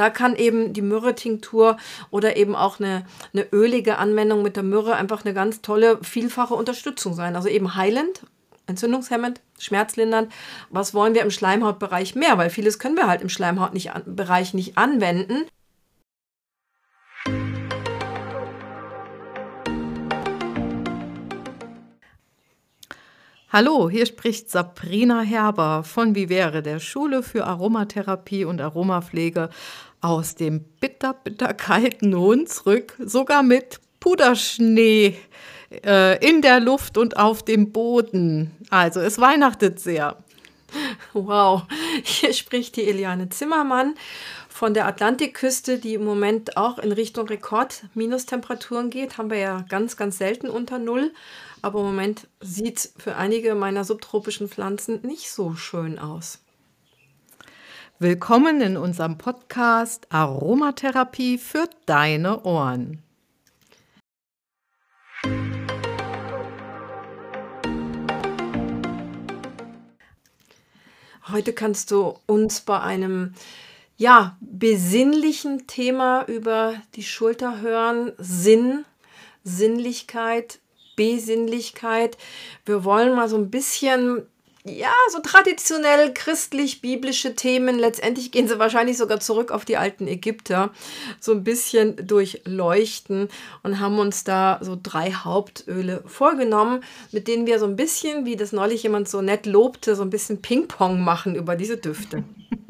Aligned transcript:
Da 0.00 0.08
kann 0.08 0.34
eben 0.34 0.72
die 0.72 0.80
Myrrhe-Tinktur 0.80 1.76
oder 2.10 2.38
eben 2.38 2.56
auch 2.56 2.80
eine, 2.80 3.04
eine 3.34 3.46
ölige 3.52 3.98
Anwendung 3.98 4.40
mit 4.40 4.56
der 4.56 4.62
Myrrhe 4.62 4.96
einfach 4.96 5.26
eine 5.26 5.34
ganz 5.34 5.60
tolle, 5.60 5.98
vielfache 6.02 6.54
Unterstützung 6.54 7.12
sein. 7.12 7.36
Also 7.36 7.50
eben 7.50 7.74
heilend, 7.74 8.22
entzündungshemmend, 8.66 9.42
schmerzlindernd. 9.58 10.32
Was 10.70 10.94
wollen 10.94 11.12
wir 11.12 11.20
im 11.20 11.30
Schleimhautbereich 11.30 12.14
mehr? 12.14 12.38
Weil 12.38 12.48
vieles 12.48 12.78
können 12.78 12.96
wir 12.96 13.08
halt 13.08 13.20
im 13.20 13.28
Schleimhautbereich 13.28 14.54
nicht 14.54 14.78
anwenden. 14.78 15.44
Hallo, 23.52 23.90
hier 23.90 24.06
spricht 24.06 24.48
Sabrina 24.48 25.22
Herber 25.22 25.82
von 25.82 26.14
Vivere, 26.14 26.62
der 26.62 26.78
Schule 26.78 27.24
für 27.24 27.46
Aromatherapie 27.46 28.44
und 28.44 28.60
Aromapflege 28.60 29.50
aus 30.00 30.34
dem 30.34 30.64
bitter, 30.80 31.14
bitter 31.14 31.54
kalten 31.54 32.14
Hunsrück, 32.16 32.96
sogar 32.98 33.42
mit 33.42 33.80
Puderschnee 34.00 35.16
äh, 35.84 36.26
in 36.26 36.42
der 36.42 36.60
Luft 36.60 36.98
und 36.98 37.16
auf 37.16 37.42
dem 37.42 37.72
Boden. 37.72 38.50
Also 38.70 39.00
es 39.00 39.18
weihnachtet 39.18 39.80
sehr. 39.80 40.16
Wow, 41.12 41.64
hier 42.02 42.32
spricht 42.32 42.76
die 42.76 42.84
Eliane 42.84 43.28
Zimmermann 43.28 43.94
von 44.48 44.74
der 44.74 44.86
Atlantikküste, 44.86 45.78
die 45.78 45.94
im 45.94 46.04
Moment 46.04 46.56
auch 46.56 46.78
in 46.78 46.92
Richtung 46.92 47.26
Rekord-Minustemperaturen 47.26 48.90
geht. 48.90 49.18
Haben 49.18 49.30
wir 49.30 49.38
ja 49.38 49.64
ganz, 49.68 49.96
ganz 49.96 50.18
selten 50.18 50.48
unter 50.48 50.78
Null. 50.78 51.12
Aber 51.62 51.80
im 51.80 51.86
Moment 51.86 52.28
sieht 52.40 52.78
es 52.78 52.94
für 52.98 53.16
einige 53.16 53.54
meiner 53.54 53.84
subtropischen 53.84 54.48
Pflanzen 54.48 55.00
nicht 55.02 55.30
so 55.30 55.54
schön 55.54 55.98
aus. 55.98 56.38
Willkommen 58.02 58.62
in 58.62 58.78
unserem 58.78 59.18
Podcast 59.18 60.06
Aromatherapie 60.08 61.36
für 61.36 61.68
deine 61.84 62.44
Ohren. 62.44 63.02
Heute 71.28 71.52
kannst 71.52 71.90
du 71.90 72.14
uns 72.24 72.62
bei 72.62 72.80
einem 72.80 73.34
ja, 73.98 74.38
besinnlichen 74.40 75.66
Thema 75.66 76.24
über 76.26 76.76
die 76.94 77.02
Schulter 77.02 77.60
hören. 77.60 78.12
Sinn, 78.16 78.86
Sinnlichkeit, 79.44 80.60
Besinnlichkeit. 80.96 82.16
Wir 82.64 82.82
wollen 82.82 83.14
mal 83.14 83.28
so 83.28 83.36
ein 83.36 83.50
bisschen 83.50 84.26
ja, 84.64 84.92
so 85.10 85.20
traditionell 85.20 86.12
christlich-biblische 86.12 87.34
Themen. 87.34 87.78
Letztendlich 87.78 88.30
gehen 88.30 88.46
sie 88.46 88.58
wahrscheinlich 88.58 88.98
sogar 88.98 89.18
zurück 89.20 89.52
auf 89.52 89.64
die 89.64 89.78
alten 89.78 90.06
Ägypter, 90.06 90.70
so 91.18 91.32
ein 91.32 91.44
bisschen 91.44 91.96
durchleuchten 92.06 93.28
und 93.62 93.80
haben 93.80 93.98
uns 93.98 94.24
da 94.24 94.58
so 94.60 94.78
drei 94.80 95.12
Hauptöle 95.12 96.02
vorgenommen, 96.06 96.84
mit 97.10 97.26
denen 97.26 97.46
wir 97.46 97.58
so 97.58 97.64
ein 97.64 97.76
bisschen, 97.76 98.26
wie 98.26 98.36
das 98.36 98.52
neulich 98.52 98.82
jemand 98.82 99.08
so 99.08 99.22
nett 99.22 99.46
lobte, 99.46 99.96
so 99.96 100.02
ein 100.02 100.10
bisschen 100.10 100.42
Ping-Pong 100.42 101.00
machen 101.02 101.36
über 101.36 101.56
diese 101.56 101.78
Düfte. 101.78 102.24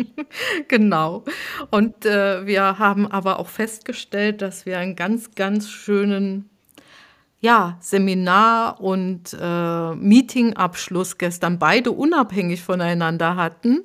genau. 0.68 1.24
Und 1.70 2.06
äh, 2.06 2.46
wir 2.46 2.78
haben 2.78 3.10
aber 3.10 3.40
auch 3.40 3.48
festgestellt, 3.48 4.42
dass 4.42 4.64
wir 4.64 4.78
einen 4.78 4.94
ganz, 4.94 5.34
ganz 5.34 5.68
schönen 5.68 6.48
ja, 7.40 7.78
Seminar 7.80 8.80
und 8.80 9.34
äh, 9.40 9.94
Meetingabschluss 9.94 11.16
gestern 11.16 11.58
beide 11.58 11.90
unabhängig 11.90 12.62
voneinander 12.62 13.36
hatten 13.36 13.84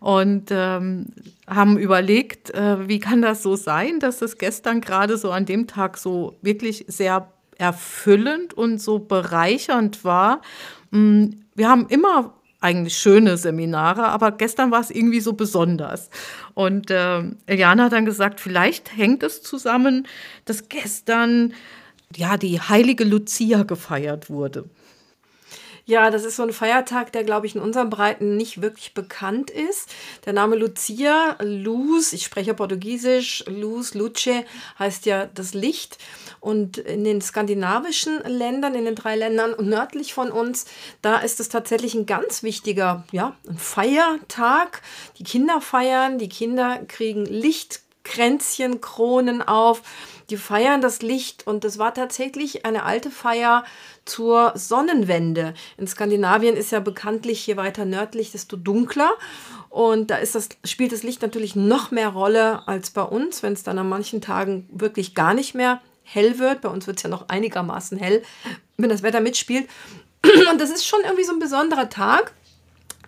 und 0.00 0.48
ähm, 0.50 1.08
haben 1.46 1.76
überlegt, 1.76 2.50
äh, 2.54 2.88
wie 2.88 2.98
kann 2.98 3.20
das 3.20 3.42
so 3.42 3.54
sein, 3.54 4.00
dass 4.00 4.22
es 4.22 4.38
gestern 4.38 4.80
gerade 4.80 5.18
so 5.18 5.30
an 5.30 5.44
dem 5.44 5.66
Tag 5.66 5.98
so 5.98 6.38
wirklich 6.40 6.86
sehr 6.88 7.28
erfüllend 7.58 8.54
und 8.54 8.80
so 8.80 8.98
bereichernd 8.98 10.02
war. 10.04 10.40
Mm, 10.90 11.26
wir 11.54 11.68
haben 11.68 11.86
immer 11.88 12.34
eigentlich 12.60 12.96
schöne 12.96 13.36
Seminare, 13.36 14.06
aber 14.06 14.32
gestern 14.32 14.70
war 14.70 14.80
es 14.80 14.90
irgendwie 14.90 15.20
so 15.20 15.34
besonders. 15.34 16.08
Und 16.54 16.90
äh, 16.90 17.22
Eliana 17.44 17.84
hat 17.84 17.92
dann 17.92 18.06
gesagt, 18.06 18.40
vielleicht 18.40 18.96
hängt 18.96 19.22
es 19.22 19.42
zusammen, 19.42 20.06
dass 20.46 20.70
gestern 20.70 21.52
ja, 22.16 22.36
die 22.36 22.60
heilige 22.60 23.04
Lucia 23.04 23.62
gefeiert 23.62 24.30
wurde. 24.30 24.68
Ja, 25.88 26.10
das 26.10 26.24
ist 26.24 26.34
so 26.34 26.42
ein 26.42 26.52
Feiertag, 26.52 27.12
der, 27.12 27.22
glaube 27.22 27.46
ich, 27.46 27.54
in 27.54 27.60
unseren 27.60 27.90
Breiten 27.90 28.36
nicht 28.36 28.60
wirklich 28.60 28.92
bekannt 28.92 29.50
ist. 29.50 29.88
Der 30.24 30.32
Name 30.32 30.56
Lucia, 30.56 31.36
Luz, 31.40 32.12
ich 32.12 32.24
spreche 32.24 32.54
Portugiesisch, 32.54 33.44
Luz, 33.46 33.94
Luce 33.94 34.44
heißt 34.80 35.06
ja 35.06 35.26
das 35.26 35.54
Licht. 35.54 35.98
Und 36.40 36.78
in 36.78 37.04
den 37.04 37.20
skandinavischen 37.20 38.18
Ländern, 38.24 38.74
in 38.74 38.84
den 38.84 38.96
drei 38.96 39.14
Ländern 39.14 39.54
nördlich 39.64 40.12
von 40.12 40.32
uns, 40.32 40.66
da 41.02 41.18
ist 41.18 41.38
es 41.38 41.50
tatsächlich 41.50 41.94
ein 41.94 42.06
ganz 42.06 42.42
wichtiger, 42.42 43.04
ja, 43.12 43.36
ein 43.48 43.56
Feiertag. 43.56 44.82
Die 45.18 45.24
Kinder 45.24 45.60
feiern, 45.60 46.18
die 46.18 46.28
Kinder 46.28 46.80
kriegen 46.88 47.26
Lichtkränzchen, 47.26 48.80
Kronen 48.80 49.40
auf 49.40 49.82
die 50.30 50.36
feiern 50.36 50.80
das 50.80 51.02
Licht 51.02 51.46
und 51.46 51.64
das 51.64 51.78
war 51.78 51.94
tatsächlich 51.94 52.66
eine 52.66 52.84
alte 52.84 53.10
Feier 53.10 53.64
zur 54.04 54.52
Sonnenwende. 54.56 55.54
In 55.76 55.86
Skandinavien 55.86 56.56
ist 56.56 56.72
ja 56.72 56.80
bekanntlich 56.80 57.46
je 57.46 57.56
weiter 57.56 57.84
nördlich, 57.84 58.32
desto 58.32 58.56
dunkler. 58.56 59.10
Und 59.68 60.10
da 60.10 60.18
das, 60.20 60.48
spielt 60.64 60.92
das 60.92 61.02
Licht 61.02 61.22
natürlich 61.22 61.54
noch 61.54 61.90
mehr 61.90 62.08
Rolle 62.08 62.66
als 62.66 62.90
bei 62.90 63.02
uns, 63.02 63.42
wenn 63.42 63.52
es 63.52 63.62
dann 63.62 63.78
an 63.78 63.88
manchen 63.88 64.20
Tagen 64.20 64.68
wirklich 64.72 65.14
gar 65.14 65.34
nicht 65.34 65.54
mehr 65.54 65.80
hell 66.02 66.38
wird. 66.38 66.60
Bei 66.60 66.68
uns 66.68 66.86
wird 66.86 66.96
es 66.96 67.02
ja 67.02 67.10
noch 67.10 67.28
einigermaßen 67.28 67.98
hell, 67.98 68.22
wenn 68.76 68.90
das 68.90 69.02
Wetter 69.02 69.20
mitspielt. 69.20 69.68
Und 70.50 70.60
das 70.60 70.70
ist 70.70 70.86
schon 70.86 71.00
irgendwie 71.04 71.24
so 71.24 71.32
ein 71.32 71.38
besonderer 71.38 71.88
Tag. 71.88 72.32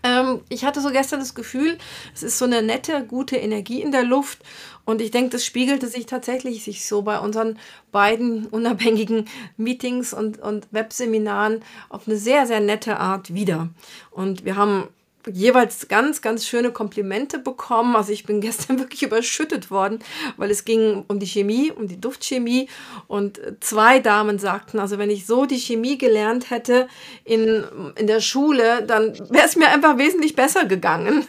Ähm, 0.02 0.40
ich 0.48 0.64
hatte 0.64 0.80
so 0.80 0.90
gestern 0.90 1.20
das 1.20 1.34
Gefühl, 1.34 1.78
es 2.14 2.22
ist 2.22 2.38
so 2.38 2.44
eine 2.44 2.62
nette, 2.62 3.04
gute 3.04 3.36
Energie 3.36 3.82
in 3.82 3.92
der 3.92 4.04
Luft. 4.04 4.38
Und 4.84 5.02
ich 5.02 5.10
denke, 5.10 5.30
das 5.30 5.44
spiegelte 5.44 5.86
sich 5.86 6.06
tatsächlich 6.06 6.64
sich 6.64 6.86
so 6.86 7.02
bei 7.02 7.18
unseren 7.18 7.58
beiden 7.92 8.46
unabhängigen 8.46 9.26
Meetings 9.56 10.14
und, 10.14 10.38
und 10.38 10.66
Webseminaren 10.70 11.62
auf 11.88 12.08
eine 12.08 12.16
sehr, 12.16 12.46
sehr 12.46 12.60
nette 12.60 12.98
Art 12.98 13.34
wieder. 13.34 13.68
Und 14.10 14.44
wir 14.44 14.56
haben 14.56 14.88
jeweils 15.32 15.88
ganz, 15.88 16.22
ganz 16.22 16.46
schöne 16.46 16.70
Komplimente 16.70 17.38
bekommen. 17.38 17.96
Also 17.96 18.12
ich 18.12 18.24
bin 18.24 18.40
gestern 18.48 18.78
wirklich 18.78 19.02
überschüttet 19.02 19.70
worden, 19.70 20.00
weil 20.36 20.50
es 20.50 20.64
ging 20.64 21.04
um 21.08 21.18
die 21.18 21.26
Chemie, 21.26 21.72
um 21.72 21.88
die 21.88 22.00
Duftchemie. 22.00 22.68
Und 23.06 23.40
zwei 23.60 24.00
Damen 24.00 24.38
sagten, 24.38 24.78
also 24.78 24.98
wenn 24.98 25.10
ich 25.10 25.26
so 25.26 25.46
die 25.46 25.58
Chemie 25.58 25.98
gelernt 25.98 26.50
hätte 26.50 26.88
in, 27.24 27.64
in 27.96 28.06
der 28.06 28.20
Schule, 28.20 28.82
dann 28.86 29.18
wäre 29.30 29.46
es 29.46 29.56
mir 29.56 29.68
einfach 29.68 29.98
wesentlich 29.98 30.34
besser 30.34 30.64
gegangen. 30.66 31.26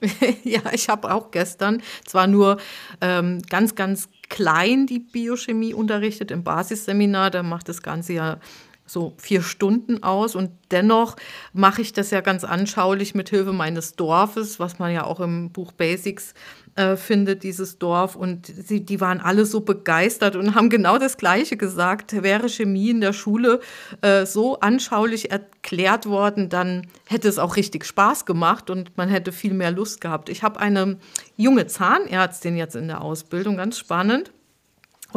ja, 0.44 0.60
ich 0.72 0.88
habe 0.88 1.12
auch 1.12 1.30
gestern 1.30 1.82
zwar 2.06 2.26
nur 2.26 2.58
ähm, 3.00 3.42
ganz, 3.48 3.74
ganz 3.74 4.08
klein 4.28 4.86
die 4.86 4.98
Biochemie 4.98 5.74
unterrichtet 5.74 6.30
im 6.30 6.42
Basisseminar, 6.42 7.30
da 7.30 7.42
macht 7.42 7.68
das 7.68 7.82
Ganze 7.82 8.14
ja 8.14 8.38
so 8.86 9.14
vier 9.18 9.42
Stunden 9.42 10.02
aus 10.02 10.34
und 10.34 10.50
dennoch 10.70 11.16
mache 11.52 11.82
ich 11.82 11.92
das 11.92 12.10
ja 12.10 12.20
ganz 12.20 12.44
anschaulich 12.44 13.14
mit 13.14 13.28
Hilfe 13.28 13.52
meines 13.52 13.96
Dorfes, 13.96 14.60
was 14.60 14.78
man 14.78 14.92
ja 14.92 15.04
auch 15.04 15.20
im 15.20 15.50
Buch 15.50 15.72
Basics 15.72 16.34
äh, 16.76 16.96
findet, 16.96 17.42
dieses 17.42 17.78
Dorf. 17.78 18.16
Und 18.16 18.46
sie, 18.46 18.84
die 18.84 19.00
waren 19.00 19.20
alle 19.20 19.46
so 19.46 19.60
begeistert 19.60 20.36
und 20.36 20.54
haben 20.54 20.70
genau 20.70 20.98
das 20.98 21.16
Gleiche 21.16 21.56
gesagt. 21.56 22.22
Wäre 22.22 22.48
Chemie 22.48 22.90
in 22.90 23.00
der 23.00 23.12
Schule 23.12 23.60
äh, 24.02 24.26
so 24.26 24.60
anschaulich 24.60 25.30
erklärt 25.30 26.06
worden, 26.06 26.48
dann 26.48 26.86
hätte 27.06 27.28
es 27.28 27.38
auch 27.38 27.56
richtig 27.56 27.84
Spaß 27.84 28.26
gemacht 28.26 28.70
und 28.70 28.96
man 28.96 29.08
hätte 29.08 29.32
viel 29.32 29.54
mehr 29.54 29.70
Lust 29.70 30.00
gehabt. 30.00 30.28
Ich 30.28 30.42
habe 30.42 30.60
eine 30.60 30.98
junge 31.36 31.66
Zahnärztin 31.66 32.56
jetzt 32.56 32.76
in 32.76 32.88
der 32.88 33.00
Ausbildung, 33.00 33.56
ganz 33.56 33.78
spannend. 33.78 34.30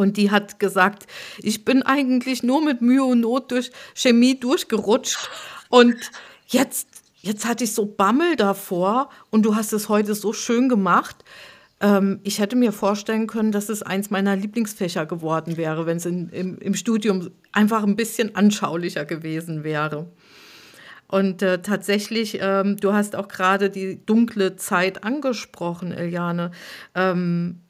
Und 0.00 0.16
die 0.16 0.30
hat 0.30 0.58
gesagt, 0.58 1.06
ich 1.42 1.66
bin 1.66 1.82
eigentlich 1.82 2.42
nur 2.42 2.64
mit 2.64 2.80
Mühe 2.80 3.04
und 3.04 3.20
Not 3.20 3.50
durch 3.50 3.70
Chemie 3.94 4.40
durchgerutscht. 4.40 5.28
Und 5.68 5.94
jetzt, 6.46 6.88
jetzt 7.20 7.46
hatte 7.46 7.64
ich 7.64 7.74
so 7.74 7.84
Bammel 7.84 8.36
davor 8.36 9.10
und 9.28 9.42
du 9.42 9.56
hast 9.56 9.74
es 9.74 9.90
heute 9.90 10.14
so 10.14 10.32
schön 10.32 10.70
gemacht. 10.70 11.22
Ähm, 11.82 12.20
ich 12.22 12.38
hätte 12.38 12.56
mir 12.56 12.72
vorstellen 12.72 13.26
können, 13.26 13.52
dass 13.52 13.68
es 13.68 13.82
eins 13.82 14.08
meiner 14.08 14.36
Lieblingsfächer 14.36 15.04
geworden 15.04 15.58
wäre, 15.58 15.84
wenn 15.84 15.98
es 15.98 16.06
im, 16.06 16.30
im 16.30 16.74
Studium 16.74 17.30
einfach 17.52 17.82
ein 17.82 17.96
bisschen 17.96 18.34
anschaulicher 18.34 19.04
gewesen 19.04 19.64
wäre. 19.64 20.10
Und 21.08 21.42
äh, 21.42 21.60
tatsächlich, 21.60 22.38
ähm, 22.40 22.78
du 22.78 22.94
hast 22.94 23.16
auch 23.16 23.28
gerade 23.28 23.68
die 23.68 24.00
dunkle 24.06 24.56
Zeit 24.56 25.04
angesprochen, 25.04 25.92
Eliane. 25.92 26.52
Ähm, 26.94 27.60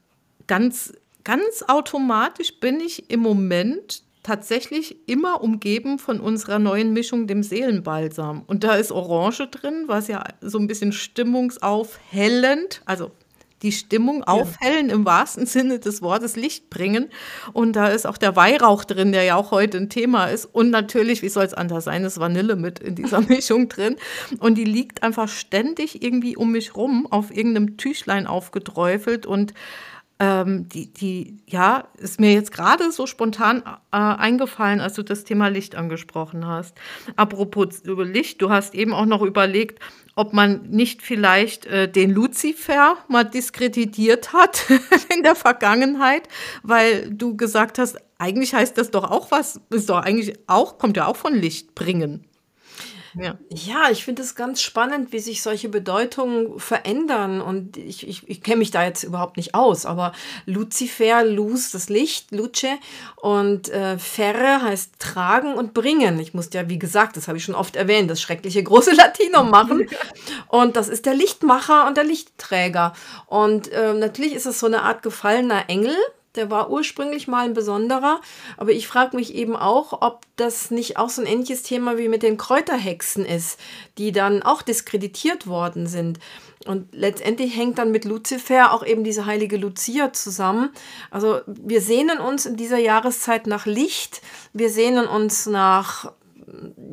ganz 0.47 0.93
ganz 1.23 1.63
automatisch 1.67 2.59
bin 2.59 2.79
ich 2.79 3.09
im 3.09 3.19
Moment 3.21 4.03
tatsächlich 4.23 5.07
immer 5.07 5.41
umgeben 5.41 5.97
von 5.97 6.19
unserer 6.19 6.59
neuen 6.59 6.93
Mischung, 6.93 7.27
dem 7.27 7.43
Seelenbalsam. 7.43 8.43
Und 8.45 8.63
da 8.63 8.75
ist 8.75 8.91
Orange 8.91 9.47
drin, 9.47 9.85
was 9.87 10.07
ja 10.07 10.23
so 10.41 10.59
ein 10.59 10.67
bisschen 10.67 10.91
stimmungsaufhellend, 10.91 12.81
also 12.85 13.11
die 13.61 13.71
Stimmung 13.71 14.23
aufhellen, 14.23 14.89
im 14.89 15.05
wahrsten 15.05 15.45
Sinne 15.45 15.79
des 15.79 16.01
Wortes 16.01 16.35
Licht 16.35 16.69
bringen. 16.69 17.09
Und 17.53 17.75
da 17.75 17.87
ist 17.87 18.07
auch 18.07 18.17
der 18.17 18.35
Weihrauch 18.35 18.83
drin, 18.83 19.11
der 19.11 19.23
ja 19.23 19.35
auch 19.35 19.51
heute 19.51 19.77
ein 19.77 19.89
Thema 19.89 20.25
ist. 20.25 20.45
Und 20.45 20.71
natürlich, 20.71 21.21
wie 21.21 21.29
soll 21.29 21.45
es 21.45 21.53
anders 21.53 21.83
sein, 21.83 22.03
ist 22.03 22.19
Vanille 22.19 22.55
mit 22.55 22.79
in 22.79 22.95
dieser 22.95 23.21
Mischung 23.27 23.69
drin. 23.69 23.97
Und 24.39 24.55
die 24.55 24.65
liegt 24.65 25.03
einfach 25.03 25.27
ständig 25.27 26.03
irgendwie 26.03 26.35
um 26.35 26.51
mich 26.51 26.75
rum, 26.75 27.07
auf 27.09 27.35
irgendeinem 27.35 27.77
Tüchlein 27.77 28.25
aufgeträufelt 28.25 29.25
und 29.25 29.53
ähm, 30.21 30.69
die, 30.69 30.93
die, 30.93 31.37
ja, 31.47 31.87
ist 31.97 32.19
mir 32.19 32.31
jetzt 32.31 32.51
gerade 32.51 32.91
so 32.91 33.07
spontan 33.07 33.63
äh, 33.65 33.97
eingefallen, 33.97 34.79
als 34.79 34.93
du 34.93 35.01
das 35.01 35.23
Thema 35.23 35.47
Licht 35.47 35.73
angesprochen 35.73 36.45
hast. 36.45 36.77
Apropos 37.15 37.81
Licht, 37.83 38.39
du 38.39 38.51
hast 38.51 38.75
eben 38.75 38.93
auch 38.93 39.07
noch 39.07 39.23
überlegt, 39.23 39.79
ob 40.15 40.31
man 40.31 40.69
nicht 40.69 41.01
vielleicht 41.01 41.65
äh, 41.65 41.91
den 41.91 42.11
Luzifer 42.11 42.97
mal 43.07 43.23
diskreditiert 43.23 44.31
hat 44.31 44.63
in 45.15 45.23
der 45.23 45.33
Vergangenheit, 45.33 46.29
weil 46.61 47.09
du 47.09 47.35
gesagt 47.35 47.79
hast, 47.79 47.97
eigentlich 48.19 48.53
heißt 48.53 48.77
das 48.77 48.91
doch 48.91 49.09
auch 49.09 49.31
was, 49.31 49.59
ist 49.71 49.89
doch 49.89 49.97
eigentlich 49.97 50.37
auch, 50.45 50.77
kommt 50.77 50.97
ja 50.97 51.07
auch 51.07 51.15
von 51.15 51.33
Licht 51.33 51.73
bringen. 51.73 52.27
Ja, 53.15 53.37
ja 53.49 53.89
ich 53.91 54.03
finde 54.03 54.21
es 54.21 54.35
ganz 54.35 54.61
spannend, 54.61 55.11
wie 55.11 55.19
sich 55.19 55.41
solche 55.41 55.69
Bedeutungen 55.69 56.59
verändern. 56.59 57.41
Und 57.41 57.77
ich, 57.77 58.07
ich, 58.07 58.27
ich 58.29 58.41
kenne 58.41 58.57
mich 58.57 58.71
da 58.71 58.83
jetzt 58.83 59.03
überhaupt 59.03 59.37
nicht 59.37 59.55
aus, 59.55 59.85
aber 59.85 60.13
Lucifer, 60.45 61.23
Luz, 61.23 61.71
das 61.71 61.89
Licht, 61.89 62.31
Luce 62.31 62.77
und 63.17 63.69
äh, 63.69 63.97
Ferre 63.97 64.61
heißt 64.61 64.99
tragen 64.99 65.53
und 65.53 65.73
bringen. 65.73 66.19
Ich 66.19 66.33
musste 66.33 66.57
ja, 66.59 66.69
wie 66.69 66.79
gesagt, 66.79 67.17
das 67.17 67.27
habe 67.27 67.37
ich 67.37 67.43
schon 67.43 67.55
oft 67.55 67.75
erwähnt, 67.75 68.09
das 68.09 68.21
schreckliche 68.21 68.63
große 68.63 68.91
Latinum 68.95 69.49
machen. 69.49 69.87
Und 70.47 70.75
das 70.75 70.89
ist 70.89 71.05
der 71.05 71.13
Lichtmacher 71.13 71.87
und 71.87 71.97
der 71.97 72.03
Lichtträger. 72.03 72.93
Und 73.27 73.71
äh, 73.71 73.93
natürlich 73.93 74.33
ist 74.33 74.45
es 74.45 74.59
so 74.59 74.67
eine 74.67 74.83
Art 74.83 75.01
gefallener 75.01 75.69
Engel, 75.69 75.95
der 76.35 76.49
war 76.49 76.69
ursprünglich 76.69 77.27
mal 77.27 77.45
ein 77.45 77.53
besonderer, 77.53 78.21
aber 78.57 78.71
ich 78.71 78.87
frage 78.87 79.15
mich 79.15 79.35
eben 79.35 79.55
auch, 79.55 80.01
ob 80.01 80.25
das 80.35 80.71
nicht 80.71 80.97
auch 80.97 81.09
so 81.09 81.21
ein 81.21 81.27
ähnliches 81.27 81.63
Thema 81.63 81.97
wie 81.97 82.07
mit 82.07 82.23
den 82.23 82.37
Kräuterhexen 82.37 83.25
ist, 83.25 83.59
die 83.97 84.11
dann 84.11 84.41
auch 84.41 84.61
diskreditiert 84.61 85.47
worden 85.47 85.87
sind. 85.87 86.19
Und 86.65 86.93
letztendlich 86.93 87.55
hängt 87.55 87.79
dann 87.79 87.91
mit 87.91 88.05
Luzifer 88.05 88.71
auch 88.71 88.85
eben 88.85 89.03
diese 89.03 89.25
heilige 89.25 89.57
Lucia 89.57 90.13
zusammen. 90.13 90.69
Also 91.09 91.41
wir 91.47 91.81
sehnen 91.81 92.19
uns 92.19 92.45
in 92.45 92.55
dieser 92.55 92.77
Jahreszeit 92.77 93.47
nach 93.47 93.65
Licht, 93.65 94.21
wir 94.53 94.69
sehnen 94.69 95.07
uns 95.07 95.47
nach 95.47 96.11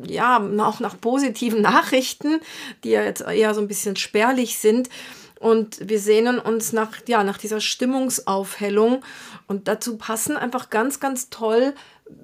ja, 0.07 0.37
auch 0.59 0.79
nach 0.79 0.99
positiven 0.99 1.61
Nachrichten, 1.63 2.39
die 2.83 2.91
ja 2.91 3.03
jetzt 3.03 3.21
eher 3.21 3.53
so 3.53 3.61
ein 3.61 3.67
bisschen 3.67 3.95
spärlich 3.95 4.57
sind. 4.57 4.89
Und 5.39 5.89
wir 5.89 5.99
sehnen 5.99 6.37
uns 6.37 6.73
nach, 6.73 6.91
ja, 7.07 7.23
nach 7.23 7.37
dieser 7.37 7.61
Stimmungsaufhellung. 7.61 9.03
Und 9.47 9.67
dazu 9.67 9.97
passen 9.97 10.35
einfach 10.37 10.69
ganz, 10.69 10.99
ganz 10.99 11.29
toll 11.29 11.73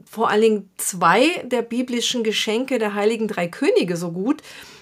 vor 0.10 0.30
allen 0.30 0.42
Dingen 0.42 0.70
zwei 0.78 1.44
der 1.46 1.62
biblischen 1.62 2.24
Geschenke 2.24 2.80
der 2.80 2.94
heiligen 2.94 3.28
drei 3.28 3.48
Könige 3.48 3.98
so 3.98 4.12
gut. 4.12 4.42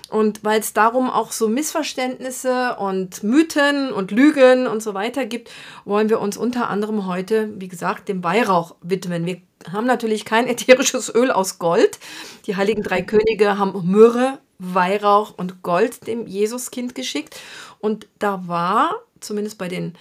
Und 0.09 0.43
weil 0.43 0.59
es 0.59 0.73
darum 0.73 1.09
auch 1.09 1.31
so 1.31 1.47
Missverständnisse 1.47 2.75
und 2.75 3.23
Mythen 3.23 3.91
und 3.91 4.11
Lügen 4.11 4.67
und 4.67 4.83
so 4.83 4.93
weiter 4.93 5.25
gibt, 5.25 5.49
wollen 5.85 6.09
wir 6.09 6.19
uns 6.19 6.37
unter 6.37 6.69
anderem 6.69 7.07
heute, 7.07 7.49
wie 7.57 7.67
gesagt, 7.67 8.09
dem 8.09 8.23
Weihrauch 8.23 8.75
widmen. 8.81 9.25
Wir 9.25 9.41
haben 9.71 9.87
natürlich 9.87 10.23
kein 10.23 10.47
ätherisches 10.47 11.13
Öl 11.13 11.31
aus 11.31 11.57
Gold. 11.57 11.99
Die 12.45 12.55
heiligen 12.55 12.83
drei 12.83 13.01
Könige 13.01 13.57
haben 13.57 13.89
Myrrhe, 13.89 14.37
Weihrauch 14.59 15.33
und 15.35 15.63
Gold 15.63 16.05
dem 16.05 16.27
Jesuskind 16.27 16.93
geschickt. 16.93 17.39
Und 17.83 18.07
da 18.17 18.47
war, 18.47 18.95
zumindest 19.19 19.57
bei 19.57 19.67
den 19.67 19.95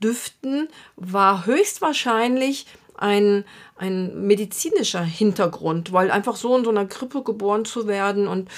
Düften, 0.00 0.68
war 0.94 1.46
höchstwahrscheinlich 1.46 2.66
ein, 2.96 3.44
ein 3.74 4.28
medizinischer 4.28 5.02
Hintergrund, 5.02 5.92
weil 5.92 6.12
einfach 6.12 6.36
so 6.36 6.56
in 6.56 6.62
so 6.62 6.70
einer 6.70 6.86
Krippe 6.86 7.24
geboren 7.24 7.64
zu 7.64 7.88
werden 7.88 8.28
und 8.28 8.48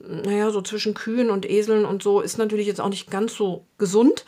naja, 0.00 0.50
so 0.50 0.60
zwischen 0.60 0.92
Kühen 0.92 1.30
und 1.30 1.48
Eseln 1.48 1.86
und 1.86 2.02
so 2.02 2.20
ist 2.20 2.36
natürlich 2.36 2.66
jetzt 2.66 2.82
auch 2.82 2.90
nicht 2.90 3.10
ganz 3.10 3.34
so 3.34 3.64
gesund. 3.78 4.26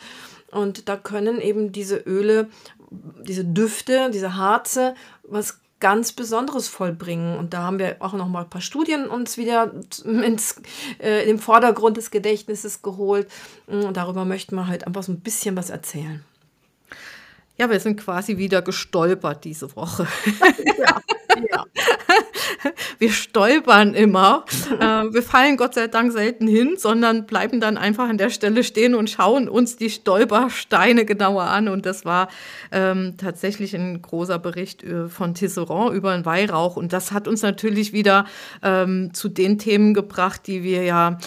Und 0.49 0.89
da 0.89 0.97
können 0.97 1.39
eben 1.39 1.71
diese 1.71 1.97
Öle, 1.97 2.49
diese 2.89 3.45
Düfte, 3.45 4.09
diese 4.11 4.35
Harze 4.35 4.95
was 5.21 5.59
ganz 5.79 6.11
Besonderes 6.11 6.67
vollbringen. 6.67 7.37
Und 7.37 7.53
da 7.53 7.63
haben 7.63 7.79
wir 7.79 7.97
auch 7.99 8.13
noch 8.13 8.27
mal 8.27 8.43
ein 8.43 8.49
paar 8.49 8.61
Studien 8.61 9.07
uns 9.07 9.37
wieder 9.37 9.73
ins, 10.05 10.61
äh, 11.01 11.29
im 11.29 11.39
Vordergrund 11.39 11.97
des 11.97 12.11
Gedächtnisses 12.11 12.81
geholt. 12.81 13.29
Und 13.67 13.95
darüber 13.95 14.25
möchten 14.25 14.55
wir 14.55 14.67
halt 14.67 14.87
einfach 14.87 15.03
so 15.03 15.11
ein 15.11 15.21
bisschen 15.21 15.55
was 15.55 15.69
erzählen. 15.69 16.23
Ja, 17.59 17.69
wir 17.69 17.79
sind 17.81 17.99
quasi 17.99 18.37
wieder 18.37 18.61
gestolpert 18.61 19.43
diese 19.43 19.75
Woche. 19.75 20.07
ja, 20.79 21.01
ja. 21.51 21.65
Wir 22.99 23.11
stolpern 23.11 23.93
immer. 23.93 24.45
Äh, 24.79 25.11
wir 25.11 25.23
fallen 25.23 25.57
Gott 25.57 25.73
sei 25.73 25.87
Dank 25.87 26.13
selten 26.13 26.47
hin, 26.47 26.75
sondern 26.77 27.25
bleiben 27.25 27.59
dann 27.59 27.75
einfach 27.75 28.07
an 28.07 28.17
der 28.17 28.29
Stelle 28.29 28.63
stehen 28.63 28.93
und 28.95 29.09
schauen 29.09 29.49
uns 29.49 29.75
die 29.75 29.89
Stolpersteine 29.89 31.05
genauer 31.05 31.43
an. 31.43 31.67
Und 31.67 31.85
das 31.85 32.05
war 32.05 32.29
ähm, 32.71 33.15
tatsächlich 33.17 33.75
ein 33.75 34.01
großer 34.01 34.37
Bericht 34.39 34.83
äh, 34.83 35.09
von 35.09 35.33
Tisserand 35.33 35.93
über 35.93 36.13
den 36.15 36.23
Weihrauch. 36.23 36.77
Und 36.77 36.93
das 36.93 37.11
hat 37.11 37.27
uns 37.27 37.41
natürlich 37.41 37.91
wieder 37.91 38.25
ähm, 38.61 39.13
zu 39.13 39.27
den 39.27 39.57
Themen 39.57 39.93
gebracht, 39.93 40.47
die 40.47 40.63
wir 40.63 40.83
ja 40.83 41.17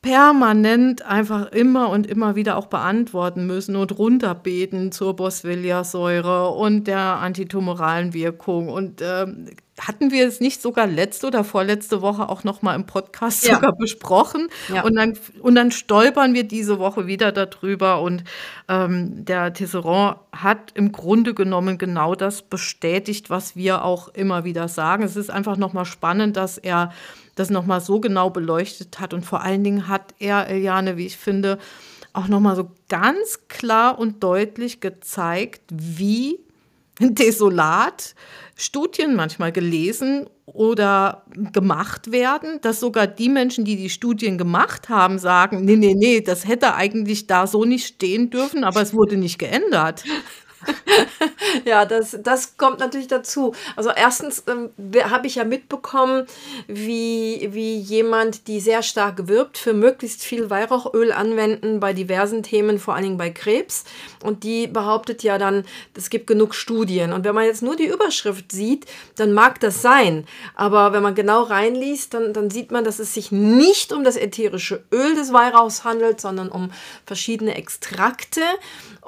permanent 0.00 1.02
einfach 1.02 1.50
immer 1.50 1.90
und 1.90 2.06
immer 2.06 2.36
wieder 2.36 2.56
auch 2.56 2.66
beantworten 2.66 3.46
müssen 3.46 3.74
und 3.74 3.98
runterbeten 3.98 4.92
zur 4.92 5.16
Boswellia-Säure 5.16 6.50
und 6.50 6.86
der 6.86 6.98
antitumoralen 6.98 8.14
Wirkung. 8.14 8.68
Und 8.68 9.02
ähm, 9.02 9.48
hatten 9.80 10.10
wir 10.10 10.26
es 10.26 10.40
nicht 10.40 10.62
sogar 10.62 10.86
letzte 10.86 11.26
oder 11.26 11.42
vorletzte 11.42 12.00
Woche 12.00 12.28
auch 12.28 12.44
noch 12.44 12.62
mal 12.62 12.74
im 12.74 12.86
Podcast 12.86 13.46
ja. 13.46 13.56
sogar 13.56 13.72
besprochen? 13.76 14.48
Ja. 14.72 14.82
Und, 14.84 14.94
dann, 14.94 15.18
und 15.40 15.56
dann 15.56 15.72
stolpern 15.72 16.32
wir 16.32 16.44
diese 16.44 16.78
Woche 16.78 17.08
wieder 17.08 17.32
darüber. 17.32 18.00
Und 18.00 18.22
ähm, 18.68 19.24
der 19.24 19.52
Tisserand 19.52 20.18
hat 20.32 20.72
im 20.74 20.92
Grunde 20.92 21.34
genommen 21.34 21.76
genau 21.76 22.14
das 22.14 22.42
bestätigt, 22.42 23.30
was 23.30 23.56
wir 23.56 23.84
auch 23.84 24.08
immer 24.08 24.44
wieder 24.44 24.68
sagen. 24.68 25.02
Es 25.02 25.16
ist 25.16 25.30
einfach 25.30 25.56
noch 25.56 25.72
mal 25.72 25.84
spannend, 25.84 26.36
dass 26.36 26.56
er 26.56 26.92
das 27.38 27.50
nochmal 27.50 27.80
so 27.80 28.00
genau 28.00 28.30
beleuchtet 28.30 29.00
hat. 29.00 29.14
Und 29.14 29.24
vor 29.24 29.42
allen 29.42 29.64
Dingen 29.64 29.88
hat 29.88 30.14
er, 30.18 30.48
Eliane, 30.48 30.96
wie 30.96 31.06
ich 31.06 31.16
finde, 31.16 31.58
auch 32.12 32.28
nochmal 32.28 32.56
so 32.56 32.70
ganz 32.88 33.46
klar 33.48 33.98
und 33.98 34.22
deutlich 34.22 34.80
gezeigt, 34.80 35.62
wie 35.70 36.40
desolat 37.00 38.14
Studien 38.56 39.14
manchmal 39.14 39.52
gelesen 39.52 40.28
oder 40.46 41.24
gemacht 41.52 42.10
werden, 42.10 42.60
dass 42.62 42.80
sogar 42.80 43.06
die 43.06 43.28
Menschen, 43.28 43.64
die 43.64 43.76
die 43.76 43.90
Studien 43.90 44.36
gemacht 44.36 44.88
haben, 44.88 45.18
sagen, 45.18 45.64
nee, 45.64 45.76
nee, 45.76 45.94
nee, 45.96 46.20
das 46.20 46.46
hätte 46.48 46.74
eigentlich 46.74 47.26
da 47.26 47.46
so 47.46 47.64
nicht 47.64 47.86
stehen 47.86 48.30
dürfen, 48.30 48.64
aber 48.64 48.82
es 48.82 48.94
wurde 48.94 49.16
nicht 49.16 49.38
geändert. 49.38 50.02
ja, 51.64 51.84
das, 51.84 52.16
das 52.22 52.56
kommt 52.56 52.80
natürlich 52.80 53.06
dazu. 53.06 53.54
Also 53.76 53.90
erstens 53.90 54.44
ähm, 54.48 54.70
habe 55.10 55.26
ich 55.26 55.36
ja 55.36 55.44
mitbekommen, 55.44 56.26
wie, 56.66 57.48
wie 57.52 57.78
jemand, 57.78 58.48
die 58.48 58.60
sehr 58.60 58.82
stark 58.82 59.28
wirbt, 59.28 59.58
für 59.58 59.72
möglichst 59.72 60.22
viel 60.22 60.50
Weihrauchöl 60.50 61.12
anwenden 61.12 61.80
bei 61.80 61.92
diversen 61.92 62.42
Themen, 62.42 62.78
vor 62.78 62.94
allen 62.94 63.04
Dingen 63.04 63.18
bei 63.18 63.30
Krebs. 63.30 63.84
Und 64.22 64.42
die 64.44 64.66
behauptet 64.66 65.22
ja 65.22 65.38
dann, 65.38 65.64
es 65.96 66.10
gibt 66.10 66.26
genug 66.26 66.54
Studien. 66.54 67.12
Und 67.12 67.24
wenn 67.24 67.34
man 67.34 67.44
jetzt 67.44 67.62
nur 67.62 67.76
die 67.76 67.86
Überschrift 67.86 68.50
sieht, 68.52 68.86
dann 69.16 69.32
mag 69.32 69.60
das 69.60 69.82
sein. 69.82 70.26
Aber 70.54 70.92
wenn 70.92 71.02
man 71.02 71.14
genau 71.14 71.42
reinliest, 71.42 72.14
dann, 72.14 72.32
dann 72.32 72.50
sieht 72.50 72.72
man, 72.72 72.84
dass 72.84 72.98
es 72.98 73.14
sich 73.14 73.30
nicht 73.30 73.92
um 73.92 74.04
das 74.04 74.16
ätherische 74.16 74.84
Öl 74.92 75.14
des 75.14 75.32
Weihrauchs 75.32 75.84
handelt, 75.84 76.20
sondern 76.20 76.48
um 76.48 76.72
verschiedene 77.06 77.54
Extrakte. 77.54 78.42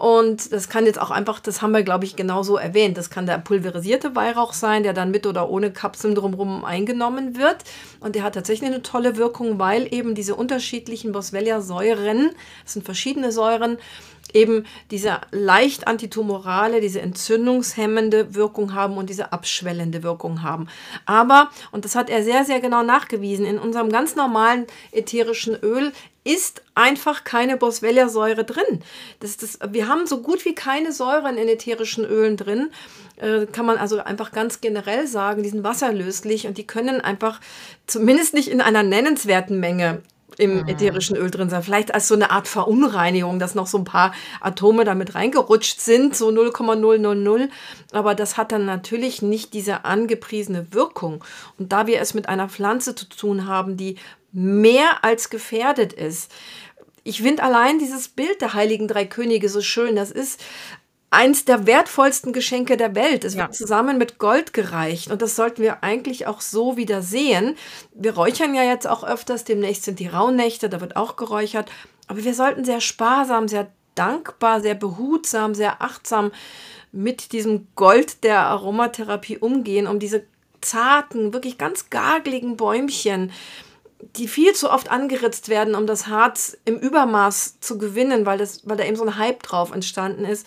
Und 0.01 0.51
das 0.55 0.71
kann 0.71 0.87
jetzt 0.87 0.99
auch 0.99 1.11
einfach, 1.11 1.41
das 1.41 1.61
haben 1.61 1.73
wir, 1.73 1.83
glaube 1.83 2.07
ich, 2.07 2.17
genauso 2.17 2.57
erwähnt. 2.57 2.97
Das 2.97 3.11
kann 3.11 3.27
der 3.27 3.37
pulverisierte 3.37 4.17
Weihrauch 4.17 4.55
sein, 4.55 4.83
der 4.83 4.95
dann 4.95 5.11
mit 5.11 5.27
oder 5.27 5.51
ohne 5.51 5.73
Kapseln 5.73 6.15
drumherum 6.15 6.65
eingenommen 6.65 7.37
wird. 7.37 7.57
Und 8.01 8.15
der 8.15 8.23
hat 8.23 8.35
tatsächlich 8.35 8.71
eine 8.71 8.81
tolle 8.81 9.19
Wirkung, 9.19 9.59
weil 9.59 9.93
eben 9.93 10.15
diese 10.15 10.37
unterschiedlichen 10.37 11.13
Boswellia-Säuren, 11.13 12.31
das 12.65 12.73
sind 12.73 12.87
verschiedene 12.87 13.31
Säuren, 13.31 13.77
eben 14.35 14.65
diese 14.91 15.21
leicht 15.31 15.87
antitumorale, 15.87 16.81
diese 16.81 17.01
entzündungshemmende 17.01 18.35
Wirkung 18.35 18.75
haben 18.75 18.97
und 18.97 19.11
diese 19.11 19.33
abschwellende 19.33 20.03
Wirkung 20.03 20.43
haben. 20.43 20.69
Aber, 21.07 21.51
und 21.73 21.85
das 21.85 21.95
hat 21.95 22.11
er 22.11 22.23
sehr, 22.23 22.45
sehr 22.45 22.61
genau 22.61 22.83
nachgewiesen, 22.83 23.45
in 23.45 23.59
unserem 23.59 23.91
ganz 23.91 24.17
normalen 24.17 24.67
ätherischen 24.93 25.55
Öl 25.55 25.93
ist 26.23 26.63
einfach 26.75 27.25
keine 27.25 27.57
Boswellia-Säure 27.57 28.45
drin. 28.45 28.83
Das, 29.21 29.39
das, 29.39 29.59
wir 29.71 29.89
haben 29.89 30.07
so 30.07 30.21
gut 30.21 30.45
wie 30.45 30.55
keine 30.55 30.93
Säuren 30.93 31.39
in 31.39 31.49
ätherischen 31.49 32.05
Ölen 32.05 32.37
drin. 32.37 32.71
Äh, 33.17 33.47
kann 33.47 33.65
man 33.65 33.79
also 33.79 33.99
einfach 34.01 34.31
ganz 34.31 34.61
generell 34.61 35.07
sagen, 35.07 35.43
die 35.43 35.49
sind 35.49 35.65
wasserlöslich 35.65 36.47
und 36.47 36.59
die 36.59 36.67
können 36.67 37.01
einfach 37.01 37.41
zumindest 37.87 38.35
nicht 38.35 38.49
in 38.49 38.61
einer 38.61 38.83
nennenswerten 38.83 39.61
Menge 39.61 40.03
im 40.39 40.67
ätherischen 40.69 41.17
Öl 41.17 41.31
drin 41.31 41.51
sein. 41.51 41.63
Vielleicht 41.63 41.95
als 41.95 42.09
so 42.09 42.15
eine 42.15 42.31
Art 42.31 42.49
Verunreinigung, 42.49 43.39
dass 43.39 43.55
noch 43.55 43.67
so 43.67 43.79
ein 43.79 43.85
paar 43.85 44.13
Atome 44.41 44.85
damit 44.85 45.15
reingerutscht 45.15 45.81
sind, 45.81 46.17
so 46.17 46.31
0,000. 46.31 47.51
Aber 47.93 48.15
das 48.15 48.37
hat 48.37 48.53
dann 48.53 48.65
natürlich 48.65 49.23
nicht 49.23 49.55
diese 49.55 49.85
angepriesene 49.85 50.73
Wirkung. 50.73 51.25
Und 51.59 51.73
da 51.73 51.87
wir 51.87 52.01
es 52.01 52.15
mit 52.15 52.29
einer 52.29 52.49
Pflanze 52.49 52.95
zu 52.95 53.09
tun 53.09 53.47
haben, 53.47 53.77
die 53.77 53.97
mehr 54.33 55.03
als 55.03 55.31
gefährdet 55.31 55.93
ist, 55.93 56.31
ich 57.03 57.23
finde 57.23 57.43
allein 57.43 57.79
dieses 57.79 58.09
Bild 58.09 58.41
der 58.41 58.55
heiligen 58.55 58.87
drei 58.87 59.05
Könige 59.07 59.49
so 59.49 59.63
schön. 59.63 59.97
Das 59.97 60.11
ist 60.11 60.41
eins 61.11 61.45
der 61.45 61.67
wertvollsten 61.67 62.33
Geschenke 62.33 62.77
der 62.77 62.95
Welt. 62.95 63.25
Es 63.25 63.35
ja. 63.35 63.43
wird 63.43 63.55
zusammen 63.55 63.99
mit 63.99 64.19
Gold 64.19 64.53
gereicht 64.53 65.11
und 65.11 65.21
das 65.23 65.37
sollten 65.37 65.63
wir 65.63 65.83
eigentlich 65.83 66.27
auch 66.27 66.41
so 66.41 66.77
wieder 66.77 67.03
sehen. 67.03 67.57
Wir 67.93 68.15
räuchern 68.15 68.55
ja 68.55 68.63
jetzt 68.63 68.87
auch 68.87 69.05
öfters, 69.05 69.45
demnächst 69.45 69.85
sind 69.85 69.99
die 69.99 70.07
Rauhnächte, 70.07 70.69
da 70.69 70.81
wird 70.81 70.97
auch 70.97 71.17
geräuchert, 71.17 71.71
aber 72.07 72.25
wir 72.25 72.35
sollten 72.35 72.65
sehr 72.65 72.81
sparsam, 72.81 73.49
sehr 73.49 73.71
dankbar, 73.97 74.61
sehr 74.61 74.77
behutsam, 74.77 75.55
sehr 75.55 75.83
achtsam 75.83 76.31
mit 76.93 77.33
diesem 77.33 77.67
Gold 77.75 78.25
der 78.25 78.41
Aromatherapie 78.41 79.39
umgehen, 79.39 79.87
um 79.87 79.99
diese 79.99 80.25
zarten, 80.61 81.33
wirklich 81.33 81.59
ganz 81.59 81.91
gargligen 81.91 82.57
Bäumchen, 82.57 83.33
die 84.17 84.29
viel 84.29 84.55
zu 84.55 84.71
oft 84.71 84.91
angeritzt 84.91 85.49
werden, 85.49 85.75
um 85.75 85.87
das 85.87 86.07
Harz 86.07 86.57
im 86.65 86.77
Übermaß 86.77 87.61
zu 87.61 87.79
gewinnen, 87.79 88.27
weil, 88.27 88.39
das, 88.39 88.67
weil 88.67 88.77
da 88.77 88.85
eben 88.85 88.97
so 88.97 89.05
ein 89.05 89.19
Hype 89.19 89.43
drauf 89.43 89.73
entstanden 89.73 90.25
ist, 90.25 90.47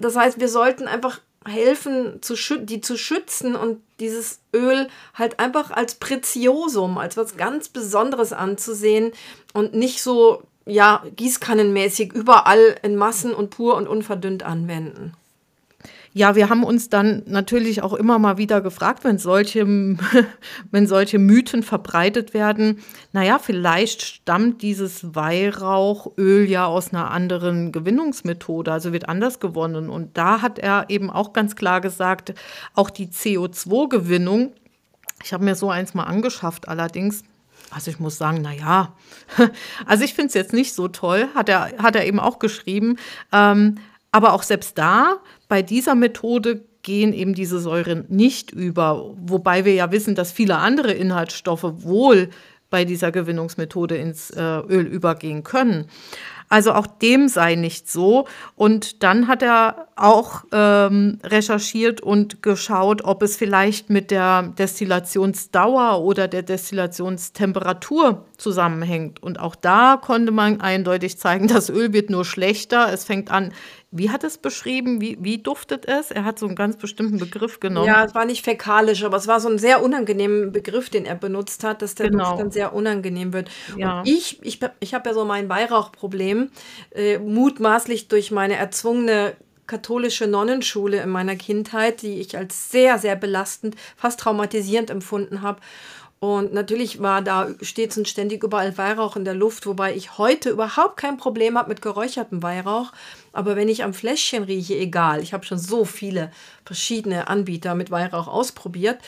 das 0.00 0.16
heißt, 0.16 0.40
wir 0.40 0.48
sollten 0.48 0.88
einfach 0.88 1.20
helfen, 1.44 2.20
zu 2.20 2.34
die 2.60 2.80
zu 2.80 2.96
schützen 2.96 3.56
und 3.56 3.80
dieses 4.00 4.40
Öl 4.54 4.88
halt 5.14 5.40
einfach 5.40 5.70
als 5.70 5.94
Preziosum, 5.94 6.98
als 6.98 7.16
was 7.16 7.36
ganz 7.36 7.68
Besonderes 7.68 8.32
anzusehen 8.32 9.12
und 9.54 9.74
nicht 9.74 10.02
so, 10.02 10.42
ja, 10.66 11.02
gießkannenmäßig 11.16 12.12
überall 12.12 12.76
in 12.82 12.96
Massen 12.96 13.32
und 13.32 13.50
pur 13.50 13.76
und 13.76 13.88
unverdünnt 13.88 14.42
anwenden. 14.42 15.14
Ja, 16.14 16.34
wir 16.34 16.48
haben 16.48 16.64
uns 16.64 16.88
dann 16.88 17.22
natürlich 17.26 17.82
auch 17.82 17.92
immer 17.92 18.18
mal 18.18 18.38
wieder 18.38 18.60
gefragt, 18.60 19.04
wenn 19.04 19.18
solche, 19.18 19.66
wenn 20.70 20.86
solche 20.86 21.18
Mythen 21.18 21.62
verbreitet 21.62 22.34
werden, 22.34 22.80
naja, 23.12 23.38
vielleicht 23.38 24.02
stammt 24.02 24.62
dieses 24.62 25.14
Weihrauchöl 25.14 26.48
ja 26.48 26.66
aus 26.66 26.92
einer 26.92 27.10
anderen 27.10 27.72
Gewinnungsmethode, 27.72 28.72
also 28.72 28.92
wird 28.92 29.08
anders 29.08 29.38
gewonnen. 29.38 29.90
Und 29.90 30.16
da 30.16 30.40
hat 30.40 30.58
er 30.58 30.86
eben 30.88 31.10
auch 31.10 31.32
ganz 31.32 31.56
klar 31.56 31.80
gesagt, 31.80 32.34
auch 32.74 32.90
die 32.90 33.08
CO2-Gewinnung, 33.08 34.52
ich 35.22 35.32
habe 35.32 35.44
mir 35.44 35.54
so 35.54 35.70
eins 35.70 35.94
mal 35.94 36.04
angeschafft 36.04 36.68
allerdings, 36.68 37.24
also 37.70 37.90
ich 37.90 38.00
muss 38.00 38.16
sagen, 38.16 38.40
naja, 38.40 38.94
also 39.86 40.04
ich 40.04 40.14
finde 40.14 40.28
es 40.28 40.34
jetzt 40.34 40.52
nicht 40.52 40.74
so 40.74 40.88
toll, 40.88 41.28
hat 41.34 41.48
er, 41.48 41.72
hat 41.78 41.96
er 41.96 42.06
eben 42.06 42.18
auch 42.18 42.38
geschrieben. 42.38 42.96
Ähm, 43.32 43.76
aber 44.12 44.32
auch 44.32 44.42
selbst 44.42 44.78
da, 44.78 45.18
bei 45.48 45.62
dieser 45.62 45.94
Methode 45.94 46.64
gehen 46.82 47.12
eben 47.12 47.34
diese 47.34 47.58
Säuren 47.58 48.04
nicht 48.08 48.50
über, 48.50 49.14
wobei 49.16 49.64
wir 49.64 49.74
ja 49.74 49.92
wissen, 49.92 50.14
dass 50.14 50.32
viele 50.32 50.56
andere 50.56 50.92
Inhaltsstoffe 50.92 51.82
wohl 51.82 52.30
bei 52.70 52.84
dieser 52.84 53.12
Gewinnungsmethode 53.12 53.96
ins 53.96 54.30
äh, 54.30 54.42
Öl 54.42 54.86
übergehen 54.86 55.42
können. 55.42 55.86
Also 56.50 56.72
auch 56.72 56.86
dem 56.86 57.28
sei 57.28 57.56
nicht 57.56 57.90
so. 57.90 58.26
Und 58.56 59.02
dann 59.02 59.28
hat 59.28 59.42
er 59.42 59.88
auch 59.96 60.44
ähm, 60.52 61.18
recherchiert 61.22 62.00
und 62.00 62.42
geschaut, 62.42 63.04
ob 63.04 63.22
es 63.22 63.36
vielleicht 63.36 63.90
mit 63.90 64.10
der 64.10 64.54
Destillationsdauer 64.58 66.02
oder 66.02 66.26
der 66.26 66.42
Destillationstemperatur 66.42 68.24
zusammenhängt. 68.38 69.22
Und 69.22 69.38
auch 69.40 69.56
da 69.56 69.98
konnte 70.00 70.32
man 70.32 70.60
eindeutig 70.60 71.18
zeigen, 71.18 71.48
das 71.48 71.68
Öl 71.68 71.92
wird 71.92 72.08
nur 72.08 72.24
schlechter. 72.24 72.90
Es 72.92 73.04
fängt 73.04 73.30
an, 73.30 73.52
wie 73.90 74.10
hat 74.10 74.22
es 74.22 74.36
beschrieben? 74.36 75.00
Wie, 75.00 75.16
wie 75.20 75.38
duftet 75.38 75.86
es? 75.86 76.10
Er 76.10 76.24
hat 76.24 76.38
so 76.38 76.46
einen 76.46 76.56
ganz 76.56 76.76
bestimmten 76.76 77.18
Begriff 77.18 77.58
genommen. 77.58 77.86
Ja, 77.86 78.04
es 78.04 78.14
war 78.14 78.26
nicht 78.26 78.44
fäkalisch, 78.44 79.02
aber 79.02 79.16
es 79.16 79.26
war 79.26 79.40
so 79.40 79.48
ein 79.48 79.58
sehr 79.58 79.82
unangenehmer 79.82 80.50
Begriff, 80.50 80.90
den 80.90 81.06
er 81.06 81.14
benutzt 81.14 81.64
hat, 81.64 81.80
dass 81.80 81.94
der 81.94 82.10
genau. 82.10 82.30
Duft 82.30 82.40
dann 82.40 82.50
sehr 82.50 82.74
unangenehm 82.74 83.32
wird. 83.32 83.50
Ja. 83.76 84.00
Und 84.00 84.08
ich, 84.08 84.42
ich, 84.42 84.60
ich 84.80 84.94
habe 84.94 85.08
ja 85.08 85.14
so 85.14 85.24
mein 85.24 85.48
Weihrauchproblem, 85.48 86.50
äh, 86.90 87.18
mutmaßlich 87.18 88.08
durch 88.08 88.30
meine 88.30 88.56
erzwungene 88.56 89.34
katholische 89.66 90.26
Nonnenschule 90.26 91.00
in 91.02 91.10
meiner 91.10 91.36
Kindheit, 91.36 92.02
die 92.02 92.20
ich 92.20 92.36
als 92.36 92.70
sehr, 92.70 92.98
sehr 92.98 93.16
belastend, 93.16 93.76
fast 93.96 94.20
traumatisierend 94.20 94.90
empfunden 94.90 95.42
habe. 95.42 95.60
Und 96.20 96.52
natürlich 96.52 97.00
war 97.00 97.22
da 97.22 97.48
stets 97.62 97.96
und 97.96 98.08
ständig 98.08 98.42
überall 98.42 98.76
Weihrauch 98.76 99.14
in 99.14 99.24
der 99.24 99.34
Luft, 99.34 99.66
wobei 99.66 99.94
ich 99.94 100.18
heute 100.18 100.50
überhaupt 100.50 100.96
kein 100.96 101.16
Problem 101.16 101.56
habe 101.56 101.68
mit 101.68 101.80
geräuchertem 101.80 102.42
Weihrauch. 102.42 102.92
Aber 103.32 103.56
wenn 103.56 103.68
ich 103.68 103.84
am 103.84 103.94
Fläschchen 103.94 104.44
rieche, 104.44 104.76
egal. 104.76 105.22
Ich 105.22 105.32
habe 105.32 105.44
schon 105.44 105.58
so 105.58 105.84
viele 105.84 106.30
verschiedene 106.64 107.28
Anbieter 107.28 107.74
mit 107.74 107.90
Weihrauch 107.90 108.28
ausprobiert. 108.28 108.98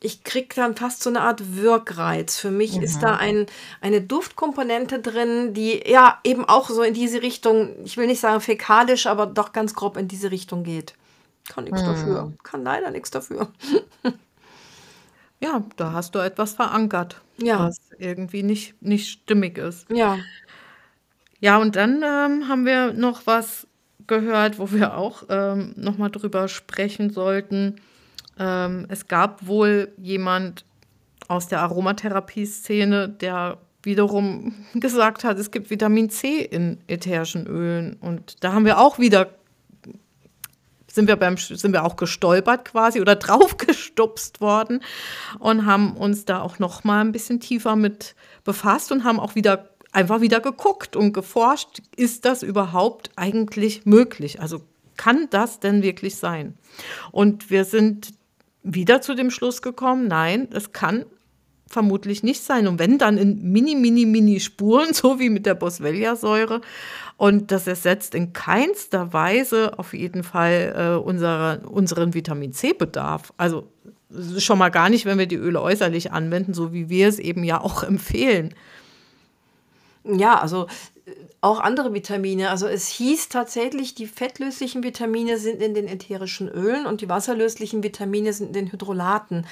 Ich 0.00 0.22
kriege 0.22 0.54
dann 0.54 0.76
fast 0.76 1.02
so 1.02 1.10
eine 1.10 1.22
Art 1.22 1.56
Wirkreiz. 1.56 2.36
Für 2.36 2.50
mich 2.50 2.76
mhm. 2.76 2.82
ist 2.82 3.02
da 3.02 3.16
ein, 3.16 3.46
eine 3.80 4.00
Duftkomponente 4.00 5.00
drin, 5.00 5.54
die 5.54 5.82
ja 5.86 6.20
eben 6.22 6.44
auch 6.44 6.68
so 6.70 6.82
in 6.82 6.94
diese 6.94 7.22
Richtung, 7.22 7.70
ich 7.84 7.96
will 7.96 8.06
nicht 8.06 8.20
sagen 8.20 8.40
fäkalisch, 8.40 9.06
aber 9.06 9.26
doch 9.26 9.52
ganz 9.52 9.74
grob 9.74 9.96
in 9.96 10.06
diese 10.06 10.30
Richtung 10.30 10.62
geht. 10.62 10.94
Kann 11.48 11.64
nichts 11.64 11.82
mhm. 11.82 11.86
dafür. 11.86 12.32
Kann 12.42 12.62
leider 12.62 12.90
nichts 12.90 13.10
dafür. 13.10 13.48
Ja, 15.40 15.62
da 15.76 15.92
hast 15.92 16.14
du 16.14 16.18
etwas 16.18 16.54
verankert, 16.54 17.20
Ja. 17.36 17.60
was 17.60 17.78
irgendwie 17.98 18.42
nicht, 18.42 18.80
nicht 18.82 19.08
stimmig 19.08 19.58
ist. 19.58 19.86
Ja. 19.90 20.18
Ja, 21.40 21.58
und 21.58 21.76
dann 21.76 22.02
ähm, 22.02 22.48
haben 22.48 22.66
wir 22.66 22.92
noch 22.92 23.26
was 23.26 23.67
gehört, 24.08 24.58
wo 24.58 24.72
wir 24.72 24.96
auch 24.96 25.24
ähm, 25.28 25.74
nochmal 25.76 26.10
drüber 26.10 26.48
sprechen 26.48 27.10
sollten. 27.10 27.76
Ähm, 28.38 28.86
es 28.88 29.06
gab 29.08 29.46
wohl 29.46 29.92
jemand 29.96 30.64
aus 31.28 31.48
der 31.48 31.60
Aromatherapie-Szene, 31.60 33.08
der 33.08 33.58
wiederum 33.82 34.54
gesagt 34.74 35.24
hat, 35.24 35.38
es 35.38 35.50
gibt 35.50 35.70
Vitamin 35.70 36.10
C 36.10 36.40
in 36.40 36.78
ätherischen 36.88 37.46
Ölen. 37.46 37.94
Und 38.00 38.42
da 38.42 38.52
haben 38.52 38.64
wir 38.64 38.78
auch 38.80 38.98
wieder 38.98 39.28
sind 40.90 41.06
wir, 41.06 41.16
beim, 41.16 41.36
sind 41.36 41.72
wir 41.72 41.84
auch 41.84 41.96
gestolpert 41.96 42.64
quasi 42.64 43.00
oder 43.00 43.14
draufgestupst 43.16 44.40
worden 44.40 44.80
und 45.38 45.64
haben 45.64 45.96
uns 45.96 46.24
da 46.24 46.40
auch 46.40 46.58
noch 46.58 46.82
mal 46.82 47.00
ein 47.02 47.12
bisschen 47.12 47.38
tiefer 47.38 47.76
mit 47.76 48.16
befasst 48.42 48.90
und 48.90 49.04
haben 49.04 49.20
auch 49.20 49.34
wieder 49.34 49.67
einfach 49.92 50.20
wieder 50.20 50.40
geguckt 50.40 50.96
und 50.96 51.12
geforscht, 51.12 51.80
ist 51.96 52.24
das 52.24 52.42
überhaupt 52.42 53.10
eigentlich 53.16 53.86
möglich? 53.86 54.40
Also 54.40 54.62
kann 54.96 55.28
das 55.30 55.60
denn 55.60 55.82
wirklich 55.82 56.16
sein? 56.16 56.54
Und 57.12 57.50
wir 57.50 57.64
sind 57.64 58.12
wieder 58.62 59.00
zu 59.00 59.14
dem 59.14 59.30
Schluss 59.30 59.62
gekommen, 59.62 60.08
nein, 60.08 60.48
es 60.52 60.72
kann 60.72 61.06
vermutlich 61.68 62.22
nicht 62.22 62.42
sein. 62.42 62.66
Und 62.66 62.78
wenn 62.78 62.98
dann 62.98 63.18
in 63.18 63.52
mini, 63.52 63.74
mini, 63.74 64.06
mini 64.06 64.40
Spuren, 64.40 64.92
so 64.94 65.18
wie 65.18 65.30
mit 65.30 65.46
der 65.46 65.54
Boswellia-Säure. 65.54 66.60
Und 67.16 67.50
das 67.50 67.66
ersetzt 67.66 68.14
in 68.14 68.32
keinster 68.32 69.12
Weise 69.12 69.78
auf 69.78 69.92
jeden 69.92 70.22
Fall 70.22 70.74
äh, 70.76 71.02
unsere, 71.02 71.60
unseren 71.68 72.14
Vitamin 72.14 72.52
C-Bedarf. 72.52 73.32
Also 73.36 73.68
schon 74.38 74.58
mal 74.58 74.70
gar 74.70 74.88
nicht, 74.88 75.04
wenn 75.04 75.18
wir 75.18 75.26
die 75.26 75.36
Öle 75.36 75.60
äußerlich 75.60 76.12
anwenden, 76.12 76.54
so 76.54 76.72
wie 76.72 76.88
wir 76.88 77.08
es 77.08 77.18
eben 77.18 77.44
ja 77.44 77.60
auch 77.60 77.82
empfehlen. 77.84 78.54
Ja, 80.08 80.38
also 80.40 80.66
auch 81.40 81.60
andere 81.60 81.94
Vitamine. 81.94 82.50
Also 82.50 82.66
es 82.66 82.88
hieß 82.88 83.28
tatsächlich, 83.28 83.94
die 83.94 84.06
fettlöslichen 84.06 84.82
Vitamine 84.82 85.38
sind 85.38 85.62
in 85.62 85.72
den 85.72 85.86
ätherischen 85.86 86.48
Ölen 86.48 86.84
und 86.84 87.00
die 87.00 87.08
wasserlöslichen 87.08 87.82
Vitamine 87.84 88.32
sind 88.32 88.48
in 88.48 88.52
den 88.54 88.72
Hydrolaten. 88.72 89.46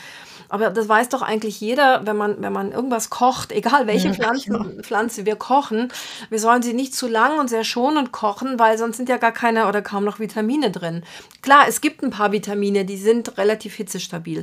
Aber 0.49 0.71
das 0.71 0.89
weiß 0.89 1.11
doch 1.11 1.23
eigentlich 1.23 1.61
jeder, 1.61 2.05
wenn 2.05 2.17
man, 2.17 2.43
wenn 2.43 2.53
man 2.53 2.73
irgendwas 2.73 3.09
kocht, 3.09 3.53
egal 3.53 3.87
welche 3.87 4.13
Pflanzen, 4.13 4.83
Pflanze 4.83 5.27
wir 5.27 5.37
kochen, 5.37 5.93
wir 6.29 6.41
sollen 6.41 6.63
sie 6.63 6.75
nicht 6.75 6.95
zu 6.95 7.07
lang 7.07 7.39
und 7.39 7.49
sehr 7.49 7.65
schonend 7.65 8.11
kochen, 8.11 8.59
weil 8.59 8.79
sonst 8.79 8.97
sind 8.97 9.09
ja 9.09 9.17
gar 9.17 9.33
keine 9.33 9.69
oder 9.69 9.81
kaum 9.81 10.05
noch 10.05 10.19
Vitamine 10.19 10.73
drin. 10.73 11.05
Klar, 11.41 11.67
es 11.69 11.81
gibt 11.81 12.03
ein 12.03 12.11
paar 12.11 12.33
Vitamine, 12.33 12.85
die 12.85 12.97
sind 12.97 13.39
relativ 13.39 13.75
hitzestabil. 13.75 14.43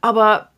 Aber 0.00 0.40
äh, 0.40 0.57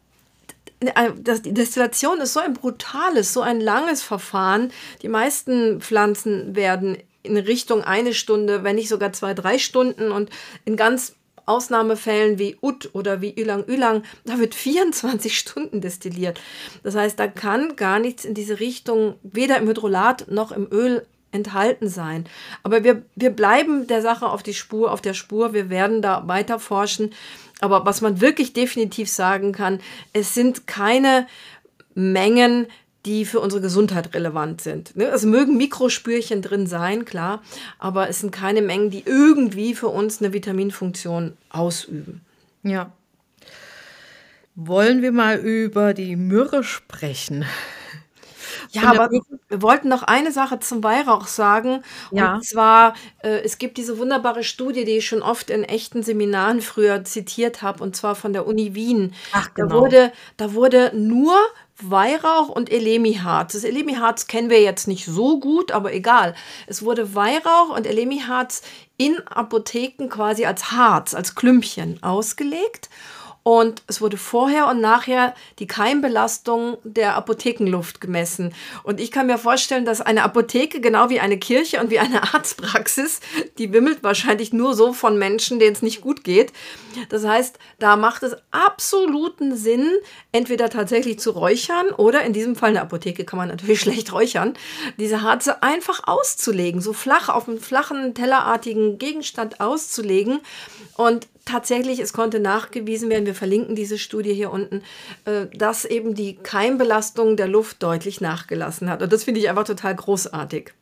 das, 1.18 1.42
die 1.42 1.52
Destillation 1.52 2.20
ist 2.20 2.32
so 2.32 2.40
ein 2.40 2.54
brutales, 2.54 3.32
so 3.32 3.42
ein 3.42 3.60
langes 3.60 4.02
Verfahren. 4.02 4.72
Die 5.02 5.08
meisten 5.08 5.80
Pflanzen 5.80 6.56
werden 6.56 6.96
in 7.22 7.36
Richtung 7.36 7.84
eine 7.84 8.14
Stunde, 8.14 8.64
wenn 8.64 8.76
nicht 8.76 8.88
sogar 8.88 9.12
zwei, 9.12 9.34
drei 9.34 9.58
Stunden 9.58 10.10
und 10.10 10.30
in 10.64 10.76
ganz 10.76 11.14
Ausnahmefällen 11.46 12.38
wie 12.38 12.56
Ut 12.62 12.90
oder 12.92 13.20
wie 13.20 13.34
Ylang 13.36 13.64
Ylang, 13.66 14.04
da 14.24 14.38
wird 14.38 14.54
24 14.54 15.36
Stunden 15.38 15.80
destilliert. 15.80 16.40
Das 16.82 16.94
heißt, 16.94 17.18
da 17.18 17.26
kann 17.26 17.76
gar 17.76 17.98
nichts 17.98 18.24
in 18.24 18.34
diese 18.34 18.60
Richtung, 18.60 19.16
weder 19.22 19.58
im 19.58 19.68
Hydrolat 19.68 20.30
noch 20.30 20.52
im 20.52 20.68
Öl 20.70 21.06
enthalten 21.32 21.88
sein. 21.88 22.24
Aber 22.62 22.82
wir, 22.84 23.02
wir 23.14 23.30
bleiben 23.30 23.86
der 23.86 24.02
Sache 24.02 24.26
auf 24.26 24.42
die 24.42 24.54
Spur, 24.54 24.92
auf 24.92 25.00
der 25.00 25.14
Spur. 25.14 25.52
Wir 25.52 25.70
werden 25.70 26.02
da 26.02 26.26
weiter 26.26 26.58
forschen. 26.58 27.12
Aber 27.60 27.84
was 27.84 28.00
man 28.00 28.20
wirklich 28.20 28.52
definitiv 28.52 29.10
sagen 29.10 29.52
kann, 29.52 29.80
es 30.12 30.34
sind 30.34 30.66
keine 30.66 31.26
Mengen, 31.94 32.66
die 33.06 33.24
für 33.24 33.40
unsere 33.40 33.62
Gesundheit 33.62 34.14
relevant 34.14 34.60
sind. 34.60 34.94
Ne? 34.96 35.04
Es 35.04 35.24
mögen 35.24 35.56
Mikrospürchen 35.56 36.42
drin 36.42 36.66
sein, 36.66 37.04
klar, 37.04 37.42
aber 37.78 38.08
es 38.08 38.20
sind 38.20 38.30
keine 38.30 38.62
Mengen, 38.62 38.90
die 38.90 39.02
irgendwie 39.06 39.74
für 39.74 39.88
uns 39.88 40.20
eine 40.20 40.32
Vitaminfunktion 40.32 41.36
ausüben. 41.48 42.20
Ja. 42.62 42.92
Wollen 44.54 45.00
wir 45.00 45.12
mal 45.12 45.38
über 45.38 45.94
die 45.94 46.16
Myrrhe 46.16 46.62
sprechen? 46.62 47.46
Ja, 48.70 48.90
aber 48.90 49.10
wir 49.10 49.62
wollten 49.62 49.88
noch 49.88 50.02
eine 50.02 50.32
Sache 50.32 50.60
zum 50.60 50.82
Weihrauch 50.82 51.26
sagen. 51.26 51.82
Ja. 52.10 52.34
Und 52.34 52.44
zwar, 52.44 52.94
äh, 53.22 53.40
es 53.40 53.58
gibt 53.58 53.78
diese 53.78 53.98
wunderbare 53.98 54.44
Studie, 54.44 54.84
die 54.84 54.98
ich 54.98 55.06
schon 55.06 55.22
oft 55.22 55.50
in 55.50 55.64
echten 55.64 56.02
Seminaren 56.02 56.60
früher 56.60 57.04
zitiert 57.04 57.62
habe, 57.62 57.82
und 57.82 57.96
zwar 57.96 58.14
von 58.14 58.32
der 58.32 58.46
Uni 58.46 58.74
Wien. 58.74 59.14
Ach, 59.32 59.52
genau. 59.54 59.68
Da 59.68 59.74
wurde, 59.74 60.12
da 60.36 60.54
wurde 60.54 60.92
nur 60.94 61.34
Weihrauch 61.82 62.48
und 62.48 62.70
Elemiharz. 62.70 63.54
Das 63.54 63.64
Elemiharz 63.64 64.26
kennen 64.26 64.50
wir 64.50 64.60
jetzt 64.60 64.86
nicht 64.86 65.06
so 65.06 65.40
gut, 65.40 65.72
aber 65.72 65.92
egal. 65.92 66.34
Es 66.66 66.84
wurde 66.84 67.14
Weihrauch 67.14 67.74
und 67.74 67.86
Elemiharz 67.86 68.62
in 68.96 69.18
Apotheken 69.26 70.08
quasi 70.08 70.44
als 70.44 70.72
Harz, 70.72 71.14
als 71.14 71.34
Klümpchen 71.34 72.02
ausgelegt. 72.02 72.90
Und 73.50 73.82
es 73.88 74.00
wurde 74.00 74.16
vorher 74.16 74.68
und 74.68 74.80
nachher 74.80 75.34
die 75.58 75.66
Keimbelastung 75.66 76.78
der 76.84 77.16
Apothekenluft 77.16 78.00
gemessen. 78.00 78.54
Und 78.84 79.00
ich 79.00 79.10
kann 79.10 79.26
mir 79.26 79.38
vorstellen, 79.38 79.84
dass 79.84 80.00
eine 80.00 80.22
Apotheke, 80.22 80.80
genau 80.80 81.10
wie 81.10 81.18
eine 81.18 81.36
Kirche 81.36 81.80
und 81.80 81.90
wie 81.90 81.98
eine 81.98 82.22
Arztpraxis, 82.34 83.18
die 83.58 83.72
wimmelt 83.72 84.04
wahrscheinlich 84.04 84.52
nur 84.52 84.74
so 84.76 84.92
von 84.92 85.18
Menschen, 85.18 85.58
denen 85.58 85.72
es 85.72 85.82
nicht 85.82 86.00
gut 86.00 86.22
geht. 86.22 86.52
Das 87.08 87.26
heißt, 87.26 87.58
da 87.80 87.96
macht 87.96 88.22
es 88.22 88.36
absoluten 88.52 89.56
Sinn, 89.56 89.90
entweder 90.30 90.70
tatsächlich 90.70 91.18
zu 91.18 91.32
räuchern 91.32 91.88
oder 91.90 92.22
in 92.22 92.32
diesem 92.32 92.54
Fall 92.54 92.70
eine 92.70 92.82
Apotheke 92.82 93.24
kann 93.24 93.36
man 93.36 93.48
natürlich 93.48 93.80
schlecht 93.80 94.12
räuchern, 94.12 94.54
diese 94.96 95.22
Harze 95.22 95.64
einfach 95.64 96.06
auszulegen, 96.06 96.80
so 96.80 96.92
flach 96.92 97.28
auf 97.28 97.48
einem 97.48 97.58
flachen, 97.58 98.14
tellerartigen 98.14 98.98
Gegenstand 98.98 99.60
auszulegen 99.60 100.38
und 100.96 101.26
tatsächlich, 101.50 102.00
es 102.00 102.12
konnte 102.12 102.40
nachgewiesen 102.40 103.10
werden, 103.10 103.26
wir 103.26 103.34
verlinken 103.34 103.74
diese 103.74 103.98
Studie 103.98 104.32
hier 104.32 104.50
unten, 104.50 104.82
äh, 105.24 105.46
dass 105.54 105.84
eben 105.84 106.14
die 106.14 106.36
Keimbelastung 106.36 107.36
der 107.36 107.48
Luft 107.48 107.82
deutlich 107.82 108.20
nachgelassen 108.20 108.88
hat. 108.90 109.02
Und 109.02 109.12
das 109.12 109.24
finde 109.24 109.40
ich 109.40 109.48
einfach 109.48 109.64
total 109.64 109.94
großartig. 109.94 110.72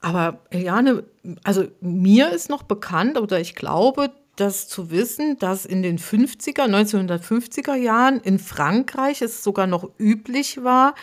Aber 0.00 0.40
Eliane, 0.50 1.04
also 1.44 1.66
mir 1.80 2.30
ist 2.30 2.48
noch 2.48 2.62
bekannt 2.62 3.18
oder 3.18 3.38
ich 3.38 3.54
glaube, 3.54 4.10
das 4.36 4.66
zu 4.68 4.90
wissen, 4.90 5.38
dass 5.38 5.66
in 5.66 5.82
den 5.82 5.98
50er, 5.98 6.64
1950er 6.64 7.74
Jahren 7.74 8.20
in 8.20 8.38
Frankreich 8.38 9.20
es 9.20 9.44
sogar 9.44 9.66
noch 9.66 9.90
üblich 9.98 10.64
war, 10.64 10.94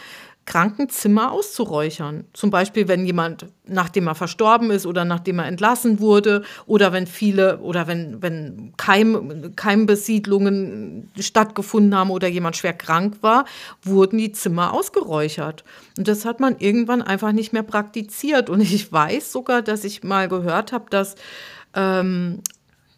Krankenzimmer 0.48 1.34
auszuräuchern. 1.34 2.24
Zum 2.34 2.50
Beispiel, 2.50 2.88
wenn 2.88 3.06
jemand, 3.06 3.48
nachdem 3.66 4.08
er 4.08 4.16
verstorben 4.16 4.72
ist 4.72 4.86
oder 4.86 5.04
nachdem 5.04 5.40
er 5.40 5.46
entlassen 5.46 6.00
wurde 6.00 6.42
oder 6.66 6.94
wenn 6.94 7.06
viele 7.06 7.60
oder 7.60 7.86
wenn, 7.86 8.22
wenn 8.22 8.74
Keim, 8.78 9.52
Keimbesiedlungen 9.58 11.12
stattgefunden 11.20 11.94
haben 11.94 12.10
oder 12.12 12.30
jemand 12.30 12.56
schwer 12.56 12.74
krank 12.74 13.18
war, 13.22 13.44
wurden 13.84 14.18
die 14.18 14.32
Zimmer 14.32 14.74
ausgeräuchert. 14.74 15.66
Und 15.98 16.08
das 16.08 16.24
hat 16.24 16.40
man 16.40 16.56
irgendwann 16.60 17.02
einfach 17.02 17.34
nicht 17.34 17.52
mehr 17.52 17.64
praktiziert. 17.64 18.50
Und 18.50 18.62
ich 18.62 18.92
weiß 18.92 19.34
sogar, 19.34 19.62
dass 19.62 19.84
ich 19.84 20.02
mal 20.04 20.30
gehört 20.30 20.72
habe, 20.72 20.86
dass 20.90 21.16
ähm, 21.76 22.42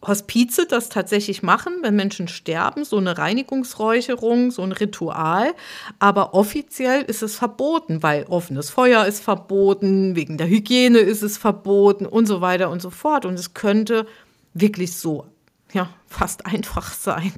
Hospize 0.05 0.65
das 0.65 0.89
tatsächlich 0.89 1.43
machen, 1.43 1.73
wenn 1.81 1.95
Menschen 1.95 2.27
sterben, 2.27 2.85
so 2.85 2.97
eine 2.97 3.17
Reinigungsräucherung, 3.17 4.51
so 4.51 4.61
ein 4.61 4.71
Ritual. 4.71 5.53
Aber 5.99 6.33
offiziell 6.33 7.01
ist 7.01 7.21
es 7.21 7.35
verboten, 7.35 8.01
weil 8.01 8.25
offenes 8.29 8.69
Feuer 8.69 9.05
ist 9.05 9.21
verboten, 9.21 10.15
wegen 10.15 10.37
der 10.37 10.47
Hygiene 10.47 10.99
ist 10.99 11.21
es 11.21 11.37
verboten 11.37 12.05
und 12.05 12.27
so 12.27 12.39
weiter 12.39 12.69
und 12.69 12.81
so 12.81 12.89
fort. 12.89 13.25
Und 13.25 13.37
es 13.37 13.53
könnte 13.53 14.07
wirklich 14.53 14.95
so, 14.95 15.25
ja, 15.73 15.89
fast 16.07 16.45
einfach 16.45 16.93
sein. 16.93 17.33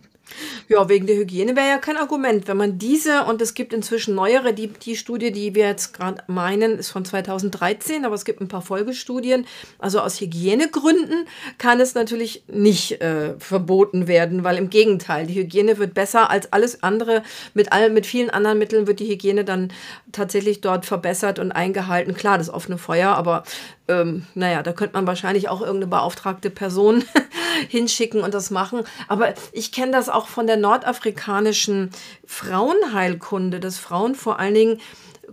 Ja, 0.67 0.87
wegen 0.89 1.07
der 1.07 1.17
Hygiene 1.17 1.55
wäre 1.55 1.67
ja 1.67 1.77
kein 1.77 1.97
Argument. 1.97 2.47
Wenn 2.47 2.57
man 2.57 2.77
diese, 2.77 3.25
und 3.25 3.41
es 3.41 3.53
gibt 3.53 3.73
inzwischen 3.73 4.15
neuere, 4.15 4.53
die, 4.53 4.67
die 4.67 4.95
Studie, 4.95 5.31
die 5.31 5.55
wir 5.55 5.67
jetzt 5.67 5.93
gerade 5.93 6.23
meinen, 6.27 6.77
ist 6.77 6.89
von 6.89 7.03
2013, 7.05 8.05
aber 8.05 8.15
es 8.15 8.25
gibt 8.25 8.41
ein 8.41 8.47
paar 8.47 8.61
Folgestudien. 8.61 9.45
Also 9.79 9.99
aus 9.99 10.21
Hygienegründen 10.21 11.25
kann 11.57 11.79
es 11.79 11.93
natürlich 11.93 12.43
nicht 12.47 13.01
äh, 13.01 13.33
verboten 13.39 14.07
werden, 14.07 14.43
weil 14.43 14.57
im 14.57 14.69
Gegenteil, 14.69 15.27
die 15.27 15.35
Hygiene 15.35 15.77
wird 15.77 15.93
besser 15.93 16.29
als 16.29 16.53
alles 16.53 16.83
andere. 16.83 17.23
Mit, 17.53 17.71
all, 17.71 17.89
mit 17.89 18.05
vielen 18.05 18.29
anderen 18.29 18.57
Mitteln 18.57 18.87
wird 18.87 18.99
die 18.99 19.09
Hygiene 19.09 19.43
dann 19.43 19.73
tatsächlich 20.11 20.61
dort 20.61 20.85
verbessert 20.85 21.39
und 21.39 21.51
eingehalten. 21.51 22.13
Klar, 22.13 22.37
das 22.37 22.49
offene 22.49 22.77
Feuer, 22.77 23.09
aber 23.09 23.43
ähm, 23.91 24.25
naja, 24.35 24.63
da 24.63 24.71
könnte 24.73 24.93
man 24.95 25.07
wahrscheinlich 25.07 25.49
auch 25.49 25.61
irgendeine 25.61 25.87
beauftragte 25.87 26.49
Person 26.49 27.03
hinschicken 27.67 28.21
und 28.21 28.33
das 28.33 28.49
machen. 28.49 28.83
Aber 29.07 29.33
ich 29.51 29.71
kenne 29.71 29.91
das 29.91 30.09
auch 30.09 30.27
von 30.27 30.47
der 30.47 30.57
nordafrikanischen 30.57 31.91
Frauenheilkunde, 32.25 33.59
dass 33.59 33.77
Frauen 33.77 34.15
vor 34.15 34.39
allen 34.39 34.53
Dingen 34.53 34.79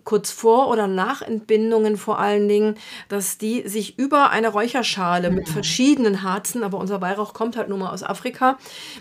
kurz 0.05 0.31
vor 0.31 0.69
oder 0.69 0.87
nach 0.87 1.23
Entbindungen 1.23 1.97
vor 1.97 2.19
allen 2.19 2.49
Dingen, 2.49 2.77
dass 3.09 3.39
die 3.39 3.69
sich 3.69 3.99
über 3.99 4.31
eine 4.31 4.49
Räucherschale 4.49 5.31
mit 5.31 5.49
verschiedenen 5.49 6.23
Harzen, 6.23 6.63
aber 6.63 6.79
unser 6.79 7.01
Weihrauch 7.01 7.35
kommt 7.35 7.57
halt 7.57 7.69
nur 7.69 7.79
mal 7.79 7.91
aus 7.91 8.03
Afrika, 8.03 8.59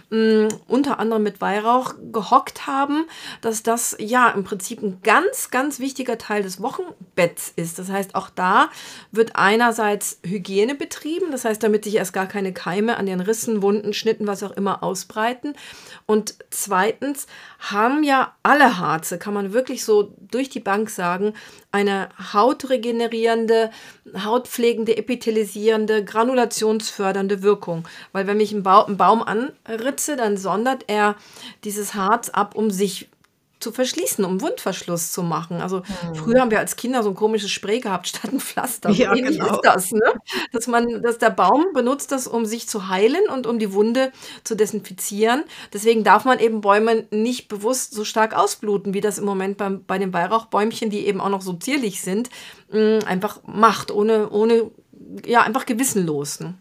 mh, 0.10 0.18
mm, 0.18 0.48
unter 0.68 1.00
anderem 1.00 1.24
mit 1.24 1.42
Weihrauch 1.42 1.96
gehockt 2.12 2.68
haben, 2.68 3.06
dass 3.42 3.64
das 3.64 3.96
ja 4.00 4.30
im 4.30 4.44
Prinzip 4.44 4.82
ein 4.82 5.00
ganz, 5.04 5.50
ganz 5.52 5.80
wichtiger 5.80 6.18
Teil 6.18 6.44
des 6.44 6.62
Wochenbetts 6.62 7.54
ist. 7.56 7.80
Das 7.80 7.90
heißt, 7.90 8.16
auch 8.16 8.30
da 8.30 8.70
wird 9.12 9.36
einerseits 9.36 10.20
Hygiene 10.26 10.76
betrieben, 10.76 11.32
das 11.32 11.46
heißt, 11.46 11.62
damit 11.62 11.84
sich 11.84 11.96
erst 11.96 12.14
gar 12.14 12.28
keine 12.28 12.54
Keime 12.54 12.98
an 12.98 13.06
den 13.06 13.20
Rissen, 13.20 13.62
Wunden, 13.62 13.94
Schnitten, 13.94 14.28
was 14.28 14.44
auch 14.44 14.52
immer 14.52 14.84
ausbreiten. 14.84 15.54
Und 16.06 16.36
zweitens 16.50 17.28
haben 17.60 18.04
ja 18.04 18.34
alle 18.44 18.78
Harze, 18.78 19.18
kann 19.18 19.34
man 19.34 19.54
wirklich 19.54 19.84
so 19.84 20.14
durch 20.32 20.50
die 20.50 20.60
Bank 20.60 20.90
sagen, 20.90 21.34
eine 21.72 22.10
hautregenerierende, 22.34 23.72
hautpflegende, 24.24 24.98
epithelisierende, 24.98 26.06
granulationsfördernde 26.06 27.42
Wirkung. 27.42 27.88
Weil 28.12 28.28
wenn 28.28 28.40
ich 28.40 28.54
einen, 28.54 28.64
ba 28.64 28.82
einen 28.82 28.98
Baum 28.98 29.24
anritze, 29.24 30.16
dann 30.16 30.38
sondert 30.38 30.86
er 30.88 31.16
dieses 31.64 31.94
Harz 31.96 32.30
ab, 32.30 32.56
um 32.56 32.70
sich 32.70 33.10
zu 33.68 33.74
verschließen, 33.74 34.24
um 34.24 34.40
Wundverschluss 34.40 35.12
zu 35.12 35.24
machen. 35.24 35.62
Also 35.62 35.84
hm. 35.84 36.16
früher 36.16 36.40
haben 36.40 36.52
wir 36.52 36.60
als 36.60 36.78
Kinder 36.78 37.04
so 37.04 37.10
ein 37.10 37.16
komisches 37.16 37.52
Spray 37.52 37.80
gehabt 37.80 38.08
statt 38.08 38.32
ein 38.32 38.40
Pflaster. 38.40 38.90
Ja, 38.92 39.14
so 39.14 39.22
genau. 39.22 39.56
ist 39.56 39.62
das, 39.64 39.92
ne? 39.92 40.14
Dass 40.54 40.68
man, 40.68 41.02
dass 41.02 41.18
der 41.18 41.32
Baum 41.32 41.66
benutzt 41.74 42.12
das, 42.12 42.28
um 42.28 42.46
sich 42.46 42.70
zu 42.70 42.88
heilen 42.88 43.28
und 43.34 43.46
um 43.46 43.60
die 43.60 43.74
Wunde 43.74 44.12
zu 44.44 44.56
desinfizieren. 44.56 45.44
Deswegen 45.74 46.04
darf 46.04 46.24
man 46.24 46.40
eben 46.40 46.62
Bäume 46.62 47.06
nicht 47.12 47.50
bewusst 47.50 47.94
so 47.94 48.06
stark 48.06 48.34
ausbluten, 48.34 48.94
wie 48.94 49.02
das 49.02 49.18
im 49.18 49.26
Moment 49.26 49.58
beim, 49.58 49.84
bei 49.84 49.98
den 49.98 50.14
Weihrauchbäumchen, 50.14 50.90
die 50.90 51.06
eben 51.06 51.20
auch 51.20 51.30
noch 51.30 51.42
so 51.42 51.54
zierlich 51.54 52.02
sind, 52.02 52.30
mh, 52.72 52.80
mm, 52.80 53.00
einfach 53.06 53.40
macht, 53.46 53.92
ohne, 53.92 54.30
ohne, 54.30 54.72
ja, 55.26 55.42
einfach 55.42 55.66
gewissenlos. 55.66 56.40
Ne? 56.40 56.54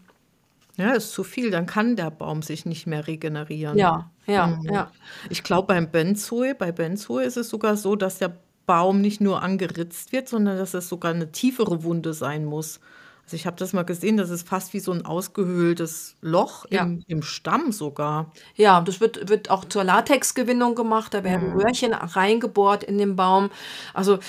Ja, 0.75 0.91
ist 0.91 1.11
zu 1.11 1.23
viel, 1.23 1.51
dann 1.51 1.65
kann 1.67 1.95
der 1.95 2.11
Baum 2.11 2.41
sich 2.41 2.65
nicht 2.65 2.85
mehr 2.85 3.07
regenerieren. 3.07 3.77
Ja, 3.77 4.11
ja, 4.27 4.47
mhm. 4.47 4.69
ja. 4.69 4.91
Ich 5.29 5.43
glaube, 5.43 5.67
beim 5.67 5.89
Benzoe, 5.89 6.53
bei 6.53 6.71
Benzoe 6.71 7.23
ist 7.23 7.37
es 7.37 7.49
sogar 7.49 7.77
so, 7.77 7.95
dass 7.95 8.19
der 8.19 8.37
Baum 8.65 9.01
nicht 9.01 9.21
nur 9.21 9.41
angeritzt 9.41 10.11
wird, 10.11 10.27
sondern 10.27 10.57
dass 10.57 10.73
es 10.73 10.89
sogar 10.89 11.13
eine 11.13 11.31
tiefere 11.31 11.83
Wunde 11.83 12.13
sein 12.13 12.45
muss. 12.45 12.79
Also 13.23 13.35
ich 13.35 13.45
habe 13.45 13.57
das 13.57 13.73
mal 13.73 13.83
gesehen, 13.83 14.15
das 14.15 14.29
ist 14.29 14.47
fast 14.47 14.73
wie 14.73 14.79
so 14.79 14.93
ein 14.93 15.05
ausgehöhltes 15.05 16.15
Loch 16.21 16.65
ja. 16.69 16.83
im, 16.83 17.03
im, 17.07 17.21
Stamm 17.21 17.73
sogar. 17.73 18.31
Ja, 18.55 18.79
das 18.79 19.01
wird, 19.01 19.27
wird 19.27 19.49
auch 19.49 19.65
zur 19.65 19.83
Latexgewinnung 19.83 20.75
gemacht. 20.75 21.13
Da 21.13 21.25
werden 21.25 21.49
mhm. 21.49 21.59
Röhrchen 21.59 21.93
reingebohrt 21.93 22.85
in 22.85 22.97
den 22.97 23.17
Baum. 23.17 23.49
Also 23.93 24.19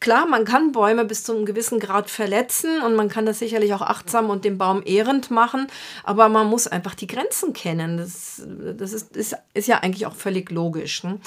klar, 0.00 0.26
man 0.26 0.44
kann 0.44 0.72
Bäume 0.72 1.04
bis 1.04 1.24
zu 1.24 1.32
einem 1.32 1.44
gewissen 1.44 1.78
Grad 1.78 2.08
verletzen 2.10 2.80
und 2.82 2.96
man 2.96 3.08
kann 3.08 3.26
das 3.26 3.38
sicherlich 3.38 3.74
auch 3.74 3.82
achtsam 3.82 4.30
und 4.30 4.44
den 4.44 4.56
Baum 4.58 4.82
ehrend 4.84 5.30
machen, 5.30 5.66
aber 6.04 6.28
man 6.30 6.48
muss 6.48 6.66
einfach 6.66 6.94
die 6.94 7.06
Grenzen 7.06 7.52
kennen. 7.52 7.98
Das, 7.98 8.42
das 8.78 8.92
ist, 8.94 9.14
ist, 9.16 9.36
ist 9.52 9.68
ja 9.68 9.78
eigentlich 9.78 10.06
auch 10.06 10.14
völlig 10.14 10.50
logisch. 10.50 11.04
Ne? 11.04 11.18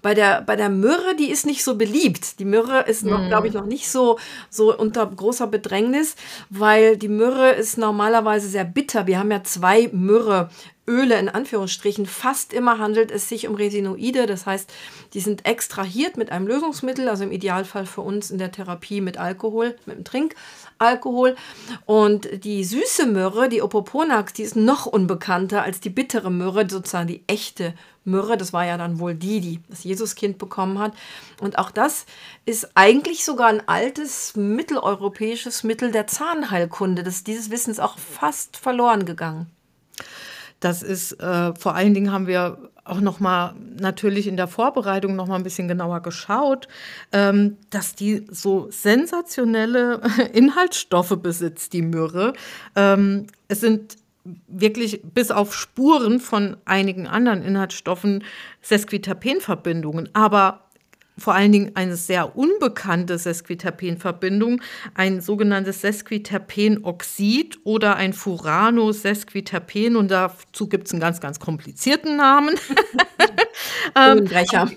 Bei, 0.00 0.14
der, 0.14 0.42
bei 0.42 0.54
der 0.54 0.68
Myrrhe, 0.68 1.16
die 1.18 1.30
ist 1.30 1.44
nicht 1.44 1.64
so 1.64 1.76
beliebt. 1.76 2.38
Die 2.38 2.44
Myrrhe 2.44 2.84
ist 2.86 3.04
mhm. 3.04 3.26
glaube 3.26 3.48
ich, 3.48 3.54
noch 3.54 3.66
nicht 3.66 3.90
so, 3.90 4.18
so 4.48 4.76
unter 4.76 5.04
großer 5.06 5.48
Bedrängnis, 5.48 6.14
weil 6.48 6.96
die 6.96 7.08
Myrrhe 7.08 7.50
ist 7.50 7.78
normalerweise 7.78 8.48
sehr 8.48 8.64
bitter. 8.64 9.06
Wir 9.08 9.18
haben 9.18 9.30
ja 9.30 9.42
zwei 9.42 9.90
Myrrhe. 9.92 10.50
Öle 10.90 11.18
in 11.18 11.28
Anführungsstrichen. 11.28 12.04
Fast 12.04 12.52
immer 12.52 12.78
handelt 12.78 13.12
es 13.12 13.28
sich 13.28 13.46
um 13.46 13.54
Resinoide, 13.54 14.26
das 14.26 14.44
heißt, 14.44 14.70
die 15.14 15.20
sind 15.20 15.46
extrahiert 15.46 16.16
mit 16.16 16.32
einem 16.32 16.48
Lösungsmittel, 16.48 17.08
also 17.08 17.22
im 17.22 17.30
Idealfall 17.30 17.86
für 17.86 18.00
uns 18.00 18.30
in 18.30 18.38
der 18.38 18.50
Therapie 18.50 19.00
mit 19.00 19.16
Alkohol, 19.16 19.76
mit 19.86 19.96
dem 19.96 20.04
Trinkalkohol. 20.04 21.36
Und 21.86 22.44
die 22.44 22.64
süße 22.64 23.06
Myrrhe, 23.06 23.48
die 23.48 23.62
Opoponax, 23.62 24.32
die 24.32 24.42
ist 24.42 24.56
noch 24.56 24.86
unbekannter 24.86 25.62
als 25.62 25.78
die 25.78 25.90
bittere 25.90 26.30
Myrrhe, 26.30 26.66
sozusagen 26.68 27.06
die 27.06 27.22
echte 27.28 27.72
Myrrhe. 28.04 28.36
Das 28.36 28.52
war 28.52 28.66
ja 28.66 28.76
dann 28.76 28.98
wohl 28.98 29.14
die, 29.14 29.40
die 29.40 29.60
das 29.68 29.84
Jesuskind 29.84 30.38
bekommen 30.38 30.80
hat. 30.80 30.92
Und 31.40 31.58
auch 31.58 31.70
das 31.70 32.04
ist 32.46 32.72
eigentlich 32.74 33.24
sogar 33.24 33.48
ein 33.48 33.68
altes 33.68 34.34
mitteleuropäisches 34.34 35.62
Mittel 35.62 35.92
der 35.92 36.08
Zahnheilkunde. 36.08 37.04
Das, 37.04 37.22
dieses 37.22 37.50
Wissen 37.50 37.70
ist 37.70 37.80
auch 37.80 37.96
fast 37.96 38.56
verloren 38.56 39.04
gegangen. 39.04 39.46
Das 40.60 40.82
ist 40.82 41.12
äh, 41.20 41.54
vor 41.54 41.74
allen 41.74 41.94
Dingen 41.94 42.12
haben 42.12 42.26
wir 42.26 42.58
auch 42.84 43.00
noch 43.00 43.20
mal 43.20 43.54
natürlich 43.78 44.26
in 44.26 44.36
der 44.36 44.48
Vorbereitung 44.48 45.16
noch 45.16 45.26
mal 45.26 45.36
ein 45.36 45.42
bisschen 45.42 45.68
genauer 45.68 46.00
geschaut, 46.00 46.68
ähm, 47.12 47.56
dass 47.70 47.94
die 47.94 48.26
so 48.30 48.68
sensationelle 48.70 50.00
Inhaltsstoffe 50.32 51.16
besitzt, 51.22 51.72
die 51.72 51.82
Myrrhe. 51.82 52.32
Ähm, 52.74 53.26
es 53.48 53.60
sind 53.60 53.96
wirklich 54.48 55.00
bis 55.02 55.30
auf 55.30 55.54
Spuren 55.54 56.20
von 56.20 56.56
einigen 56.64 57.06
anderen 57.06 57.42
Inhaltsstoffen 57.42 58.22
Sesquiterpenverbindungen, 58.60 60.10
aber 60.12 60.69
vor 61.20 61.34
allen 61.34 61.52
Dingen 61.52 61.72
eine 61.74 61.96
sehr 61.96 62.36
unbekannte 62.36 63.18
Sesquiterpenverbindung, 63.18 64.62
ein 64.94 65.20
sogenanntes 65.20 65.82
Sesquiterpenoxid 65.82 67.60
oder 67.64 67.96
ein 67.96 68.12
Furano-Sesquiterpen 68.12 69.96
und 69.96 70.10
dazu 70.10 70.68
gibt 70.68 70.86
es 70.86 70.92
einen 70.92 71.00
ganz, 71.00 71.20
ganz 71.20 71.38
komplizierten 71.38 72.16
Namen. 72.16 72.54
ähm, 73.96 74.28
auf, 74.52 74.70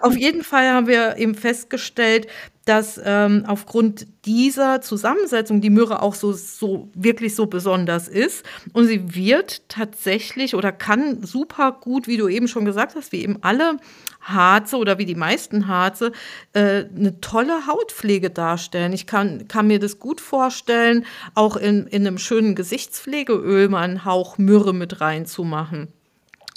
auf 0.00 0.16
jeden 0.16 0.44
Fall 0.44 0.68
haben 0.70 0.86
wir 0.86 1.16
eben 1.16 1.34
festgestellt, 1.34 2.26
dass 2.68 3.00
ähm, 3.02 3.44
aufgrund 3.46 4.06
dieser 4.26 4.82
Zusammensetzung 4.82 5.62
die 5.62 5.70
Myrrhe 5.70 6.02
auch 6.02 6.14
so, 6.14 6.32
so 6.32 6.90
wirklich 6.94 7.34
so 7.34 7.46
besonders 7.46 8.08
ist. 8.08 8.44
Und 8.74 8.86
sie 8.86 9.14
wird 9.14 9.66
tatsächlich 9.70 10.54
oder 10.54 10.70
kann 10.70 11.24
super 11.24 11.72
gut, 11.80 12.06
wie 12.06 12.18
du 12.18 12.28
eben 12.28 12.46
schon 12.46 12.66
gesagt 12.66 12.94
hast, 12.94 13.10
wie 13.12 13.22
eben 13.22 13.38
alle 13.40 13.78
Harze 14.20 14.76
oder 14.76 14.98
wie 14.98 15.06
die 15.06 15.14
meisten 15.14 15.68
Harze, 15.68 16.12
äh, 16.52 16.84
eine 16.94 17.20
tolle 17.22 17.66
Hautpflege 17.66 18.28
darstellen. 18.28 18.92
Ich 18.92 19.06
kann, 19.06 19.48
kann 19.48 19.66
mir 19.66 19.78
das 19.78 19.98
gut 19.98 20.20
vorstellen, 20.20 21.06
auch 21.34 21.56
in, 21.56 21.86
in 21.86 22.06
einem 22.06 22.18
schönen 22.18 22.54
Gesichtspflegeöl 22.54 23.68
mal 23.70 23.82
einen 23.82 24.04
Hauch 24.04 24.36
Myrrhe 24.36 24.74
mit 24.74 25.00
reinzumachen 25.00 25.88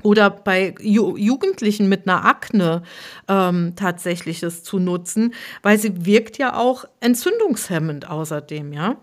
oder 0.04 0.30
bei 0.30 0.76
Ju 0.80 1.18
Jugendlichen 1.18 1.90
mit 1.90 2.08
einer 2.08 2.26
Akne 2.26 2.84
ähm, 3.28 3.74
tatsächlich 3.76 4.40
das 4.40 4.64
zu 4.64 4.80
nutzen, 4.80 5.34
weil 5.62 5.78
sie 5.78 6.06
wirkt 6.06 6.38
ja 6.38 6.56
auch 6.56 6.86
entzündungshemmend 7.00 8.10
außerdem, 8.10 8.74
ja. 8.74 8.98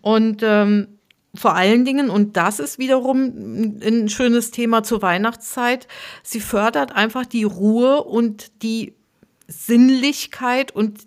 Und 0.00 0.42
ähm, 0.42 0.88
vor 1.34 1.54
allen 1.56 1.84
Dingen, 1.84 2.10
und 2.10 2.36
das 2.36 2.60
ist 2.60 2.78
wiederum 2.78 3.78
ein 3.82 4.08
schönes 4.08 4.50
Thema 4.52 4.82
zur 4.84 5.02
Weihnachtszeit, 5.02 5.88
sie 6.22 6.40
fördert 6.40 6.94
einfach 6.94 7.26
die 7.26 7.44
Ruhe 7.44 8.04
und 8.04 8.62
die 8.62 8.94
Sinnlichkeit 9.46 10.72
und 10.72 11.00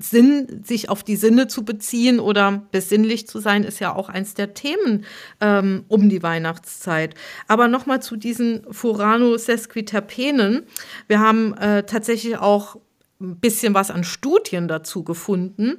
Sinn, 0.00 0.62
sich 0.64 0.88
auf 0.88 1.02
die 1.02 1.16
Sinne 1.16 1.46
zu 1.46 1.64
beziehen 1.64 2.20
oder 2.20 2.62
besinnlich 2.70 3.26
zu 3.26 3.38
sein, 3.38 3.64
ist 3.64 3.78
ja 3.80 3.94
auch 3.94 4.08
eins 4.08 4.34
der 4.34 4.54
Themen 4.54 5.04
ähm, 5.40 5.84
um 5.88 6.08
die 6.08 6.22
Weihnachtszeit. 6.22 7.14
Aber 7.46 7.68
nochmal 7.68 8.02
zu 8.02 8.16
diesen 8.16 8.62
Furano-Sesquiterpenen. 8.70 10.66
Wir 11.06 11.20
haben 11.20 11.54
äh, 11.54 11.84
tatsächlich 11.84 12.38
auch 12.38 12.76
ein 13.20 13.36
bisschen 13.36 13.74
was 13.74 13.90
an 13.90 14.04
Studien 14.04 14.68
dazu 14.68 15.04
gefunden. 15.04 15.78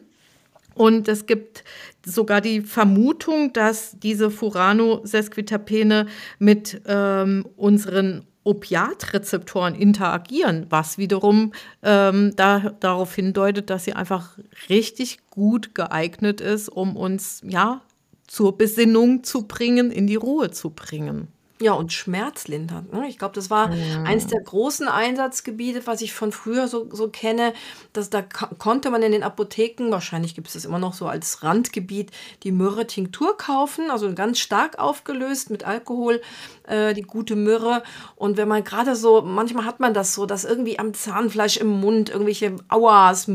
Und 0.76 1.10
es 1.10 1.26
gibt 1.26 1.66
sogar 2.06 2.40
die 2.40 2.62
Vermutung, 2.62 3.52
dass 3.52 4.00
diese 4.00 4.32
Furano-Sesquiterpene 4.32 6.06
mit 6.38 6.82
ähm, 6.86 7.46
unseren 7.58 8.26
Opiatrezeptoren 8.50 9.76
interagieren, 9.76 10.66
was 10.70 10.98
wiederum 10.98 11.54
ähm, 11.84 12.36
da, 12.36 12.74
darauf 12.80 13.14
hindeutet, 13.14 13.70
dass 13.70 13.84
sie 13.84 13.94
einfach 13.94 14.40
richtig 14.70 15.20
gut 15.30 15.76
geeignet 15.76 16.42
ist, 16.42 16.68
um 16.68 16.98
uns 16.98 17.42
ja 17.44 17.82
zur 18.26 18.58
Besinnung 18.58 19.24
zu 19.24 19.48
bringen, 19.48 19.92
in 19.92 20.08
die 20.08 20.16
Ruhe 20.16 20.50
zu 20.50 20.72
bringen. 20.72 21.28
Ja, 21.62 21.74
und 21.74 21.92
schmerzlindernd. 21.92 22.94
Ne? 22.94 23.10
Ich 23.10 23.18
glaube, 23.18 23.36
das 23.36 23.50
war 23.50 23.76
ja. 23.76 24.04
eins 24.04 24.28
der 24.28 24.40
großen 24.40 24.88
Einsatzgebiete, 24.88 25.86
was 25.88 26.02
ich 26.02 26.14
von 26.14 26.32
früher 26.32 26.70
so, 26.70 26.88
so 26.90 27.10
kenne. 27.10 27.54
Dass 27.92 28.10
da 28.10 28.22
konnte 28.22 28.90
man 28.92 29.04
in 29.04 29.12
den 29.12 29.24
Apotheken, 29.24 29.92
wahrscheinlich 29.92 30.36
gibt 30.36 30.48
es 30.48 30.54
das 30.54 30.64
immer 30.64 30.80
noch 30.80 30.94
so 30.94 31.08
als 31.08 31.44
Randgebiet, 31.44 32.12
die 32.44 32.54
Myrrhe-Tinktur 32.54 33.38
kaufen, 33.38 33.92
also 33.92 34.14
ganz 34.14 34.40
stark 34.40 34.80
aufgelöst 34.80 35.50
mit 35.50 35.66
Alkohol, 35.66 36.22
äh, 36.70 36.94
die 36.94 37.02
gute 37.02 37.36
Myrrhe. 37.36 37.84
Und 38.16 38.38
wenn 38.38 38.48
man 38.48 38.64
gerade 38.64 38.96
so, 38.96 39.22
manchmal 39.22 39.66
hat 39.66 39.80
man 39.80 39.94
das 39.94 40.14
so, 40.14 40.26
dass 40.26 40.46
irgendwie 40.46 40.80
am 40.80 40.94
Zahnfleisch 40.94 41.58
im 41.58 41.68
Mund 41.68 42.10
irgendwelche 42.10 42.56
Auas, 42.70 43.28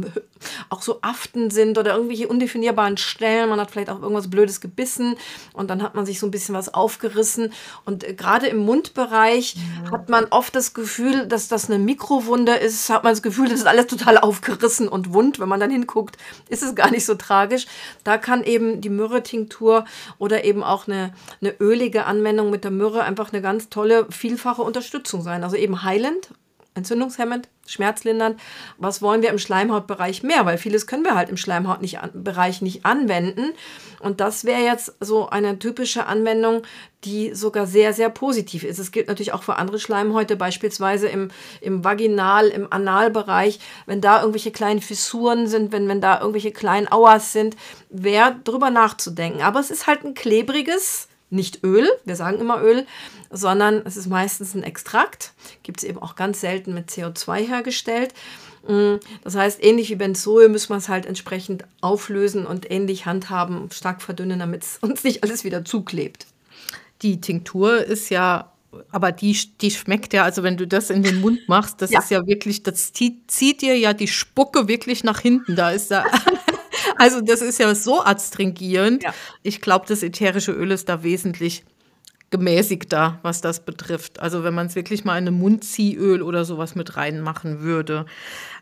auch 0.69 0.83
so 0.83 0.99
Aften 1.03 1.51
sind 1.51 1.79
oder 1.79 1.95
irgendwelche 1.95 2.29
undefinierbaren 2.29 2.97
Stellen. 2.97 3.49
Man 3.49 3.61
hat 3.61 3.71
vielleicht 3.71 3.91
auch 3.91 4.01
irgendwas 4.01 4.31
Blödes 4.31 4.61
gebissen 4.61 5.17
und 5.53 5.71
dann 5.71 5.83
hat 5.83 5.95
man 5.95 6.07
sich 6.07 6.21
so 6.21 6.27
ein 6.27 6.31
bisschen 6.31 6.55
was 6.55 6.73
aufgerissen. 6.73 7.53
Und 7.85 8.05
äh, 8.05 8.15
gerade 8.15 8.47
im 8.47 8.59
Mundbereich 8.59 9.57
ja. 9.57 9.93
hat 9.93 10.09
man 10.09 10.27
oft 10.27 10.55
das 10.55 10.75
Gefühl, 10.75 11.27
dass 11.27 11.49
das 11.49 11.71
eine 11.71 11.79
Mikrowunde 11.79 12.55
ist. 12.55 12.91
Hat 12.91 13.05
man 13.05 13.13
das 13.13 13.23
Gefühl, 13.23 13.49
das 13.49 13.61
ist 13.61 13.67
alles 13.67 13.87
total 13.87 14.19
aufgerissen 14.19 14.89
und 14.89 15.13
wund. 15.13 15.41
Wenn 15.41 15.49
man 15.49 15.61
dann 15.61 15.71
hinguckt, 15.71 16.17
ist 16.49 16.63
es 16.63 16.75
gar 16.75 16.91
nicht 16.91 17.05
so 17.05 17.15
tragisch. 17.15 17.67
Da 18.05 18.19
kann 18.19 18.45
eben 18.45 18.81
die 18.81 18.91
Myrrhe-Tinktur 18.91 19.85
oder 20.19 20.45
eben 20.45 20.63
auch 20.63 20.87
eine, 20.87 21.13
eine 21.41 21.55
ölige 21.61 22.07
Anwendung 22.07 22.51
mit 22.51 22.65
der 22.65 22.71
Myrrhe 22.71 23.03
einfach 23.25 23.33
eine 23.33 23.43
ganz 23.43 23.71
tolle, 23.71 24.07
vielfache 24.11 24.63
Unterstützung 24.63 25.23
sein. 25.23 25.45
Also 25.45 25.57
eben 25.57 25.83
heilend 25.83 26.31
entzündungshemmend, 26.77 27.49
schmerzlindernd. 27.67 28.41
Was 28.79 29.01
wollen 29.01 29.23
wir 29.23 29.31
im 29.31 29.39
Schleimhautbereich 29.39 30.25
mehr? 30.25 30.45
Weil 30.45 30.59
vieles 30.59 30.89
können 30.89 31.05
wir 31.05 31.15
halt 31.15 31.29
im 31.29 31.37
Schleimhautbereich 31.37 32.63
nicht 32.63 32.85
anwenden. 32.85 33.53
Und 34.01 34.21
das 34.21 34.45
wäre 34.45 34.63
jetzt 34.63 34.93
so 34.99 35.29
eine 35.29 35.61
typische 35.61 36.07
Anwendung, 36.07 36.63
die 37.05 37.33
sogar 37.33 37.69
sehr, 37.69 37.93
sehr 37.93 38.11
positiv 38.11 38.65
ist. 38.65 38.81
Es 38.81 38.91
gilt 38.91 39.07
natürlich 39.07 39.33
auch 39.33 39.45
für 39.45 39.55
andere 39.55 39.79
Schleimhäute, 39.79 40.35
beispielsweise 40.35 41.07
im, 41.07 41.31
im 41.61 41.85
Vaginal-, 41.85 42.49
im 42.49 42.67
Analbereich. 42.73 43.61
Wenn 43.87 44.01
da 44.01 44.19
irgendwelche 44.19 44.51
kleinen 44.51 44.81
Fissuren 44.81 45.47
sind, 45.47 45.71
wenn, 45.71 45.87
wenn 45.87 46.01
da 46.01 46.19
irgendwelche 46.19 46.51
kleinen 46.51 46.89
Auas 46.89 47.33
sind, 47.33 47.55
wäre 47.89 48.35
drüber 48.43 48.71
nachzudenken. 48.71 49.43
Aber 49.43 49.61
es 49.61 49.71
ist 49.71 49.87
halt 49.87 50.05
ein 50.05 50.15
klebriges, 50.15 51.07
nicht 51.35 51.65
Öl, 51.65 51.89
wir 52.05 52.17
sagen 52.17 52.39
immer 52.39 52.63
Öl, 52.63 52.87
sondern 53.31 53.83
es 53.85 53.97
ist 53.97 54.07
meistens 54.07 54.55
ein 54.55 54.63
Extrakt. 54.63 55.33
Gibt 55.63 55.81
es 55.81 55.85
eben 55.85 55.99
auch 55.99 56.17
ganz 56.17 56.41
selten 56.41 56.73
mit 56.75 56.91
CO2 56.91 57.47
hergestellt. 57.47 58.15
Mm, 58.67 58.97
das 59.23 59.35
heißt, 59.35 59.63
ähnlich 59.63 59.91
wie 59.91 59.97
Benzol 59.97 60.49
müssen 60.49 60.71
wir 60.71 60.77
es 60.77 60.89
halt 60.89 61.07
entsprechend 61.07 61.65
auflösen 61.81 62.47
und 62.47 62.71
ähnlich 62.71 63.07
handhaben, 63.07 63.71
stark 63.71 64.01
verdünnen, 64.01 64.39
damit 64.39 64.63
es 64.63 64.79
uns 64.81 65.05
nicht 65.05 65.23
alles 65.23 65.45
wieder 65.45 65.65
zuklebt. 65.65 66.27
Die 67.03 67.21
Tinktur 67.21 67.85
ist 67.85 68.09
ja 68.11 68.51
aber 68.91 69.13
die, 69.13 69.39
die 69.61 69.71
schmeckt 69.71 70.13
ja, 70.13 70.25
also 70.25 70.43
wenn 70.43 70.57
du 70.57 70.67
das 70.67 70.91
in 70.91 71.05
den 71.05 71.21
Mund 71.21 71.49
machst, 71.49 71.81
das 71.81 71.91
ja. 71.91 72.01
ist 72.01 72.11
ja 72.11 72.27
wirklich, 72.27 72.65
das 72.65 72.93
zieht, 72.93 73.31
zieht 73.31 73.63
dir 73.63 73.79
ja 73.79 73.93
die 73.93 74.09
Spucke 74.09 74.67
wirklich 74.67 75.05
nach 75.05 75.21
hinten. 75.21 75.55
Da 75.55 75.71
ist 75.71 75.91
da, 75.91 76.05
also 76.97 77.21
das 77.21 77.43
ist 77.43 77.59
ja 77.59 77.75
so 77.75 78.03
adstringierend. 78.03 79.03
Ja. 79.03 79.15
Ich 79.43 79.61
glaube, 79.61 79.87
das 79.89 80.03
ätherische 80.03 80.53
Öl 80.53 80.71
ist 80.71 80.89
da 80.89 81.03
wesentlich 81.03 81.65
gemäßigter, 82.31 83.21
was 83.23 83.41
das 83.41 83.65
betrifft. 83.65 84.19
Also 84.19 84.43
wenn 84.43 84.55
man 84.55 84.67
es 84.67 84.75
wirklich 84.75 85.05
mal 85.05 85.17
in 85.19 85.29
einem 85.29 85.39
Mundziehöl 85.39 86.21
oder 86.21 86.45
sowas 86.45 86.75
mit 86.75 86.97
reinmachen 86.97 87.61
würde. 87.61 88.07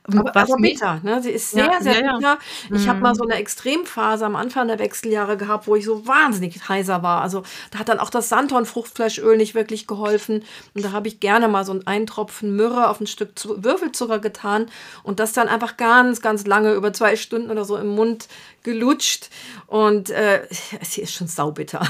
Aber, 0.05 0.35
was 0.35 0.51
aber 0.51 0.61
bitter, 0.61 1.01
ne? 1.05 1.23
Sie 1.23 1.31
ist 1.31 1.53
sehr, 1.53 1.67
ja, 1.67 1.81
sehr 1.81 2.03
ja, 2.03 2.17
bitter. 2.17 2.38
Ja. 2.71 2.77
Ich 2.77 2.88
habe 2.88 3.01
mal 3.01 3.12
mhm. 3.12 3.17
so 3.17 3.25
eine 3.25 3.35
Extremphase 3.37 4.27
am 4.27 4.35
Anfang 4.35 4.67
der 4.67 4.81
Wechseljahre 4.81 5.37
gehabt, 5.37 5.69
wo 5.69 5.77
ich 5.77 5.85
so 5.85 6.07
wahnsinnig 6.09 6.69
heiser 6.69 7.05
war. 7.05 7.23
Also 7.23 7.45
da 7.71 7.79
hat 7.79 7.88
dann 7.88 8.01
auch 8.01 8.11
das 8.11 8.29
Sanddorn-Fruchtfleischöl 8.29 9.37
nicht 9.37 9.55
wirklich 9.55 9.87
geholfen. 9.87 10.43
Und 10.75 10.85
da 10.85 10.91
habe 10.91 11.07
ich 11.07 11.21
gerne 11.21 11.47
mal 11.47 11.65
so 11.65 11.71
einen 11.71 11.87
Eintropfen 11.87 12.57
Myrrhe 12.57 12.88
auf 12.88 13.01
ein 13.01 13.07
Stück 13.07 13.31
Würfelzucker 13.45 14.19
getan 14.19 14.67
und 15.05 15.21
das 15.21 15.33
dann 15.33 15.49
einfach 15.49 15.77
ganz, 15.77 16.21
ganz 16.21 16.47
lange, 16.47 16.73
über 16.73 16.93
zwei 16.93 17.15
Stunden 17.15 17.51
oder 17.51 17.65
so 17.65 17.77
im 17.77 17.88
Mund 17.88 18.27
gelutscht. 18.65 19.31
Und 19.69 20.11
äh, 20.11 20.49
sie 20.83 21.03
ist 21.03 21.15
schon 21.15 21.29
saubitter. 21.29 21.87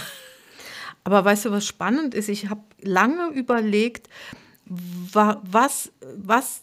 Aber 1.04 1.24
weißt 1.24 1.46
du, 1.46 1.50
was 1.50 1.66
spannend 1.66 2.14
ist? 2.14 2.28
Ich 2.28 2.50
habe 2.50 2.60
lange 2.80 3.28
überlegt, 3.28 4.08
was, 4.66 5.90
was 6.16 6.62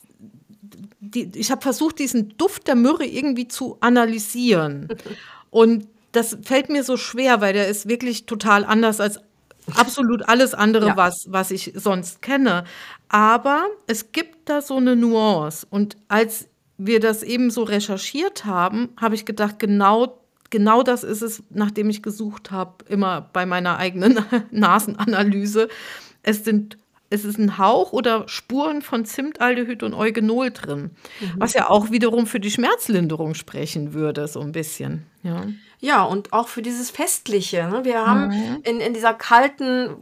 die, 0.99 1.31
ich 1.35 1.51
habe 1.51 1.61
versucht, 1.61 1.99
diesen 1.99 2.37
Duft 2.37 2.67
der 2.67 2.75
Myrrhe 2.75 3.05
irgendwie 3.05 3.47
zu 3.47 3.77
analysieren. 3.81 4.87
Und 5.49 5.87
das 6.11 6.37
fällt 6.43 6.69
mir 6.69 6.83
so 6.83 6.97
schwer, 6.97 7.41
weil 7.41 7.53
der 7.53 7.67
ist 7.67 7.87
wirklich 7.87 8.25
total 8.25 8.65
anders 8.65 8.99
als 8.99 9.19
absolut 9.75 10.27
alles 10.27 10.53
andere, 10.53 10.87
ja. 10.89 10.97
was, 10.97 11.27
was 11.29 11.51
ich 11.51 11.73
sonst 11.75 12.21
kenne. 12.21 12.63
Aber 13.09 13.67
es 13.87 14.11
gibt 14.11 14.49
da 14.49 14.61
so 14.61 14.77
eine 14.77 14.95
Nuance. 14.95 15.65
Und 15.69 15.97
als 16.07 16.47
wir 16.77 16.99
das 16.99 17.23
eben 17.23 17.51
so 17.51 17.63
recherchiert 17.63 18.45
haben, 18.45 18.89
habe 18.99 19.15
ich 19.15 19.25
gedacht, 19.25 19.59
genau, 19.59 20.19
genau 20.49 20.83
das 20.83 21.03
ist 21.03 21.21
es, 21.21 21.43
nachdem 21.49 21.89
ich 21.89 22.01
gesucht 22.01 22.51
habe, 22.51 22.85
immer 22.87 23.29
bei 23.33 23.45
meiner 23.45 23.77
eigenen 23.77 24.19
Nasenanalyse. 24.51 25.67
Es 26.23 26.43
sind 26.43 26.77
es 27.09 27.25
ist 27.25 27.37
ein 27.37 27.57
Hauch 27.57 27.91
oder 27.91 28.27
Spuren 28.27 28.81
von 28.81 29.05
Zimtaldehyd 29.05 29.83
und 29.83 29.93
Eugenol 29.93 30.51
drin, 30.51 30.91
mhm. 31.19 31.33
was 31.37 31.53
ja 31.53 31.69
auch 31.69 31.91
wiederum 31.91 32.27
für 32.27 32.39
die 32.39 32.51
Schmerzlinderung 32.51 33.33
sprechen 33.33 33.93
würde, 33.93 34.27
so 34.27 34.41
ein 34.41 34.51
bisschen. 34.51 35.05
Ja. 35.23 35.47
Ja, 35.81 36.03
und 36.03 36.33
auch 36.33 36.49
für 36.49 36.61
dieses 36.61 36.91
Festliche. 36.91 37.65
Ne? 37.69 37.85
Wir 37.85 38.05
haben 38.05 38.27
mhm. 38.27 38.57
in, 38.63 38.81
in 38.81 38.93
dieser 38.93 39.13
kalten, 39.13 39.95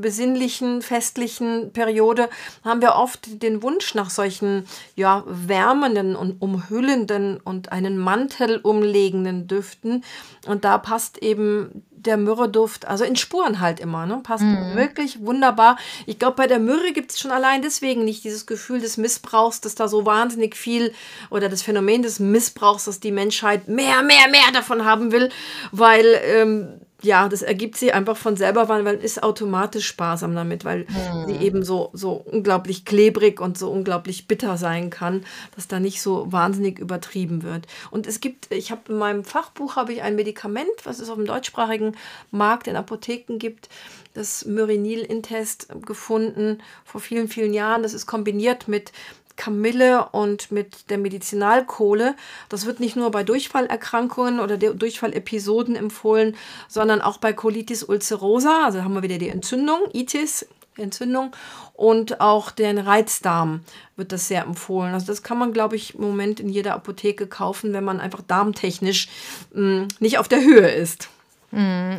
besinnlichen, 0.00 0.82
festlichen 0.82 1.72
Periode, 1.72 2.28
haben 2.64 2.82
wir 2.82 2.96
oft 2.96 3.40
den 3.40 3.62
Wunsch 3.62 3.94
nach 3.94 4.10
solchen 4.10 4.64
ja, 4.96 5.22
wärmenden 5.28 6.16
und 6.16 6.42
umhüllenden 6.42 7.38
und 7.38 7.70
einen 7.70 7.98
Mantel 7.98 8.58
umlegenden 8.58 9.46
Düften. 9.46 10.02
Und 10.48 10.64
da 10.64 10.78
passt 10.78 11.18
eben 11.18 11.84
der 12.04 12.16
Myrrhe-Duft, 12.16 12.86
also 12.86 13.04
in 13.04 13.16
Spuren 13.16 13.60
halt 13.60 13.80
immer, 13.80 14.06
ne? 14.06 14.20
passt 14.22 14.44
mhm. 14.44 14.74
wirklich 14.74 15.20
wunderbar. 15.20 15.76
Ich 16.06 16.18
glaube, 16.18 16.36
bei 16.36 16.46
der 16.46 16.58
Myrrhe 16.58 16.92
gibt 16.92 17.12
es 17.12 17.20
schon 17.20 17.30
allein 17.30 17.62
deswegen 17.62 18.04
nicht 18.04 18.24
dieses 18.24 18.46
Gefühl 18.46 18.80
des 18.80 18.96
Missbrauchs, 18.96 19.60
dass 19.60 19.74
da 19.74 19.88
so 19.88 20.04
wahnsinnig 20.04 20.56
viel 20.56 20.92
oder 21.30 21.48
das 21.48 21.62
Phänomen 21.62 22.02
des 22.02 22.18
Missbrauchs, 22.18 22.84
dass 22.84 23.00
die 23.00 23.12
Menschheit 23.12 23.68
mehr, 23.68 24.02
mehr, 24.02 24.28
mehr 24.30 24.52
davon 24.52 24.84
haben 24.84 25.12
will, 25.12 25.30
weil 25.70 26.20
ähm, 26.24 26.80
ja, 27.02 27.28
das 27.28 27.42
ergibt 27.42 27.76
sie 27.76 27.92
einfach 27.92 28.16
von 28.16 28.36
selber, 28.36 28.68
weil 28.68 28.82
man 28.82 29.00
ist 29.00 29.22
automatisch 29.22 29.86
sparsam 29.86 30.34
damit, 30.34 30.64
weil 30.64 30.86
hm. 30.86 31.26
sie 31.26 31.44
eben 31.44 31.64
so, 31.64 31.90
so 31.92 32.12
unglaublich 32.12 32.84
klebrig 32.84 33.40
und 33.40 33.58
so 33.58 33.70
unglaublich 33.70 34.28
bitter 34.28 34.56
sein 34.56 34.90
kann, 34.90 35.24
dass 35.56 35.68
da 35.68 35.80
nicht 35.80 36.00
so 36.00 36.30
wahnsinnig 36.30 36.78
übertrieben 36.78 37.42
wird. 37.42 37.66
Und 37.90 38.06
es 38.06 38.20
gibt, 38.20 38.52
ich 38.52 38.70
habe 38.70 38.92
in 38.92 38.98
meinem 38.98 39.24
Fachbuch 39.24 39.76
habe 39.76 39.92
ich 39.92 40.02
ein 40.02 40.14
Medikament, 40.14 40.70
was 40.84 41.00
es 41.00 41.10
auf 41.10 41.16
dem 41.16 41.26
deutschsprachigen 41.26 41.96
Markt 42.30 42.68
in 42.68 42.76
Apotheken 42.76 43.38
gibt, 43.38 43.68
das 44.14 44.44
Myrinil-Intest 44.44 45.68
gefunden 45.86 46.62
vor 46.84 47.00
vielen, 47.00 47.28
vielen 47.28 47.54
Jahren. 47.54 47.82
Das 47.82 47.94
ist 47.94 48.06
kombiniert 48.06 48.68
mit 48.68 48.92
Kamille 49.36 50.08
und 50.10 50.50
mit 50.52 50.90
der 50.90 50.98
Medizinalkohle. 50.98 52.14
Das 52.48 52.66
wird 52.66 52.80
nicht 52.80 52.96
nur 52.96 53.10
bei 53.10 53.24
Durchfallerkrankungen 53.24 54.40
oder 54.40 54.56
Durchfallepisoden 54.56 55.76
empfohlen, 55.76 56.36
sondern 56.68 57.00
auch 57.00 57.18
bei 57.18 57.32
Colitis 57.32 57.82
ulcerosa. 57.82 58.64
Also 58.64 58.82
haben 58.84 58.94
wir 58.94 59.02
wieder 59.02 59.18
die 59.18 59.28
Entzündung, 59.28 59.80
Itis, 59.92 60.46
Entzündung 60.76 61.32
und 61.74 62.20
auch 62.20 62.50
den 62.50 62.78
Reizdarm 62.78 63.60
wird 63.96 64.12
das 64.12 64.28
sehr 64.28 64.44
empfohlen. 64.44 64.94
Also 64.94 65.06
das 65.06 65.22
kann 65.22 65.38
man, 65.38 65.52
glaube 65.52 65.76
ich, 65.76 65.94
im 65.94 66.00
Moment 66.00 66.40
in 66.40 66.48
jeder 66.48 66.74
Apotheke 66.74 67.26
kaufen, 67.26 67.72
wenn 67.72 67.84
man 67.84 68.00
einfach 68.00 68.22
darmtechnisch 68.22 69.08
mh, 69.52 69.80
hm, 69.80 69.88
nicht 70.00 70.18
auf 70.18 70.28
der 70.28 70.40
Höhe 70.40 70.70
ist. 70.70 71.08
Mm, 71.50 71.96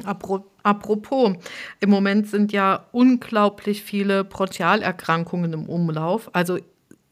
apropos, 0.63 1.33
im 1.79 1.89
Moment 1.89 2.27
sind 2.27 2.51
ja 2.51 2.85
unglaublich 2.91 3.83
viele 3.83 4.23
Bronchialerkrankungen 4.23 5.53
im 5.53 5.69
Umlauf. 5.69 6.31
Also 6.33 6.57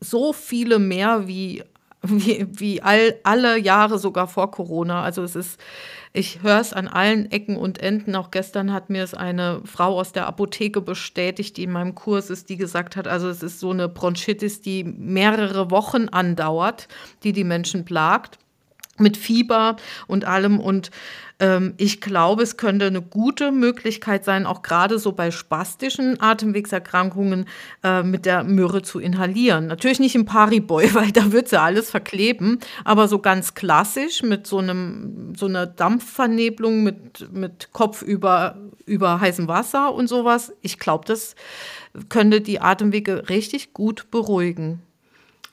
so 0.01 0.33
viele 0.33 0.79
mehr 0.79 1.27
wie, 1.27 1.63
wie, 2.01 2.47
wie 2.51 2.81
all, 2.81 3.15
alle 3.23 3.57
Jahre 3.57 3.99
sogar 3.99 4.27
vor 4.27 4.51
Corona. 4.51 5.03
Also 5.03 5.23
es 5.23 5.35
ist, 5.35 5.59
ich 6.11 6.41
höre 6.41 6.59
es 6.59 6.73
an 6.73 6.87
allen 6.87 7.31
Ecken 7.31 7.55
und 7.55 7.79
Enden. 7.79 8.15
Auch 8.15 8.31
gestern 8.31 8.73
hat 8.73 8.89
mir 8.89 9.03
es 9.03 9.13
eine 9.13 9.61
Frau 9.63 9.99
aus 9.99 10.11
der 10.11 10.27
Apotheke 10.27 10.81
bestätigt, 10.81 11.55
die 11.57 11.63
in 11.63 11.71
meinem 11.71 11.95
Kurs 11.95 12.29
ist, 12.29 12.49
die 12.49 12.57
gesagt 12.57 12.95
hat, 12.95 13.07
also 13.07 13.29
es 13.29 13.43
ist 13.43 13.59
so 13.59 13.69
eine 13.69 13.87
Bronchitis, 13.87 14.61
die 14.61 14.83
mehrere 14.83 15.71
Wochen 15.71 16.09
andauert, 16.09 16.87
die 17.23 17.31
die 17.31 17.45
Menschen 17.45 17.85
plagt 17.85 18.39
mit 18.97 19.17
Fieber 19.17 19.77
und 20.07 20.25
allem. 20.25 20.59
Und 20.59 20.91
ich 21.77 22.01
glaube, 22.01 22.43
es 22.43 22.57
könnte 22.57 22.85
eine 22.85 23.01
gute 23.01 23.51
Möglichkeit 23.51 24.23
sein, 24.23 24.45
auch 24.45 24.61
gerade 24.61 24.99
so 24.99 25.11
bei 25.11 25.31
spastischen 25.31 26.21
Atemwegserkrankungen 26.21 27.45
äh, 27.83 28.03
mit 28.03 28.27
der 28.27 28.43
Myrrhe 28.43 28.83
zu 28.83 28.99
inhalieren. 28.99 29.65
Natürlich 29.65 29.99
nicht 29.99 30.13
im 30.13 30.25
Pariboy, 30.25 30.89
weil 30.93 31.11
da 31.11 31.31
wird 31.31 31.49
sie 31.49 31.59
alles 31.59 31.89
verkleben, 31.89 32.59
aber 32.83 33.07
so 33.07 33.19
ganz 33.19 33.55
klassisch 33.55 34.21
mit 34.21 34.45
so 34.45 34.59
einem 34.59 35.33
so 35.35 35.47
einer 35.47 35.65
Dampfvernebelung 35.65 36.83
mit, 36.83 37.31
mit 37.33 37.69
Kopf 37.71 38.01
über, 38.03 38.57
über 38.85 39.19
heißem 39.19 39.47
Wasser 39.47 39.93
und 39.93 40.07
sowas. 40.07 40.53
Ich 40.61 40.77
glaube, 40.77 41.05
das 41.05 41.35
könnte 42.09 42.41
die 42.41 42.59
Atemwege 42.59 43.29
richtig 43.29 43.73
gut 43.73 44.11
beruhigen. 44.11 44.81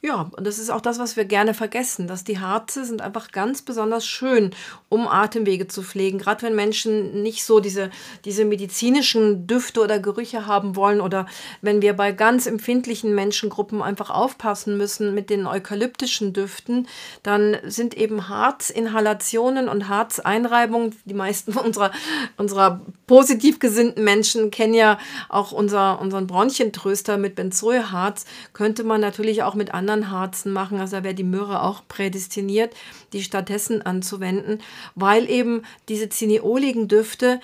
Ja, 0.01 0.31
und 0.37 0.47
das 0.47 0.61
ist 0.61 0.71
auch 0.71 0.81
das, 0.81 1.01
was 1.01 1.17
wir 1.17 1.25
gerne 1.25 1.55
vergessen, 1.55 2.07
dass 2.07 2.23
die 2.23 2.39
Harze 2.39 2.85
sind 2.85 3.03
einfach 3.03 3.33
ganz 3.33 3.63
besonders 3.63 4.07
schön, 4.07 4.55
um 4.89 5.09
Atemwege 5.09 5.67
zu 5.67 5.83
pflegen. 5.83 6.19
Gerade 6.19 6.43
wenn 6.43 6.55
Menschen 6.55 7.25
nicht 7.25 7.45
so 7.45 7.59
diese, 7.59 7.91
diese 8.25 8.45
medizinischen 8.45 9.49
Düfte 9.49 9.81
oder 9.81 9.99
Gerüche 9.99 10.47
haben 10.47 10.77
wollen 10.77 11.01
oder 11.01 11.27
wenn 11.63 11.83
wir 11.83 11.95
bei 11.95 12.13
ganz 12.13 12.47
empfindlichen 12.47 13.13
Menschengruppen 13.13 13.83
einfach 13.83 14.11
aufpassen 14.11 14.77
müssen 14.77 15.15
mit 15.15 15.31
den 15.31 15.49
eukalyptischen 15.49 16.33
Düften, 16.33 16.87
dann 17.25 17.57
sind 17.65 17.97
eben 17.97 18.29
Harzinhalationen 18.29 19.69
und 19.69 19.89
Harzeinreibungen, 19.89 20.95
die 21.07 21.15
meisten 21.15 21.53
unserer, 21.59 21.91
unserer 22.37 22.83
positiv 23.09 23.59
gesinnten 23.59 24.05
Menschen 24.05 24.53
kennen 24.53 24.75
ja 24.75 24.97
auch 25.29 25.51
unser, 25.51 26.01
unseren 26.01 26.29
Bronchientröster 26.29 27.19
mit 27.19 27.35
Benzoeharz, 27.35 28.27
könnte 28.53 28.85
man 28.85 29.01
natürlich 29.01 29.43
auch 29.43 29.57
mit 29.57 29.75
anderen 29.75 29.88
anderen 29.89 30.11
Harzen 30.11 30.53
machen. 30.53 30.81
Also 30.81 30.97
da 30.97 31.05
wäre 31.05 31.15
die 31.15 31.25
Myrrhe 31.25 31.63
auch 31.63 31.83
prädestiniert, 31.89 32.75
die 33.13 33.23
stattdessen 33.23 33.83
anzuwenden, 33.83 34.61
weil 34.95 35.29
eben 35.29 35.63
diese 35.89 36.09
zineoligen 36.09 36.89
Düfte, 36.89 37.41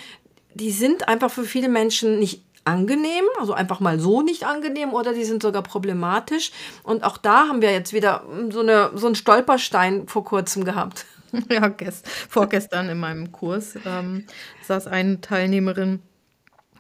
die 0.55 0.71
sind 0.71 1.09
einfach 1.09 1.31
für 1.31 1.45
viele 1.45 1.69
Menschen 1.69 2.19
nicht 2.19 2.43
angenehm, 2.65 3.25
also 3.39 3.53
einfach 3.53 3.81
mal 3.81 4.01
so 4.01 4.23
nicht 4.23 4.45
angenehm 4.45 4.93
oder 4.93 5.13
die 5.13 5.25
sind 5.25 5.43
sogar 5.43 5.63
problematisch. 5.63 6.51
Und 6.83 7.05
auch 7.05 7.19
da 7.19 7.49
haben 7.49 7.61
wir 7.63 7.73
jetzt 7.73 7.93
wieder 7.93 8.25
so, 8.51 8.61
eine, 8.61 8.91
so 8.95 9.07
einen 9.07 9.15
Stolperstein 9.17 10.09
vor 10.09 10.25
kurzem 10.25 10.65
gehabt. 10.65 11.07
Ja, 11.51 11.67
gest, 11.67 12.07
vorgestern 12.07 12.89
in 12.89 13.01
meinem 13.01 13.33
Kurs 13.33 13.75
ähm, 13.85 14.25
saß 14.69 14.87
eine 14.87 15.21
Teilnehmerin 15.21 16.01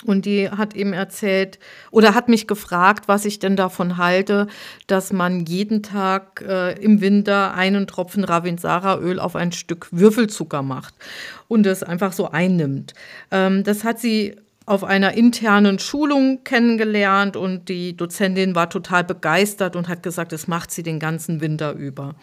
und 0.04 0.26
die 0.26 0.50
hat 0.50 0.74
eben 0.74 0.92
erzählt 0.92 1.58
oder 1.90 2.14
hat 2.14 2.28
mich 2.28 2.46
gefragt, 2.46 3.08
was 3.08 3.24
ich 3.24 3.38
denn 3.38 3.56
davon 3.56 3.96
halte, 3.96 4.48
dass 4.86 5.12
man 5.12 5.46
jeden 5.46 5.82
Tag 5.82 6.44
äh, 6.46 6.72
im 6.82 7.00
Winter 7.00 7.54
einen 7.54 7.86
Tropfen 7.86 8.24
Ravinsara-Öl 8.24 9.18
auf 9.18 9.36
ein 9.36 9.52
Stück 9.52 9.88
Würfelzucker 9.92 10.62
macht 10.62 10.94
und 11.48 11.66
es 11.66 11.82
einfach 11.82 12.12
so 12.12 12.30
einnimmt. 12.30 12.94
Ähm, 13.30 13.64
das 13.64 13.84
hat 13.84 13.98
sie 13.98 14.36
auf 14.66 14.82
einer 14.82 15.14
internen 15.14 15.78
Schulung 15.78 16.42
kennengelernt 16.42 17.36
und 17.36 17.68
die 17.68 17.96
Dozentin 17.96 18.54
war 18.54 18.70
total 18.70 19.04
begeistert 19.04 19.76
und 19.76 19.88
hat 19.88 20.02
gesagt, 20.02 20.32
das 20.32 20.48
macht 20.48 20.70
sie 20.70 20.82
den 20.82 20.98
ganzen 20.98 21.40
Winter 21.40 21.72
über. 21.72 22.14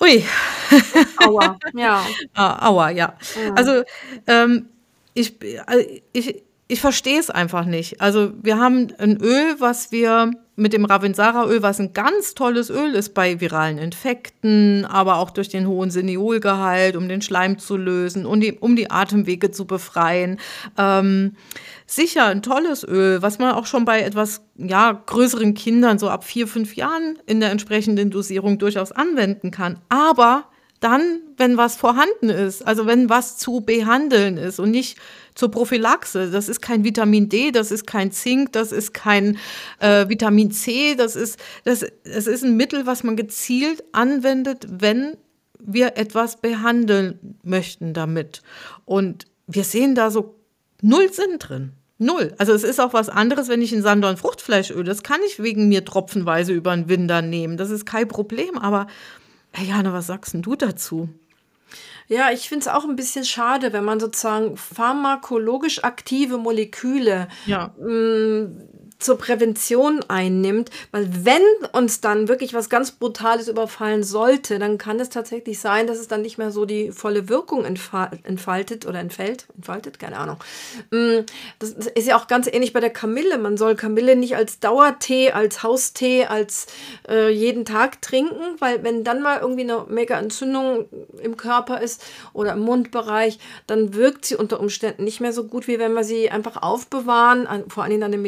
Ui. 0.00 0.24
Aua, 1.24 1.58
ja. 1.74 2.04
ah, 2.34 2.68
aua, 2.68 2.90
ja. 2.90 3.14
ja. 3.34 3.54
Also 3.54 3.82
ähm, 4.26 4.66
ich, 5.12 5.34
also 5.66 5.84
ich, 6.12 6.42
ich 6.70 6.82
verstehe 6.82 7.18
es 7.18 7.30
einfach 7.30 7.64
nicht. 7.64 8.02
Also 8.02 8.32
wir 8.42 8.58
haben 8.58 8.88
ein 8.98 9.16
Öl, 9.22 9.56
was 9.58 9.90
wir 9.90 10.30
mit 10.54 10.74
dem 10.74 10.84
Ravensara-Öl, 10.84 11.62
was 11.62 11.80
ein 11.80 11.94
ganz 11.94 12.34
tolles 12.34 12.68
Öl 12.68 12.94
ist 12.94 13.14
bei 13.14 13.40
viralen 13.40 13.78
Infekten, 13.78 14.84
aber 14.84 15.16
auch 15.16 15.30
durch 15.30 15.48
den 15.48 15.66
hohen 15.66 15.90
Seniolgehalt, 15.90 16.96
um 16.96 17.08
den 17.08 17.22
Schleim 17.22 17.58
zu 17.58 17.76
lösen 17.76 18.26
und 18.26 18.40
die, 18.40 18.52
um 18.52 18.76
die 18.76 18.90
Atemwege 18.90 19.50
zu 19.50 19.66
befreien. 19.66 20.38
Ähm, 20.76 21.36
sicher 21.86 22.26
ein 22.26 22.42
tolles 22.42 22.84
Öl, 22.84 23.22
was 23.22 23.38
man 23.38 23.54
auch 23.54 23.66
schon 23.66 23.86
bei 23.86 24.02
etwas 24.02 24.42
ja, 24.56 24.92
größeren 24.92 25.54
Kindern, 25.54 25.98
so 25.98 26.10
ab 26.10 26.24
vier, 26.24 26.46
fünf 26.46 26.76
Jahren 26.76 27.18
in 27.24 27.40
der 27.40 27.50
entsprechenden 27.50 28.10
Dosierung 28.10 28.58
durchaus 28.58 28.92
anwenden 28.92 29.52
kann. 29.52 29.78
Aber 29.88 30.44
dann, 30.80 31.20
wenn 31.36 31.56
was 31.56 31.76
vorhanden 31.76 32.28
ist, 32.28 32.66
also 32.66 32.86
wenn 32.86 33.08
was 33.08 33.36
zu 33.36 33.60
behandeln 33.60 34.36
ist 34.36 34.60
und 34.60 34.70
nicht 34.70 34.98
zur 35.38 35.52
Prophylaxe. 35.52 36.30
Das 36.32 36.48
ist 36.48 36.60
kein 36.60 36.82
Vitamin 36.82 37.28
D, 37.28 37.52
das 37.52 37.70
ist 37.70 37.86
kein 37.86 38.10
Zink, 38.10 38.52
das 38.52 38.72
ist 38.72 38.92
kein 38.92 39.38
äh, 39.78 40.08
Vitamin 40.08 40.50
C, 40.50 40.96
das 40.96 41.14
ist, 41.14 41.38
das, 41.64 41.86
das 42.02 42.26
ist 42.26 42.44
ein 42.44 42.56
Mittel, 42.56 42.86
was 42.86 43.04
man 43.04 43.16
gezielt 43.16 43.84
anwendet, 43.92 44.66
wenn 44.68 45.16
wir 45.60 45.96
etwas 45.96 46.40
behandeln 46.40 47.36
möchten 47.44 47.94
damit. 47.94 48.42
Und 48.84 49.26
wir 49.46 49.62
sehen 49.62 49.94
da 49.94 50.10
so 50.10 50.34
null 50.82 51.12
Sinn 51.12 51.38
drin. 51.38 51.72
Null. 51.98 52.34
Also 52.38 52.52
es 52.52 52.64
ist 52.64 52.80
auch 52.80 52.92
was 52.92 53.08
anderes, 53.08 53.48
wenn 53.48 53.62
ich 53.62 53.72
ein 53.72 53.82
Sandorn 53.82 54.16
Fruchtfleischöl, 54.16 54.82
das 54.82 55.04
kann 55.04 55.20
ich 55.26 55.40
wegen 55.40 55.68
mir 55.68 55.84
tropfenweise 55.84 56.52
über 56.52 56.74
den 56.74 56.88
Winter 56.88 57.22
nehmen. 57.22 57.56
Das 57.56 57.70
ist 57.70 57.86
kein 57.86 58.08
Problem. 58.08 58.58
Aber, 58.58 58.88
hey 59.52 59.68
Jana, 59.68 59.92
was 59.92 60.08
sagst 60.08 60.34
denn 60.34 60.42
du 60.42 60.56
dazu? 60.56 61.08
Ja, 62.08 62.30
ich 62.32 62.48
finde 62.48 62.62
es 62.62 62.68
auch 62.68 62.84
ein 62.84 62.96
bisschen 62.96 63.24
schade, 63.24 63.72
wenn 63.72 63.84
man 63.84 64.00
sozusagen 64.00 64.56
pharmakologisch 64.56 65.84
aktive 65.84 66.38
Moleküle 66.38 67.28
Ja. 67.46 67.74
mh, 67.78 68.48
zur 68.98 69.16
Prävention 69.16 70.00
einnimmt, 70.08 70.70
weil 70.90 71.08
wenn 71.24 71.42
uns 71.72 72.00
dann 72.00 72.28
wirklich 72.28 72.52
was 72.54 72.68
ganz 72.68 72.90
Brutales 72.90 73.48
überfallen 73.48 74.02
sollte, 74.02 74.58
dann 74.58 74.76
kann 74.76 74.98
es 74.98 75.08
tatsächlich 75.08 75.60
sein, 75.60 75.86
dass 75.86 75.98
es 75.98 76.08
dann 76.08 76.22
nicht 76.22 76.36
mehr 76.36 76.50
so 76.50 76.64
die 76.64 76.90
volle 76.90 77.28
Wirkung 77.28 77.64
entfa- 77.64 78.10
entfaltet 78.24 78.86
oder 78.86 78.98
entfällt, 78.98 79.46
entfaltet, 79.56 79.98
keine 80.00 80.18
Ahnung. 80.18 80.38
Mm, 80.90 81.20
Das 81.60 81.70
ist 81.70 82.08
ja 82.08 82.18
auch 82.18 82.26
ganz 82.26 82.48
ähnlich 82.48 82.72
bei 82.72 82.80
der 82.80 82.90
Kamille. 82.90 83.38
Man 83.38 83.56
soll 83.56 83.76
Kamille 83.76 84.16
nicht 84.16 84.34
als 84.34 84.58
Dauertee, 84.58 85.30
als 85.30 85.62
Haustee, 85.62 86.24
als 86.26 86.66
äh, 87.08 87.28
jeden 87.30 87.64
Tag 87.64 88.02
trinken, 88.02 88.56
weil 88.58 88.82
wenn 88.82 89.04
dann 89.04 89.22
mal 89.22 89.38
irgendwie 89.40 89.62
eine 89.62 89.84
mega 89.88 90.18
Entzündung 90.18 90.86
im 91.22 91.36
Körper 91.36 91.80
ist 91.80 92.02
oder 92.32 92.54
im 92.54 92.60
Mundbereich, 92.60 93.38
dann 93.68 93.94
wirkt 93.94 94.24
sie 94.24 94.34
unter 94.36 94.58
Umständen 94.58 95.04
nicht 95.04 95.20
mehr 95.20 95.32
so 95.32 95.44
gut, 95.44 95.68
wie 95.68 95.78
wenn 95.78 95.92
wir 95.94 96.04
sie 96.04 96.30
einfach 96.30 96.60
aufbewahren, 96.62 97.46
an, 97.46 97.64
vor 97.68 97.84
allem 97.84 98.00
dann 98.00 98.12
eine 98.12 98.20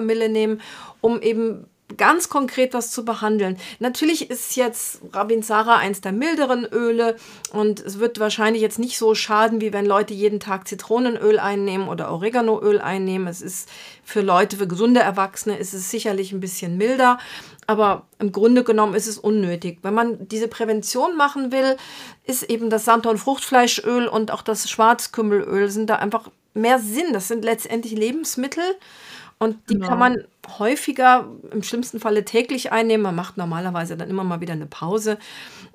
Medizinalkamille 0.00 0.28
nehmen, 0.28 0.60
um 1.00 1.20
eben 1.20 1.66
ganz 1.96 2.28
konkret 2.28 2.74
was 2.74 2.90
zu 2.90 3.02
behandeln. 3.02 3.56
Natürlich 3.78 4.30
ist 4.30 4.56
jetzt 4.56 5.00
Rabinsara 5.14 5.76
eins 5.76 6.02
der 6.02 6.12
milderen 6.12 6.66
Öle 6.66 7.16
und 7.50 7.80
es 7.80 7.98
wird 7.98 8.20
wahrscheinlich 8.20 8.60
jetzt 8.60 8.78
nicht 8.78 8.98
so 8.98 9.14
schaden, 9.14 9.62
wie 9.62 9.72
wenn 9.72 9.86
Leute 9.86 10.12
jeden 10.12 10.38
Tag 10.38 10.68
Zitronenöl 10.68 11.38
einnehmen 11.38 11.88
oder 11.88 12.12
Oreganoöl 12.12 12.78
einnehmen. 12.78 13.26
Es 13.26 13.40
ist 13.40 13.70
für 14.04 14.20
Leute, 14.20 14.58
für 14.58 14.68
gesunde 14.68 15.00
Erwachsene 15.00 15.56
ist 15.56 15.72
es 15.72 15.90
sicherlich 15.90 16.30
ein 16.32 16.40
bisschen 16.40 16.76
milder, 16.76 17.18
aber 17.66 18.06
im 18.18 18.32
Grunde 18.32 18.64
genommen 18.64 18.94
ist 18.94 19.06
es 19.06 19.16
unnötig. 19.16 19.78
Wenn 19.80 19.94
man 19.94 20.28
diese 20.28 20.48
Prävention 20.48 21.16
machen 21.16 21.52
will, 21.52 21.78
ist 22.24 22.42
eben 22.42 22.68
das 22.68 22.84
Sanddorn 22.84 23.16
Fruchtfleischöl 23.16 24.08
und 24.08 24.30
auch 24.30 24.42
das 24.42 24.68
Schwarzkümmelöl 24.68 25.70
sind 25.70 25.88
da 25.88 25.96
einfach 25.96 26.28
mehr 26.52 26.78
Sinn. 26.78 27.12
Das 27.12 27.28
sind 27.28 27.44
letztendlich 27.44 27.94
Lebensmittel 27.94 28.64
und 29.38 29.56
die 29.70 29.74
Genau. 29.74 29.88
kann 29.88 29.98
man 29.98 30.24
häufiger, 30.58 31.28
im 31.52 31.62
schlimmsten 31.62 32.00
Falle 32.00 32.24
täglich 32.24 32.72
einnehmen. 32.72 33.02
Man 33.04 33.14
macht 33.14 33.36
normalerweise 33.36 33.96
dann 33.96 34.10
immer 34.10 34.24
mal 34.24 34.40
wieder 34.40 34.54
eine 34.54 34.66
Pause. 34.66 35.18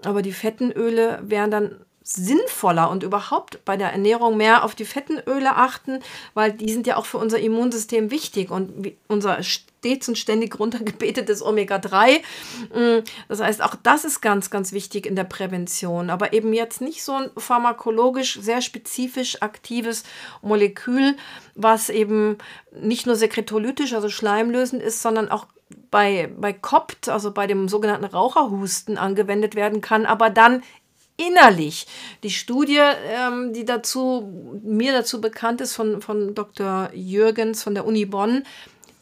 Aber 0.03 0.21
die 0.21 0.33
fetten 0.33 0.71
Öle 0.71 1.19
wären 1.23 1.51
dann 1.51 1.75
sinnvoller 2.01 2.89
und 2.89 3.03
überhaupt 3.03 3.63
bei 3.63 3.77
der 3.77 3.91
Ernährung 3.93 4.35
mehr 4.35 4.65
auf 4.65 4.75
die 4.75 4.83
fetten 4.85 5.19
Öle 5.25 5.55
achten, 5.55 5.99
weil 6.33 6.51
die 6.51 6.71
sind 6.73 6.85
ja 6.85 6.97
auch 6.97 7.05
für 7.05 7.17
unser 7.17 7.39
Immunsystem 7.39 8.11
wichtig 8.11 8.51
und 8.51 8.83
wie- 8.83 8.97
unser 9.07 9.39
stets 9.83 10.07
und 10.07 10.17
ständig 10.17 10.57
runtergebetetes 10.59 11.43
Omega-3. 11.45 12.21
mm, 12.73 13.03
Das 13.27 13.41
heißt, 13.41 13.61
auch 13.61 13.75
das 13.75 14.05
ist 14.05 14.21
ganz, 14.21 14.49
ganz 14.49 14.71
wichtig 14.71 15.05
in 15.05 15.17
der 15.17 15.25
Prävention, 15.25 16.09
aber 16.09 16.31
eben 16.31 16.53
jetzt 16.53 16.79
nicht 16.79 17.03
so 17.03 17.13
ein 17.13 17.29
pharmakologisch 17.37 18.39
sehr 18.41 18.61
spezifisch 18.61 19.41
aktives 19.41 20.03
Molekül, 20.41 21.17
was 21.55 21.89
eben 21.89 22.37
nicht 22.71 23.05
nur 23.05 23.17
sekretolytisch, 23.17 23.93
also 23.93 24.09
schleimlösend 24.09 24.81
ist, 24.81 25.01
sondern 25.01 25.29
auch 25.29 25.47
bei, 25.91 26.31
bei 26.37 26.53
COPT, 26.53 27.09
also 27.09 27.31
bei 27.31 27.45
dem 27.45 27.67
sogenannten 27.67 28.05
Raucherhusten, 28.05 28.97
angewendet 28.97 29.55
werden 29.55 29.81
kann, 29.81 30.05
aber 30.05 30.29
dann 30.29 30.63
innerlich. 31.17 31.87
Die 32.23 32.29
Studie, 32.29 32.79
ähm, 32.79 33.53
die 33.53 33.65
dazu, 33.65 34.61
mir 34.63 34.93
dazu 34.93 35.19
bekannt 35.19 35.61
ist, 35.61 35.75
von, 35.75 36.01
von 36.01 36.35
Dr. 36.35 36.89
Jürgens 36.93 37.63
von 37.63 37.75
der 37.75 37.85
Uni 37.85 38.05
Bonn, 38.05 38.43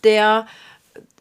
der, 0.04 0.48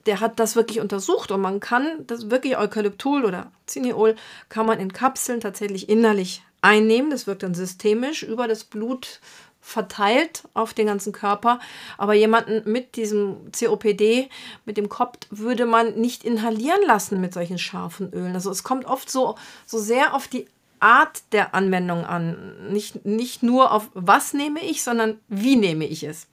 der 0.07 0.21
hat 0.21 0.39
das 0.41 0.57
wirklich 0.57 0.81
untersucht 0.81 1.31
und 1.31 1.41
man 1.41 1.61
kann 1.61 2.07
das 2.07 2.31
wirklich 2.31 2.57
Eukalyptol 2.57 3.25
oder 3.25 3.53
Cineol 3.67 4.17
kann 4.49 4.67
man 4.67 4.81
in 4.81 4.93
Kapseln 4.93 5.41
tatsächlich 5.41 5.89
innerlich 5.89 6.43
einnehmen. 6.63 7.11
Das 7.11 7.27
wirkt 7.27 7.43
dann 7.43 7.55
systemisch 7.55 8.23
über 8.23 8.49
das 8.49 8.65
Blut 8.65 9.21
verteilt 9.61 10.45
auf 10.55 10.73
den 10.73 10.87
ganzen 10.87 11.13
Körper. 11.13 11.61
Aber 11.99 12.15
jemanden 12.15 12.71
mit 12.71 12.97
diesem 12.97 13.53
COPD, 13.53 14.31
mit 14.65 14.77
dem 14.77 14.89
COPT, 14.89 15.27
würde 15.31 15.67
man 15.67 15.95
nicht 15.95 16.25
inhalieren 16.25 16.81
lassen 16.87 17.21
mit 17.21 17.35
solchen 17.35 17.59
scharfen 17.59 18.13
Ölen. 18.13 18.35
Also 18.35 18.51
es 18.51 18.63
kommt 18.63 18.87
oft 18.87 19.11
so, 19.11 19.37
so 19.67 19.79
sehr 19.79 20.15
auf 20.15 20.29
die 20.29 20.47
Art 20.81 21.23
der 21.33 21.55
Anwendung 21.55 22.07
an. 22.07 22.73
Nicht, 22.73 23.05
nicht 23.05 23.43
nur 23.43 23.73
auf 23.73 23.91
was 23.93 24.33
nehme 24.33 24.61
ich, 24.65 24.83
sondern 24.83 25.21
wie 25.29 25.57
nehme 25.57 25.87
ich 25.87 26.05
es. 26.05 26.27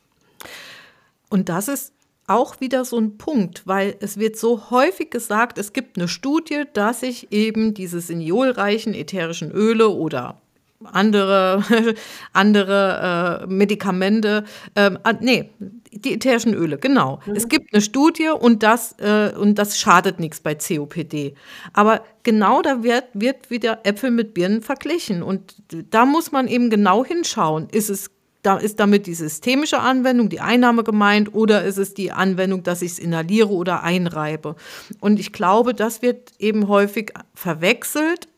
Und 1.30 1.50
das 1.50 1.68
ist 1.68 1.94
auch 2.28 2.60
wieder 2.60 2.86
so 2.86 2.98
ein 3.00 3.18
Punkt, 3.18 3.64
weil 3.66 3.96
es 4.02 4.18
wird 4.18 4.38
so 4.38 4.70
häufig 4.70 5.10
gesagt, 5.10 5.58
es 5.58 5.74
gibt 5.74 5.98
eine 5.98 6.08
Studie, 6.08 6.64
dass 6.74 7.00
sich 7.00 7.32
eben 7.32 7.74
diese 7.74 8.02
seniolreichen 8.02 8.94
ätherischen 8.94 9.52
Öle 9.52 9.90
oder 9.90 10.42
andere, 10.84 11.64
andere 12.34 13.42
äh, 13.44 13.48
Medikamente, 13.48 14.44
ähm, 14.76 15.00
ah, 15.04 15.14
nee, 15.20 15.50
die 15.92 16.14
ätherischen 16.14 16.54
Öle, 16.54 16.78
genau. 16.78 17.20
Es 17.34 17.48
gibt 17.48 17.74
eine 17.74 17.82
Studie 17.82 18.30
und 18.30 18.62
das, 18.62 18.96
äh, 19.00 19.32
und 19.36 19.56
das 19.56 19.80
schadet 19.80 20.20
nichts 20.20 20.40
bei 20.40 20.54
COPD. 20.54 21.34
Aber 21.74 22.04
genau 22.24 22.62
da 22.62 22.84
wird, 22.84 23.06
wird 23.14 23.50
wieder 23.50 23.80
Äpfel 23.84 24.12
mit 24.12 24.34
Birnen 24.34 24.62
verglichen. 24.62 25.24
Und 25.24 25.56
da 25.90 26.06
muss 26.06 26.32
man 26.32 26.48
eben 26.48 26.70
genau 26.70 27.04
hinschauen. 27.04 27.68
Ist 27.72 27.90
es 27.90 28.12
da 28.48 28.56
ist 28.56 28.80
damit 28.80 29.08
die 29.08 29.14
systemische 29.14 29.80
Anwendung, 29.80 30.30
die 30.30 30.40
Einnahme 30.40 30.86
gemeint, 30.86 31.36
oder 31.36 31.66
ist 31.66 31.78
es 31.78 31.94
die 31.94 32.14
Anwendung, 32.14 32.64
dass 32.64 32.82
ich 32.82 32.94
es 32.94 33.00
inhaliere 33.00 33.50
oder 33.50 33.84
einreibe? 33.84 34.56
Und 35.02 35.20
ich 35.20 35.34
glaube, 35.34 35.74
das 35.74 36.02
wird 36.02 36.32
eben 36.40 36.70
häufig 36.70 37.12
verwechselt 37.34 38.30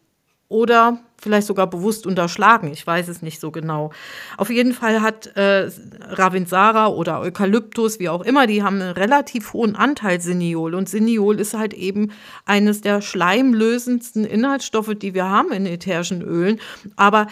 oder 0.47 0.99
vielleicht 1.21 1.45
sogar 1.45 1.67
bewusst 1.67 2.07
unterschlagen. 2.07 2.71
Ich 2.71 2.87
weiß 2.87 3.07
es 3.07 3.21
nicht 3.21 3.39
so 3.39 3.51
genau. 3.51 3.91
Auf 4.37 4.49
jeden 4.49 4.73
Fall 4.73 5.01
hat 5.01 5.27
äh, 5.35 5.69
Ravinsara 6.01 6.87
oder 6.87 7.19
Eukalyptus, 7.19 7.99
wie 7.99 8.09
auch 8.09 8.21
immer, 8.21 8.47
die 8.47 8.63
haben 8.63 8.81
einen 8.81 8.93
relativ 8.93 9.53
hohen 9.53 9.75
Anteil 9.75 10.21
Siniol. 10.21 10.73
Und 10.73 10.89
Siniol 10.89 11.39
ist 11.39 11.53
halt 11.53 11.73
eben 11.73 12.11
eines 12.45 12.81
der 12.81 13.01
schleimlösendsten 13.01 14.25
Inhaltsstoffe, 14.25 14.95
die 14.95 15.13
wir 15.13 15.29
haben 15.29 15.51
in 15.51 15.67
ätherischen 15.67 16.21
Ölen. 16.21 16.59
Aber 16.95 17.27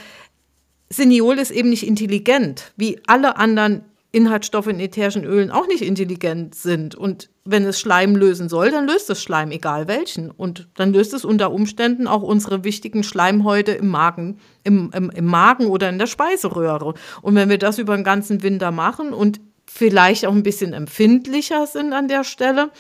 Siniol 0.90 1.38
ist 1.40 1.52
eben 1.52 1.70
nicht 1.70 1.86
intelligent, 1.86 2.72
wie 2.78 3.00
alle 3.08 3.38
anderen 3.38 3.84
Inhaltsstoffe 4.12 4.68
in 4.68 4.80
ätherischen 4.80 5.26
Ölen 5.26 5.52
auch 5.52 5.68
nicht 5.68 5.82
intelligent 5.82 6.56
sind. 6.56 6.96
Und 6.96 7.30
wenn 7.44 7.66
es 7.66 7.80
Schleim 7.80 8.16
lösen 8.16 8.48
soll, 8.48 8.72
dann 8.72 8.88
löst 8.88 9.10
es 9.10 9.22
Schleim, 9.22 9.52
egal 9.52 9.88
welchen. 9.88 10.32
Und 10.32 10.70
dann 10.76 10.94
löst 10.94 11.14
es 11.14 11.26
unter 11.26 11.52
Umständen 11.52 12.08
auch 12.08 12.24
unsere 12.24 12.64
wichtigen 12.64 13.04
Schleimhäute 13.04 13.74
im 13.74 13.90
Magen, 13.90 14.40
im, 14.64 14.92
im, 14.94 15.10
im 15.10 15.26
Magen 15.26 15.68
oder 15.68 15.90
in 15.90 16.00
der 16.00 16.08
Speiseröhre. 16.08 16.94
Und 17.22 17.36
wenn 17.36 17.50
wir 17.50 17.58
das 17.58 17.80
über 17.80 17.96
den 17.96 18.06
ganzen 18.06 18.44
Winter 18.44 18.72
machen 18.72 19.14
und 19.14 19.42
vielleicht 19.66 20.26
auch 20.26 20.34
ein 20.34 20.44
bisschen 20.44 20.74
empfindlicher 20.74 21.68
sind 21.68 21.92
an 21.94 22.08
der 22.08 22.24
Stelle, 22.24 22.72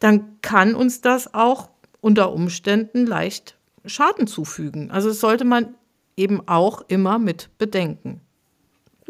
dann 0.00 0.40
kann 0.42 0.74
uns 0.74 1.00
das 1.00 1.32
auch 1.32 1.70
unter 2.00 2.32
Umständen 2.32 3.06
leicht 3.06 3.56
Schaden 3.86 4.26
zufügen. 4.26 4.90
Also 4.90 5.10
sollte 5.12 5.44
man 5.44 5.74
eben 6.16 6.46
auch 6.48 6.82
immer 6.88 7.18
mit 7.18 7.50
bedenken. 7.58 8.20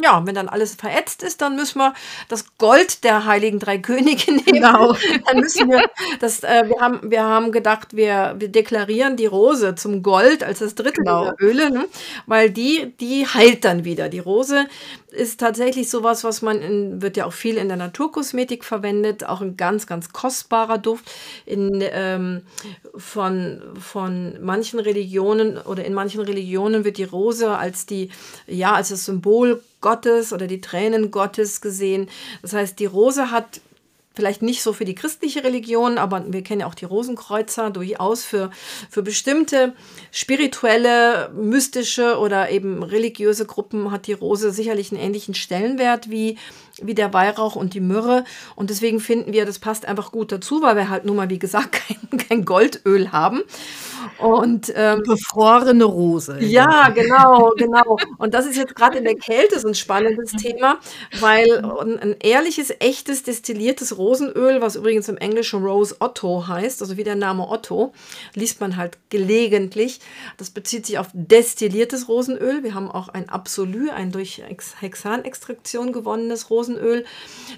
Ja, 0.01 0.25
wenn 0.27 0.35
dann 0.35 0.49
alles 0.49 0.75
verätzt 0.75 1.23
ist, 1.23 1.43
dann 1.43 1.55
müssen 1.55 1.79
wir 1.79 1.93
das 2.29 2.57
Gold 2.57 3.05
der 3.05 3.27
heiligen 3.27 3.59
drei 3.59 3.79
Könige 3.79 4.33
nehmen. 4.33 4.45
Genau. 4.45 4.97
Dann 5.27 5.41
müssen 5.41 5.69
wir 5.69 5.85
das, 6.21 6.43
äh, 6.43 6.69
wir 6.69 6.81
haben, 6.81 7.11
wir 7.11 7.23
haben 7.23 7.53
gedacht, 7.53 7.95
wir, 7.95 8.35
wir 8.39 8.49
deklarieren 8.49 9.17
die 9.17 9.27
Rose 9.27 9.75
zum 9.75 10.03
Gold 10.03 10.43
als 10.45 10.61
das 10.61 10.75
dritte 10.75 11.03
Genau. 11.03 11.33
Öle, 11.41 11.71
ne? 11.71 11.87
weil 12.27 12.51
die, 12.51 12.95
die 13.01 13.27
heilt 13.27 13.65
dann 13.65 13.85
wieder. 13.85 14.09
Die 14.09 14.19
Rose 14.19 14.67
ist 15.11 15.41
tatsächlich 15.41 15.91
sowas, 15.91 16.25
was 16.25 16.41
man 16.41 16.61
in, 16.63 17.03
wird 17.03 17.17
ja 17.17 17.27
auch 17.27 17.33
viel 17.33 17.57
in 17.57 17.69
der 17.69 17.77
Naturkosmetik 17.77 18.65
verwendet, 18.65 19.25
auch 19.25 19.41
ein 19.43 19.57
ganz, 19.57 19.87
ganz 19.87 20.13
kostbarer 20.13 20.79
Duft. 20.79 21.11
In, 21.45 21.83
ähm, 21.83 22.43
von, 22.97 23.61
von 23.79 24.43
manchen 24.43 24.81
Religionen 24.81 25.59
oder 25.59 25.85
in 25.85 25.93
manchen 25.95 26.21
Religionen 26.21 26.85
wird 26.85 26.97
die 26.99 27.05
Rose 27.05 27.51
als 27.51 27.85
die, 27.87 28.11
ja, 28.47 28.73
als 28.73 28.89
das 28.89 29.05
Symbol 29.05 29.63
Gottes 29.83 30.33
oder 30.33 30.47
die 30.47 30.63
Tränen 30.63 31.11
Gottes 31.11 31.61
gesehen. 31.61 32.09
Das 32.41 32.55
heißt, 32.55 32.79
die 32.79 32.87
Rose 32.87 33.31
hat 33.31 33.61
vielleicht 34.15 34.43
nicht 34.43 34.63
so 34.63 34.73
für 34.73 34.85
die 34.85 34.95
christliche 34.95 35.45
Religion, 35.45 35.99
aber 35.99 36.25
wir 36.33 36.43
kennen 36.43 36.61
ja 36.61 36.67
auch 36.67 36.75
die 36.75 36.85
Rosenkreuzer 36.85 37.71
durchaus 37.71 38.25
für, 38.25 38.51
für 38.91 39.03
bestimmte 39.03 39.75
spirituelle, 40.11 41.31
mystische 41.35 42.19
oder 42.19 42.51
eben 42.51 42.83
religiöse 42.83 43.47
Gruppen 43.47 43.91
hat 43.91 44.07
die 44.07 44.13
Rose 44.13 44.53
sicherlich 44.53 44.93
einen 44.93 45.01
ähnlichen 45.01 45.35
Stellenwert 45.35 46.11
wie, 46.11 46.39
wie 46.83 46.95
der 46.95 47.13
Weihrauch 47.13 47.57
und 47.57 47.75
die 47.75 47.81
Myrrhe. 47.81 48.25
Und 48.55 48.71
deswegen 48.71 49.01
finden 49.01 49.33
wir, 49.33 49.47
das 49.47 49.59
passt 49.59 49.87
einfach 49.87 50.13
gut 50.13 50.33
dazu, 50.33 50.63
weil 50.63 50.77
wir 50.77 50.89
halt 50.89 51.05
nun 51.05 51.17
mal, 51.17 51.31
wie 51.31 51.39
gesagt, 51.39 51.73
kein, 52.11 52.19
kein 52.19 52.45
Goldöl 52.45 53.13
haben. 53.13 53.43
Und 54.23 54.73
ähm, 54.75 55.03
befrorene 55.05 55.85
Rose. 55.85 56.39
Ja, 56.41 56.91
genau, 56.91 57.53
genau. 57.57 57.99
Und 58.19 58.35
das 58.35 58.47
ist 58.47 58.57
jetzt 58.57 58.75
gerade 58.77 58.99
in 58.99 59.05
der 59.05 59.17
Kälte 59.17 59.59
so 59.59 59.69
ein 59.69 59.75
spannendes 59.75 60.33
Thema, 60.33 60.79
weil 61.21 61.65
ein 62.01 62.17
ehrliches, 62.21 62.73
echtes, 62.79 63.23
destilliertes 63.23 63.99
Rosenöl, 63.99 64.61
was 64.61 64.77
übrigens 64.77 65.09
im 65.09 65.17
Englischen 65.17 65.65
Rose 65.65 65.97
Otto 65.99 66.47
heißt, 66.47 66.83
also 66.83 66.97
wie 66.97 67.05
der 67.05 67.17
Name 67.17 67.49
Otto, 67.49 67.93
liest 68.35 68.61
man 68.61 68.77
halt 68.77 68.99
gelegentlich. 69.11 70.01
Das 70.37 70.51
bezieht 70.51 70.87
sich 70.87 70.99
auf 70.99 71.09
destilliertes 71.13 72.09
Rosenöl. 72.09 72.63
Wir 72.63 72.75
haben 72.75 72.91
auch 72.91 73.09
ein 73.09 73.29
Absolu, 73.29 73.91
ein 73.91 74.13
durch 74.13 74.43
Hexanextraktion 74.81 75.93
gewonnenes 75.93 76.51
Rosenöl. 76.51 77.05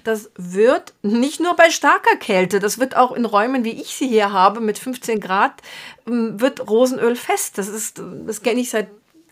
Das 0.03 0.31
wird 0.35 0.93
nicht 1.01 1.39
nur 1.39 1.55
bei 1.55 1.69
starker 1.69 2.15
Kälte, 2.17 2.59
das 2.59 2.79
wird 2.79 2.95
auch 2.95 3.11
in 3.11 3.25
Räumen, 3.25 3.63
wie 3.63 3.81
ich 3.81 3.95
sie 3.95 4.07
hier 4.07 4.31
habe, 4.31 4.59
mit 4.59 4.79
15 4.79 5.19
Grad, 5.19 5.53
ähm, 6.07 6.39
wird 6.57 6.69
Rosenöl 6.69 7.15
fest. 7.15 7.57
Das 7.57 7.67
ist, 7.67 8.01
das 8.25 8.41
kenne 8.41 8.61
ich 8.61 8.69
seit 8.69 8.87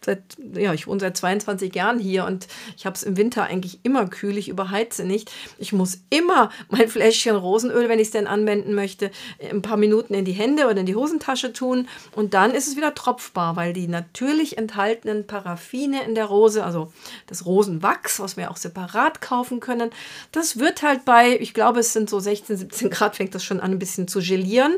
seit, 0.05 0.21
ja, 0.53 0.73
ich 0.73 0.87
wohne 0.87 0.99
seit 0.99 1.17
22 1.17 1.73
Jahren 1.73 1.99
hier 1.99 2.25
und 2.25 2.47
ich 2.77 2.85
habe 2.85 2.95
es 2.95 3.03
im 3.03 3.17
Winter 3.17 3.43
eigentlich 3.43 3.79
immer 3.83 4.07
kühl, 4.07 4.37
ich 4.37 4.49
überheize 4.49 5.03
nicht. 5.03 5.31
Ich 5.57 5.73
muss 5.73 5.99
immer 6.09 6.49
mein 6.69 6.87
Fläschchen 6.87 7.35
Rosenöl, 7.35 7.89
wenn 7.89 7.99
ich 7.99 8.07
es 8.07 8.11
denn 8.11 8.27
anwenden 8.27 8.75
möchte, 8.75 9.11
ein 9.49 9.61
paar 9.61 9.77
Minuten 9.77 10.13
in 10.13 10.25
die 10.25 10.33
Hände 10.33 10.65
oder 10.65 10.77
in 10.77 10.85
die 10.85 10.95
Hosentasche 10.95 11.53
tun 11.53 11.87
und 12.15 12.33
dann 12.33 12.51
ist 12.51 12.67
es 12.67 12.75
wieder 12.75 12.93
tropfbar, 12.93 13.55
weil 13.55 13.73
die 13.73 13.87
natürlich 13.87 14.57
enthaltenen 14.57 15.25
Paraffine 15.27 16.03
in 16.03 16.15
der 16.15 16.25
Rose, 16.25 16.63
also 16.63 16.91
das 17.27 17.45
Rosenwachs, 17.45 18.19
was 18.19 18.37
wir 18.37 18.51
auch 18.51 18.57
separat 18.57 19.21
kaufen 19.21 19.59
können, 19.59 19.91
das 20.31 20.59
wird 20.59 20.83
halt 20.83 21.05
bei, 21.05 21.37
ich 21.39 21.53
glaube, 21.53 21.79
es 21.79 21.93
sind 21.93 22.09
so 22.09 22.19
16, 22.19 22.57
17 22.57 22.89
Grad, 22.89 23.15
fängt 23.15 23.35
das 23.35 23.43
schon 23.43 23.59
an, 23.59 23.71
ein 23.71 23.79
bisschen 23.79 24.07
zu 24.07 24.19
gelieren. 24.19 24.73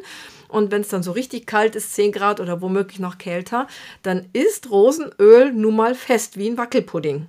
Und 0.47 0.71
wenn 0.71 0.81
es 0.81 0.89
dann 0.89 1.03
so 1.03 1.11
richtig 1.11 1.45
kalt 1.47 1.75
ist, 1.75 1.93
10 1.95 2.11
Grad 2.11 2.39
oder 2.39 2.61
womöglich 2.61 2.99
noch 2.99 3.17
kälter, 3.17 3.67
dann 4.03 4.25
ist 4.33 4.69
Rosenöl 4.69 5.53
nun 5.53 5.75
mal 5.75 5.95
fest 5.95 6.37
wie 6.37 6.49
ein 6.49 6.57
Wackelpudding. 6.57 7.27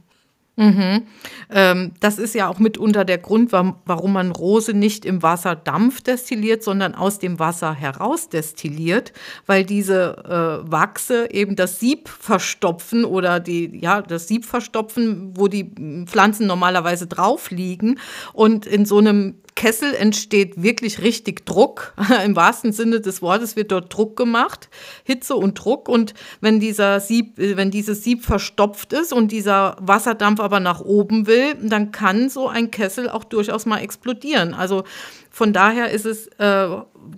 Mhm. 0.58 1.02
Ähm, 1.50 1.92
das 2.00 2.18
ist 2.18 2.34
ja 2.34 2.48
auch 2.48 2.58
mitunter 2.58 3.04
der 3.04 3.18
Grund, 3.18 3.52
warum 3.52 4.12
man 4.12 4.32
Rose 4.32 4.72
nicht 4.72 5.04
im 5.04 5.22
Wasserdampf 5.22 6.00
destilliert, 6.00 6.62
sondern 6.62 6.94
aus 6.94 7.18
dem 7.18 7.38
Wasser 7.38 7.74
heraus 7.74 8.30
destilliert, 8.30 9.12
weil 9.44 9.64
diese 9.64 10.64
äh, 10.64 10.70
Wachse 10.70 11.28
eben 11.30 11.56
das 11.56 11.78
Sieb 11.78 12.08
verstopfen 12.08 13.04
oder 13.04 13.38
die, 13.38 13.78
ja, 13.78 14.00
das 14.00 14.28
Sieb 14.28 14.46
verstopfen, 14.46 15.36
wo 15.36 15.46
die 15.46 15.70
Pflanzen 16.06 16.46
normalerweise 16.46 17.06
drauf 17.06 17.50
liegen. 17.50 17.98
Und 18.32 18.64
in 18.64 18.86
so 18.86 18.96
einem 18.96 19.34
Kessel 19.56 19.94
entsteht 19.94 20.62
wirklich 20.62 21.02
richtig 21.02 21.44
Druck. 21.46 21.94
Im 22.24 22.36
wahrsten 22.36 22.72
Sinne 22.72 23.00
des 23.00 23.22
Wortes 23.22 23.56
wird 23.56 23.72
dort 23.72 23.92
Druck 23.92 24.16
gemacht, 24.16 24.68
Hitze 25.02 25.34
und 25.34 25.54
Druck. 25.54 25.88
Und 25.88 26.14
wenn 26.40 26.60
dieser 26.60 27.00
Sieb, 27.00 27.38
äh, 27.40 27.56
wenn 27.56 27.72
dieses 27.72 28.04
Sieb 28.04 28.24
verstopft 28.24 28.92
ist 28.92 29.12
und 29.12 29.32
dieser 29.32 29.76
Wasserdampf 29.80 30.38
aber 30.38 30.60
nach 30.60 30.80
oben 30.82 31.26
will, 31.26 31.54
dann 31.54 31.90
kann 31.90 32.28
so 32.28 32.48
ein 32.48 32.70
Kessel 32.70 33.08
auch 33.08 33.24
durchaus 33.24 33.66
mal 33.66 33.78
explodieren. 33.78 34.54
Also 34.54 34.84
von 35.30 35.52
daher 35.52 35.90
ist 35.90 36.06
es 36.06 36.28
äh, 36.38 36.68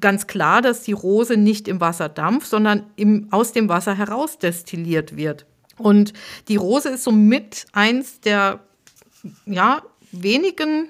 ganz 0.01 0.27
klar, 0.27 0.63
dass 0.63 0.83
die 0.83 0.93
Rose 0.93 1.37
nicht 1.37 1.69
im 1.69 1.81
Wasserdampf, 1.81 2.47
sondern 2.47 2.87
im, 2.97 3.27
aus 3.33 3.53
dem 3.53 3.69
Wasser 3.69 3.95
heraus 3.95 4.39
destilliert 4.39 5.17
wird. 5.17 5.45
Und 5.77 6.13
die 6.49 6.57
Rose 6.57 6.89
ist 6.89 7.05
somit 7.05 7.67
eins 7.73 8.21
der 8.21 8.61
ja, 9.47 9.83
wenigen 10.13 10.89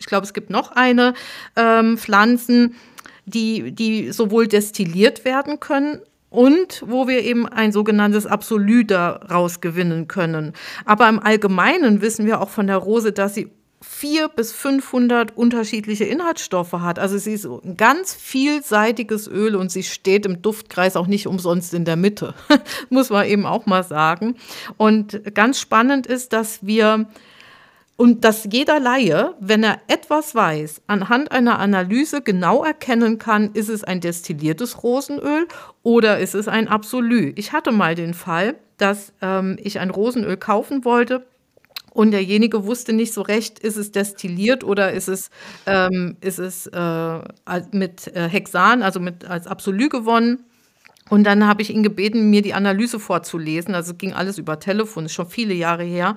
ich 0.00 0.06
glaube, 0.06 0.24
es 0.24 0.32
gibt 0.32 0.50
noch 0.50 0.72
eine 0.72 1.14
ähm, 1.56 1.98
Pflanzen, 1.98 2.74
die, 3.26 3.72
die 3.72 4.10
sowohl 4.10 4.48
destilliert 4.48 5.24
werden 5.24 5.60
können 5.60 6.00
und 6.30 6.82
wo 6.86 7.06
wir 7.06 7.22
eben 7.22 7.46
ein 7.46 7.70
sogenanntes 7.70 8.26
Absolut 8.26 8.90
daraus 8.90 9.60
gewinnen 9.60 10.08
können. 10.08 10.54
Aber 10.86 11.08
im 11.08 11.20
Allgemeinen 11.20 12.00
wissen 12.00 12.26
wir 12.26 12.40
auch 12.40 12.48
von 12.48 12.66
der 12.66 12.78
Rose, 12.78 13.12
dass 13.12 13.34
sie 13.34 13.50
vier 13.82 14.28
bis 14.28 14.52
500 14.52 15.36
unterschiedliche 15.36 16.04
Inhaltsstoffe 16.04 16.72
hat. 16.72 16.98
Also 16.98 17.16
sie 17.16 17.32
ist 17.32 17.46
ein 17.46 17.76
ganz 17.76 18.14
vielseitiges 18.14 19.26
Öl 19.26 19.56
und 19.56 19.70
sie 19.70 19.82
steht 19.82 20.26
im 20.26 20.42
Duftkreis 20.42 20.96
auch 20.96 21.06
nicht 21.06 21.26
umsonst 21.26 21.72
in 21.72 21.86
der 21.86 21.96
Mitte, 21.96 22.34
muss 22.90 23.10
man 23.10 23.26
eben 23.26 23.46
auch 23.46 23.66
mal 23.66 23.82
sagen. 23.82 24.36
Und 24.76 25.34
ganz 25.34 25.58
spannend 25.60 26.06
ist, 26.06 26.32
dass 26.34 26.64
wir 26.64 27.06
und 28.00 28.24
dass 28.24 28.48
jeder 28.50 28.80
Laie, 28.80 29.34
wenn 29.40 29.62
er 29.62 29.78
etwas 29.86 30.34
weiß, 30.34 30.80
anhand 30.86 31.32
einer 31.32 31.58
Analyse 31.58 32.22
genau 32.22 32.64
erkennen 32.64 33.18
kann, 33.18 33.50
ist 33.52 33.68
es 33.68 33.84
ein 33.84 34.00
destilliertes 34.00 34.82
Rosenöl 34.82 35.46
oder 35.82 36.18
ist 36.18 36.34
es 36.34 36.48
ein 36.48 36.66
Absolut. 36.66 37.38
Ich 37.38 37.52
hatte 37.52 37.72
mal 37.72 37.94
den 37.94 38.14
Fall, 38.14 38.54
dass 38.78 39.12
ähm, 39.20 39.58
ich 39.62 39.80
ein 39.80 39.90
Rosenöl 39.90 40.38
kaufen 40.38 40.86
wollte 40.86 41.26
und 41.92 42.12
derjenige 42.12 42.64
wusste 42.64 42.94
nicht 42.94 43.12
so 43.12 43.20
recht, 43.20 43.58
ist 43.58 43.76
es 43.76 43.92
destilliert 43.92 44.64
oder 44.64 44.92
ist 44.92 45.08
es, 45.08 45.28
ähm, 45.66 46.16
ist 46.22 46.38
es 46.38 46.68
äh, 46.68 47.18
mit 47.72 48.06
äh, 48.16 48.30
Hexan, 48.30 48.82
also 48.82 49.00
mit, 49.00 49.26
als 49.26 49.46
Absolut 49.46 49.90
gewonnen. 49.90 50.46
Und 51.10 51.24
dann 51.24 51.46
habe 51.46 51.60
ich 51.60 51.70
ihn 51.70 51.82
gebeten, 51.82 52.30
mir 52.30 52.40
die 52.40 52.54
Analyse 52.54 52.98
vorzulesen. 52.98 53.74
Also 53.74 53.94
ging 53.94 54.14
alles 54.14 54.38
über 54.38 54.58
Telefon, 54.58 55.06
ist 55.06 55.12
schon 55.12 55.28
viele 55.28 55.52
Jahre 55.52 55.84
her. 55.84 56.16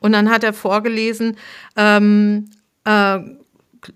Und 0.00 0.12
dann 0.12 0.30
hat 0.30 0.42
er 0.42 0.52
vorgelesen, 0.52 1.36
ähm, 1.76 2.50
äh, 2.84 3.18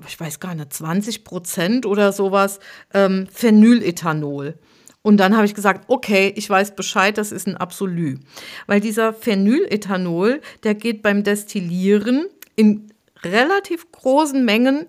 ich 0.06 0.20
weiß 0.20 0.40
gar 0.40 0.54
nicht, 0.54 0.72
20 0.72 1.24
Prozent 1.24 1.86
oder 1.86 2.12
sowas 2.12 2.60
ähm, 2.92 3.26
Phenylethanol. 3.32 4.54
Und 5.02 5.18
dann 5.18 5.36
habe 5.36 5.46
ich 5.46 5.54
gesagt, 5.54 5.84
okay, 5.88 6.32
ich 6.36 6.48
weiß 6.48 6.76
Bescheid, 6.76 7.18
das 7.18 7.32
ist 7.32 7.46
ein 7.46 7.56
Absolut. 7.56 8.20
Weil 8.66 8.80
dieser 8.80 9.12
Phenylethanol, 9.12 10.40
der 10.62 10.74
geht 10.74 11.02
beim 11.02 11.24
Destillieren 11.24 12.26
in 12.56 12.90
relativ 13.22 13.90
großen 13.92 14.44
Mengen 14.44 14.86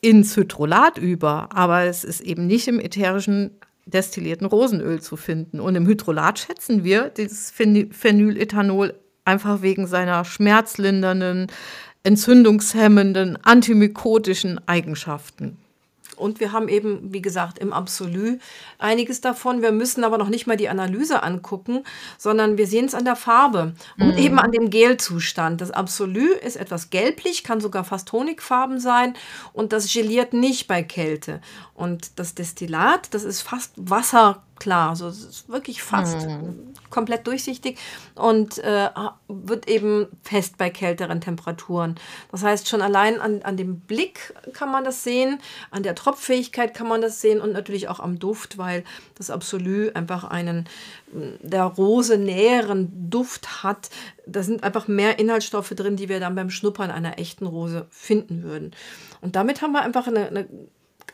ins 0.00 0.36
Hydrolat 0.36 0.96
über, 0.96 1.50
aber 1.52 1.84
es 1.84 2.04
ist 2.04 2.22
eben 2.22 2.46
nicht 2.46 2.68
im 2.68 2.80
ätherischen 2.80 3.59
destillierten 3.86 4.46
Rosenöl 4.46 5.00
zu 5.00 5.16
finden. 5.16 5.60
Und 5.60 5.74
im 5.74 5.86
Hydrolat 5.86 6.38
schätzen 6.38 6.84
wir 6.84 7.08
dieses 7.10 7.50
Phenylethanol 7.50 8.94
einfach 9.24 9.62
wegen 9.62 9.86
seiner 9.86 10.24
schmerzlindernden, 10.24 11.48
entzündungshemmenden, 12.02 13.36
antimykotischen 13.44 14.60
Eigenschaften. 14.66 15.58
Und 16.20 16.38
wir 16.38 16.52
haben 16.52 16.68
eben, 16.68 17.12
wie 17.12 17.22
gesagt, 17.22 17.58
im 17.58 17.72
Absolut 17.72 18.38
einiges 18.78 19.20
davon. 19.20 19.62
Wir 19.62 19.72
müssen 19.72 20.04
aber 20.04 20.18
noch 20.18 20.28
nicht 20.28 20.46
mal 20.46 20.56
die 20.56 20.68
Analyse 20.68 21.22
angucken, 21.22 21.84
sondern 22.18 22.58
wir 22.58 22.66
sehen 22.66 22.84
es 22.84 22.94
an 22.94 23.04
der 23.04 23.16
Farbe 23.16 23.74
und 23.98 24.12
mhm. 24.12 24.18
eben 24.18 24.38
an 24.38 24.52
dem 24.52 24.70
Gelzustand. 24.70 25.60
Das 25.60 25.70
Absolut 25.70 26.36
ist 26.36 26.56
etwas 26.56 26.90
gelblich, 26.90 27.44
kann 27.44 27.60
sogar 27.60 27.84
fast 27.84 28.12
honigfarben 28.12 28.80
sein 28.80 29.14
und 29.52 29.72
das 29.72 29.92
geliert 29.92 30.32
nicht 30.32 30.68
bei 30.68 30.82
Kälte. 30.82 31.40
Und 31.74 32.18
das 32.18 32.34
Destillat, 32.34 33.12
das 33.14 33.24
ist 33.24 33.42
fast 33.42 33.72
Wasser 33.76 34.42
klar. 34.60 34.90
Also 34.90 35.08
es 35.08 35.24
ist 35.24 35.48
wirklich 35.48 35.82
fast 35.82 36.28
mhm. 36.28 36.74
komplett 36.90 37.26
durchsichtig 37.26 37.78
und 38.14 38.58
äh, 38.58 38.88
wird 39.26 39.68
eben 39.68 40.06
fest 40.22 40.58
bei 40.58 40.70
kälteren 40.70 41.20
Temperaturen. 41.20 41.96
Das 42.30 42.44
heißt, 42.44 42.68
schon 42.68 42.82
allein 42.82 43.20
an, 43.20 43.42
an 43.42 43.56
dem 43.56 43.80
Blick 43.80 44.34
kann 44.52 44.70
man 44.70 44.84
das 44.84 45.02
sehen, 45.02 45.40
an 45.70 45.82
der 45.82 45.94
Tropffähigkeit 45.96 46.74
kann 46.74 46.86
man 46.86 47.00
das 47.00 47.20
sehen 47.20 47.40
und 47.40 47.52
natürlich 47.52 47.88
auch 47.88 47.98
am 47.98 48.18
Duft, 48.18 48.58
weil 48.58 48.84
das 49.16 49.30
Absolut 49.30 49.96
einfach 49.96 50.24
einen 50.24 50.68
der 51.12 51.64
Rose 51.64 52.18
näheren 52.18 53.10
Duft 53.10 53.62
hat. 53.62 53.90
Da 54.26 54.42
sind 54.42 54.62
einfach 54.62 54.86
mehr 54.86 55.18
Inhaltsstoffe 55.18 55.70
drin, 55.70 55.96
die 55.96 56.08
wir 56.08 56.20
dann 56.20 56.34
beim 56.34 56.50
Schnuppern 56.50 56.90
einer 56.90 57.18
echten 57.18 57.46
Rose 57.46 57.86
finden 57.90 58.42
würden. 58.42 58.72
Und 59.20 59.36
damit 59.36 59.62
haben 59.62 59.72
wir 59.72 59.82
einfach 59.82 60.06
eine, 60.06 60.28
eine 60.28 60.46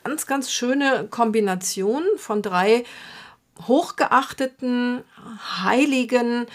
ganz, 0.05 0.26
ganz 0.26 0.53
schöne 0.53 1.09
Kombination 1.11 2.05
von 2.16 2.42
drei 2.42 2.84
hochgeachteten, 3.67 5.03
heiligen, 5.63 6.47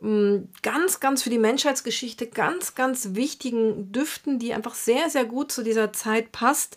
mm, 0.00 0.48
ganz, 0.62 1.00
ganz 1.00 1.22
für 1.22 1.30
die 1.30 1.38
Menschheitsgeschichte 1.38 2.26
ganz, 2.26 2.74
ganz 2.74 3.10
wichtigen 3.12 3.92
Düften, 3.92 4.38
die 4.38 4.52
einfach 4.54 4.74
sehr, 4.74 5.10
sehr 5.10 5.24
gut 5.24 5.52
zu 5.52 5.62
dieser 5.62 5.92
Zeit 5.92 6.32
passt, 6.32 6.76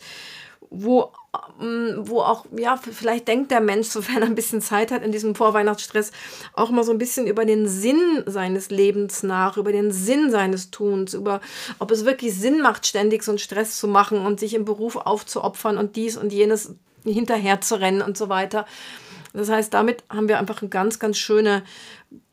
wo, 0.70 1.12
mm, 1.60 2.08
wo 2.08 2.22
auch, 2.22 2.46
ja, 2.58 2.78
vielleicht 2.78 3.28
denkt 3.28 3.52
der 3.52 3.62
Mensch, 3.62 3.88
sofern 3.90 4.24
er 4.24 4.28
ein 4.28 4.36
bisschen 4.36 4.62
Zeit 4.62 4.92
hat 4.92 5.04
in 5.04 5.12
diesem 5.12 5.36
Vorweihnachtsstress, 5.36 6.12
auch 6.54 6.72
mal 6.72 6.84
so 6.84 6.92
ein 6.92 6.98
bisschen 6.98 7.28
über 7.28 7.46
den 7.46 7.68
Sinn 7.68 8.24
seines 8.26 8.70
Lebens 8.70 9.24
nach, 9.24 9.58
über 9.58 9.72
den 9.72 9.92
Sinn 9.92 10.32
seines 10.32 10.72
Tuns, 10.72 11.14
über 11.14 11.42
ob 11.80 11.92
es 11.92 12.06
wirklich 12.06 12.36
Sinn 12.36 12.62
macht, 12.62 12.88
ständig 12.88 13.24
so 13.24 13.32
einen 13.32 13.40
Stress 13.40 13.78
zu 13.78 13.88
machen 13.88 14.26
und 14.26 14.40
sich 14.40 14.54
im 14.54 14.66
Beruf 14.66 14.96
aufzuopfern 14.96 15.78
und 15.78 15.96
dies 15.96 16.18
und 16.18 16.34
jenes 16.34 16.76
hinterher 17.06 17.62
zu 17.62 17.80
rennen 17.80 18.02
und 18.02 18.18
so 18.18 18.30
weiter. 18.30 18.66
Das 19.34 19.50
heißt, 19.50 19.74
damit 19.74 20.04
haben 20.10 20.28
wir 20.28 20.40
einfach 20.40 20.62
eine 20.62 20.70
ganz, 20.70 21.00
ganz 21.00 21.18
schöne 21.18 21.64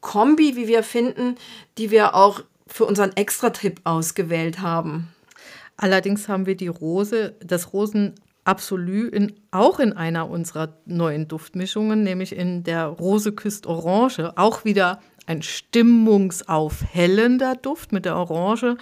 Kombi, 0.00 0.56
wie 0.56 0.68
wir 0.68 0.82
finden, 0.82 1.36
die 1.78 1.90
wir 1.90 2.14
auch 2.14 2.42
für 2.66 2.84
unseren 2.84 3.16
Extra-Tipp 3.16 3.80
ausgewählt 3.84 4.60
haben. 4.60 5.08
Allerdings 5.76 6.28
haben 6.28 6.46
wir 6.46 6.56
die 6.56 6.68
Rose, 6.68 7.34
das 7.40 7.72
Rosenöl 7.72 8.14
Absolut 8.44 9.12
in, 9.12 9.34
auch 9.50 9.80
in 9.80 9.92
einer 9.92 10.30
unserer 10.30 10.74
neuen 10.86 11.28
Duftmischungen, 11.28 12.02
nämlich 12.02 12.34
in 12.34 12.64
der 12.64 12.86
Rose 12.86 13.32
küsst 13.32 13.66
Orange, 13.66 14.32
auch 14.36 14.64
wieder 14.64 15.00
ein 15.30 15.40
stimmungsaufhellender 15.42 17.54
Duft 17.54 17.92
mit 17.92 18.04
der 18.04 18.16
Orange 18.16 18.76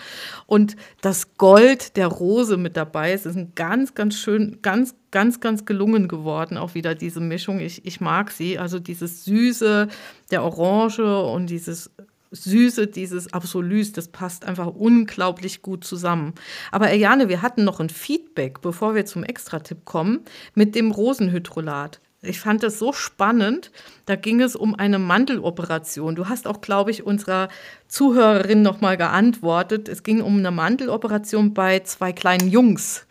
und 0.47 0.77
das 1.03 1.37
Gold 1.37 1.99
der 1.99 2.07
Rose 2.07 2.57
mit 2.57 2.79
dabei. 2.79 3.13
Es 3.13 3.27
ist 3.27 3.37
ein 3.37 3.53
ganz, 3.55 3.95
ganz 3.95 4.17
schön, 4.17 4.63
ganz, 4.63 4.95
ganz, 5.11 5.41
ganz 5.41 5.67
gelungen 5.67 6.09
geworden, 6.09 6.57
auch 6.57 6.73
wieder 6.75 6.95
diese 6.95 7.21
Mischung. 7.21 7.61
Ich, 7.61 7.85
ich 7.85 8.01
mag 8.01 8.31
sie. 8.31 8.59
Also 8.59 8.79
dieses 8.79 9.27
Süße 9.27 9.89
der 10.31 10.43
Orange 10.43 11.23
und 11.23 11.51
dieses 11.51 11.91
Süße 12.31 12.87
dieses 12.87 13.31
Absolus, 13.33 13.93
das 13.93 14.09
passt 14.09 14.47
einfach 14.47 14.69
unglaublich 14.69 15.61
gut 15.61 15.85
zusammen. 15.85 16.33
Aber 16.71 16.91
Eliane, 16.91 17.29
wir 17.29 17.43
hatten 17.43 17.65
noch 17.65 17.81
ein 17.81 17.91
Feedback, 17.91 18.63
bevor 18.63 18.95
wir 18.95 19.05
zum 19.05 19.23
Extratipp 19.23 19.85
kommen, 19.85 20.21
mit 20.55 20.75
dem 20.75 20.93
Rosenhydrolat. 20.93 22.01
Ich 22.21 22.41
fand 22.41 22.65
das 22.65 22.79
so 22.79 22.93
spannend. 22.93 23.71
Da 24.07 24.17
ging 24.17 24.41
es 24.41 24.57
um 24.57 24.75
eine 24.75 24.99
Mandeloperation. 24.99 26.17
Du 26.17 26.29
hast 26.29 26.49
auch, 26.49 26.61
glaube 26.61 26.91
ich, 26.91 27.05
unserer 27.05 27.49
Zuhörerin 27.87 28.63
nochmal 28.63 28.97
geantwortet. 28.97 29.89
Es 29.89 30.03
ging 30.03 30.21
um 30.21 30.39
eine 30.39 30.51
Mandeloperation 30.51 31.55
bei 31.55 31.81
zwei 31.81 32.13
kleinen 32.13 32.49
Jungs 32.49 33.07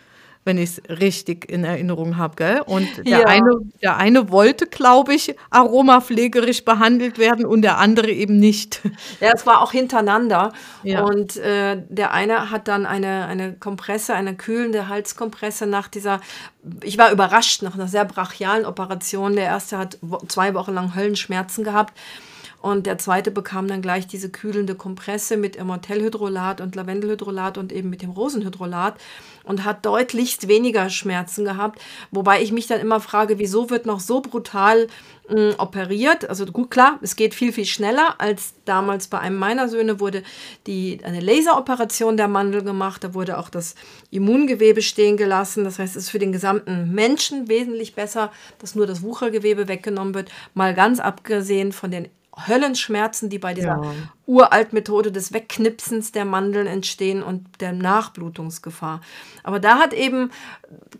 wenn 0.47 0.57
ich 0.57 0.77
es 0.77 0.81
richtig 0.99 1.51
in 1.51 1.63
Erinnerung 1.63 2.17
habe, 2.17 2.35
gell? 2.35 2.61
Und 2.65 3.05
der, 3.05 3.19
ja. 3.19 3.25
eine, 3.25 3.51
der 3.83 3.97
eine 3.97 4.31
wollte, 4.31 4.65
glaube 4.65 5.13
ich, 5.13 5.35
aromapflegerisch 5.51 6.65
behandelt 6.65 7.19
werden 7.19 7.45
und 7.45 7.61
der 7.61 7.77
andere 7.77 8.09
eben 8.09 8.39
nicht. 8.39 8.81
Ja, 9.19 9.31
es 9.33 9.45
war 9.45 9.61
auch 9.61 9.71
hintereinander. 9.71 10.53
Ja. 10.83 11.03
Und 11.03 11.37
äh, 11.37 11.81
der 11.89 12.13
eine 12.13 12.49
hat 12.51 12.67
dann 12.67 12.85
eine, 12.85 13.25
eine 13.25 13.53
Kompresse, 13.53 14.13
eine 14.13 14.35
kühlende 14.35 14.87
Halskompresse 14.87 15.65
nach 15.65 15.87
dieser, 15.87 16.21
ich 16.83 16.97
war 16.97 17.11
überrascht, 17.11 17.61
nach 17.63 17.73
einer 17.73 17.87
sehr 17.87 18.05
brachialen 18.05 18.65
Operation. 18.65 19.35
Der 19.35 19.45
erste 19.45 19.77
hat 19.77 19.97
zwei 20.27 20.53
Wochen 20.53 20.73
lang 20.73 20.95
Höllenschmerzen 20.95 21.63
gehabt. 21.63 21.93
Und 22.67 22.85
der 22.85 22.97
zweite 22.97 23.31
bekam 23.31 23.69
dann 23.69 23.81
gleich 23.81 24.07
diese 24.07 24.29
kühlende 24.29 24.75
Kompresse 24.75 25.37
mit 25.37 25.55
Immortellhydrolat 25.55 26.59
und 26.59 26.75
Lavendelhydrolat 26.75 27.57
und 27.57 27.71
eben 27.71 27.89
mit 27.89 28.01
dem 28.01 28.09
Rosenhydrolat 28.09 28.95
und 29.45 29.63
hat 29.63 29.85
deutlichst 29.85 30.49
weniger 30.49 30.89
Schmerzen 30.89 31.45
gehabt. 31.45 31.81
Wobei 32.11 32.41
ich 32.41 32.51
mich 32.51 32.67
dann 32.67 32.81
immer 32.81 32.99
frage, 32.99 33.39
wieso 33.39 33.69
wird 33.69 33.85
noch 33.85 34.01
so 34.01 34.19
brutal 34.19 34.87
mh, 35.29 35.53
operiert? 35.59 36.29
Also 36.29 36.45
gut, 36.45 36.69
klar, 36.69 36.99
es 37.01 37.15
geht 37.15 37.33
viel, 37.33 37.53
viel 37.53 37.63
schneller 37.63 38.15
als 38.17 38.53
damals 38.65 39.07
bei 39.07 39.19
einem 39.19 39.37
meiner 39.37 39.69
Söhne 39.69 40.01
wurde 40.01 40.23
die, 40.65 40.99
eine 41.03 41.21
Laseroperation 41.21 42.17
der 42.17 42.27
Mandel 42.27 42.65
gemacht. 42.65 43.01
Da 43.01 43.13
wurde 43.13 43.37
auch 43.37 43.47
das 43.47 43.75
Immungewebe 44.11 44.81
stehen 44.81 45.15
gelassen. 45.15 45.63
Das 45.63 45.79
heißt, 45.79 45.95
es 45.95 46.03
ist 46.03 46.09
für 46.09 46.19
den 46.19 46.33
gesamten 46.33 46.93
Menschen 46.93 47.47
wesentlich 47.47 47.95
besser, 47.95 48.29
dass 48.59 48.75
nur 48.75 48.87
das 48.87 49.03
Wuchergewebe 49.03 49.69
weggenommen 49.69 50.13
wird. 50.13 50.29
Mal 50.53 50.73
ganz 50.73 50.99
abgesehen 50.99 51.71
von 51.71 51.91
den 51.91 52.09
Höllenschmerzen, 52.45 53.29
die 53.29 53.39
bei 53.39 53.53
dieser 53.53 53.81
ja. 53.81 53.93
Uralt-Methode 54.25 55.11
des 55.11 55.33
Wegknipsens 55.33 56.11
der 56.11 56.25
Mandeln 56.25 56.67
entstehen 56.67 57.23
und 57.23 57.45
der 57.59 57.73
Nachblutungsgefahr. 57.73 59.01
Aber 59.43 59.59
da 59.59 59.79
hat 59.79 59.93
eben, 59.93 60.31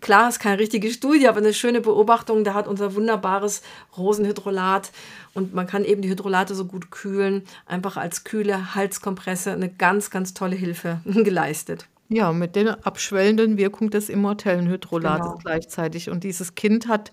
klar, 0.00 0.28
ist 0.28 0.40
keine 0.40 0.58
richtige 0.58 0.90
Studie, 0.90 1.28
aber 1.28 1.38
eine 1.38 1.54
schöne 1.54 1.80
Beobachtung, 1.80 2.44
da 2.44 2.54
hat 2.54 2.66
unser 2.66 2.94
wunderbares 2.94 3.62
Rosenhydrolat 3.96 4.90
und 5.34 5.54
man 5.54 5.66
kann 5.66 5.84
eben 5.84 6.02
die 6.02 6.10
Hydrolate 6.10 6.54
so 6.54 6.64
gut 6.64 6.90
kühlen, 6.90 7.42
einfach 7.66 7.96
als 7.96 8.24
kühle 8.24 8.74
Halskompresse 8.74 9.52
eine 9.52 9.68
ganz, 9.68 10.10
ganz 10.10 10.34
tolle 10.34 10.56
Hilfe 10.56 11.00
geleistet. 11.04 11.86
Ja, 12.10 12.32
mit 12.32 12.56
der 12.56 12.86
abschwellenden 12.86 13.58
Wirkung 13.58 13.90
des 13.90 14.08
immortellen 14.08 14.66
Hydrolates 14.66 15.26
genau. 15.26 15.40
gleichzeitig. 15.44 16.08
Und 16.08 16.24
dieses 16.24 16.54
Kind 16.54 16.88
hat 16.88 17.12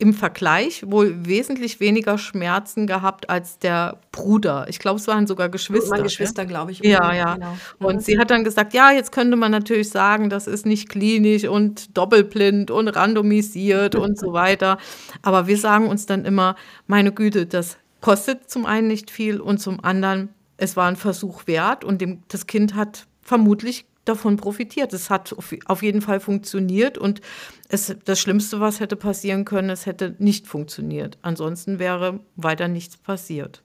im 0.00 0.14
Vergleich 0.14 0.90
wohl 0.90 1.26
wesentlich 1.26 1.78
weniger 1.78 2.16
Schmerzen 2.16 2.86
gehabt 2.86 3.28
als 3.28 3.58
der 3.58 3.98
Bruder. 4.12 4.64
Ich 4.68 4.78
glaube, 4.78 4.98
es 4.98 5.06
waren 5.06 5.26
sogar 5.26 5.50
Geschwister. 5.50 5.90
Meine 5.90 6.04
Geschwister, 6.04 6.46
glaube 6.46 6.72
ich. 6.72 6.78
Ja, 6.80 7.12
ja. 7.12 7.34
Genau. 7.34 7.56
Und 7.78 8.02
sie 8.02 8.18
hat 8.18 8.30
dann 8.30 8.42
gesagt, 8.42 8.72
ja, 8.72 8.92
jetzt 8.92 9.12
könnte 9.12 9.36
man 9.36 9.50
natürlich 9.50 9.90
sagen, 9.90 10.30
das 10.30 10.46
ist 10.46 10.64
nicht 10.64 10.88
klinisch 10.88 11.44
und 11.44 11.96
doppelblind 11.96 12.70
und 12.70 12.88
randomisiert 12.88 13.94
und 13.94 14.18
so 14.18 14.32
weiter. 14.32 14.78
Aber 15.20 15.46
wir 15.46 15.58
sagen 15.58 15.86
uns 15.86 16.06
dann 16.06 16.24
immer, 16.24 16.56
meine 16.86 17.12
Güte, 17.12 17.44
das 17.44 17.76
kostet 18.00 18.50
zum 18.50 18.64
einen 18.64 18.88
nicht 18.88 19.10
viel 19.10 19.38
und 19.38 19.58
zum 19.58 19.84
anderen, 19.84 20.30
es 20.56 20.76
war 20.76 20.88
ein 20.88 20.96
Versuch 20.96 21.46
wert 21.46 21.84
und 21.84 22.00
dem, 22.00 22.22
das 22.28 22.46
Kind 22.46 22.74
hat 22.74 23.06
vermutlich 23.20 23.84
davon 24.04 24.36
profitiert. 24.36 24.92
Es 24.92 25.10
hat 25.10 25.34
auf 25.66 25.82
jeden 25.82 26.02
Fall 26.02 26.20
funktioniert 26.20 26.98
und 26.98 27.20
es, 27.68 27.94
das 28.04 28.20
Schlimmste, 28.20 28.60
was 28.60 28.80
hätte 28.80 28.96
passieren 28.96 29.44
können, 29.44 29.70
es 29.70 29.86
hätte 29.86 30.16
nicht 30.18 30.46
funktioniert. 30.46 31.18
Ansonsten 31.22 31.78
wäre 31.78 32.20
weiter 32.36 32.68
nichts 32.68 32.96
passiert. 32.96 33.62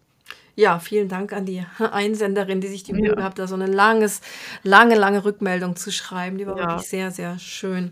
Ja, 0.58 0.80
vielen 0.80 1.10
Dank 1.10 1.34
an 1.34 1.46
die 1.46 1.66
Einsenderin, 1.80 2.62
die 2.62 2.68
sich 2.68 2.84
die 2.84 2.94
Mühe 2.94 3.10
ja. 3.10 3.16
gehabt 3.16 3.40
hat, 3.40 3.50
so 3.50 3.56
eine 3.56 3.66
langes, 3.66 4.22
lange, 4.64 4.96
lange 4.96 5.26
Rückmeldung 5.26 5.76
zu 5.76 5.92
schreiben. 5.92 6.38
Die 6.38 6.48
war 6.48 6.58
ja. 6.58 6.70
wirklich 6.70 6.88
sehr, 6.88 7.12
sehr 7.12 7.38
schön. 7.40 7.92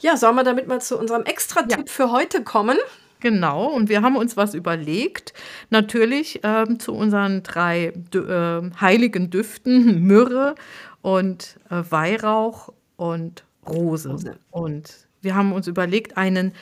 Ja, 0.00 0.16
sollen 0.16 0.34
wir 0.36 0.44
damit 0.44 0.68
mal 0.68 0.80
zu 0.80 0.98
unserem 0.98 1.24
Extra-Tipp 1.24 1.86
ja. 1.86 1.92
für 1.92 2.10
heute 2.10 2.42
kommen? 2.42 2.78
Genau, 3.20 3.66
und 3.66 3.88
wir 3.88 4.02
haben 4.02 4.16
uns 4.16 4.36
was 4.36 4.54
überlegt. 4.54 5.32
Natürlich 5.70 6.40
ähm, 6.44 6.78
zu 6.78 6.94
unseren 6.94 7.42
drei 7.42 7.92
äh, 8.14 8.70
heiligen 8.80 9.30
Düften, 9.30 10.02
Myrrhe 10.02 10.54
und 11.02 11.58
äh, 11.70 11.82
Weihrauch 11.88 12.72
und 12.96 13.44
Rose. 13.66 14.10
Rose. 14.10 14.38
Und 14.50 15.08
wir 15.20 15.34
haben 15.34 15.52
uns 15.52 15.66
überlegt, 15.66 16.16
einen 16.16 16.52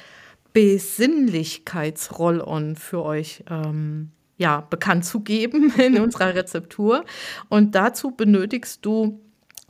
Besinnlichkeitsroll-on 0.52 2.76
für 2.76 3.02
euch 3.02 3.44
ähm, 3.50 4.12
ja, 4.38 4.62
bekannt 4.62 5.04
zu 5.04 5.20
geben 5.20 5.72
in 5.78 6.00
unserer 6.00 6.34
Rezeptur. 6.34 7.04
Und 7.48 7.74
dazu 7.74 8.10
benötigst 8.10 8.84
du 8.84 9.20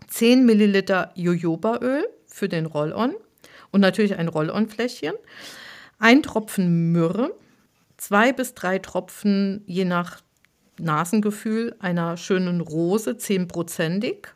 10 0.08 0.46
Milliliter 0.46 1.12
Jojobaöl 1.14 2.06
für 2.26 2.48
den 2.48 2.66
Roll-on 2.66 3.14
und 3.70 3.80
natürlich 3.80 4.16
ein 4.16 4.28
Roll-on-Fläschchen, 4.28 5.14
ein 5.98 6.22
Tropfen 6.22 6.92
Myrrhe, 6.92 7.34
zwei 7.96 8.32
bis 8.32 8.54
drei 8.54 8.78
Tropfen 8.78 9.62
je 9.66 9.84
nach 9.84 10.20
Nasengefühl 10.78 11.74
einer 11.78 12.16
schönen 12.16 12.60
Rose, 12.60 13.16
zehnprozentig 13.16 14.28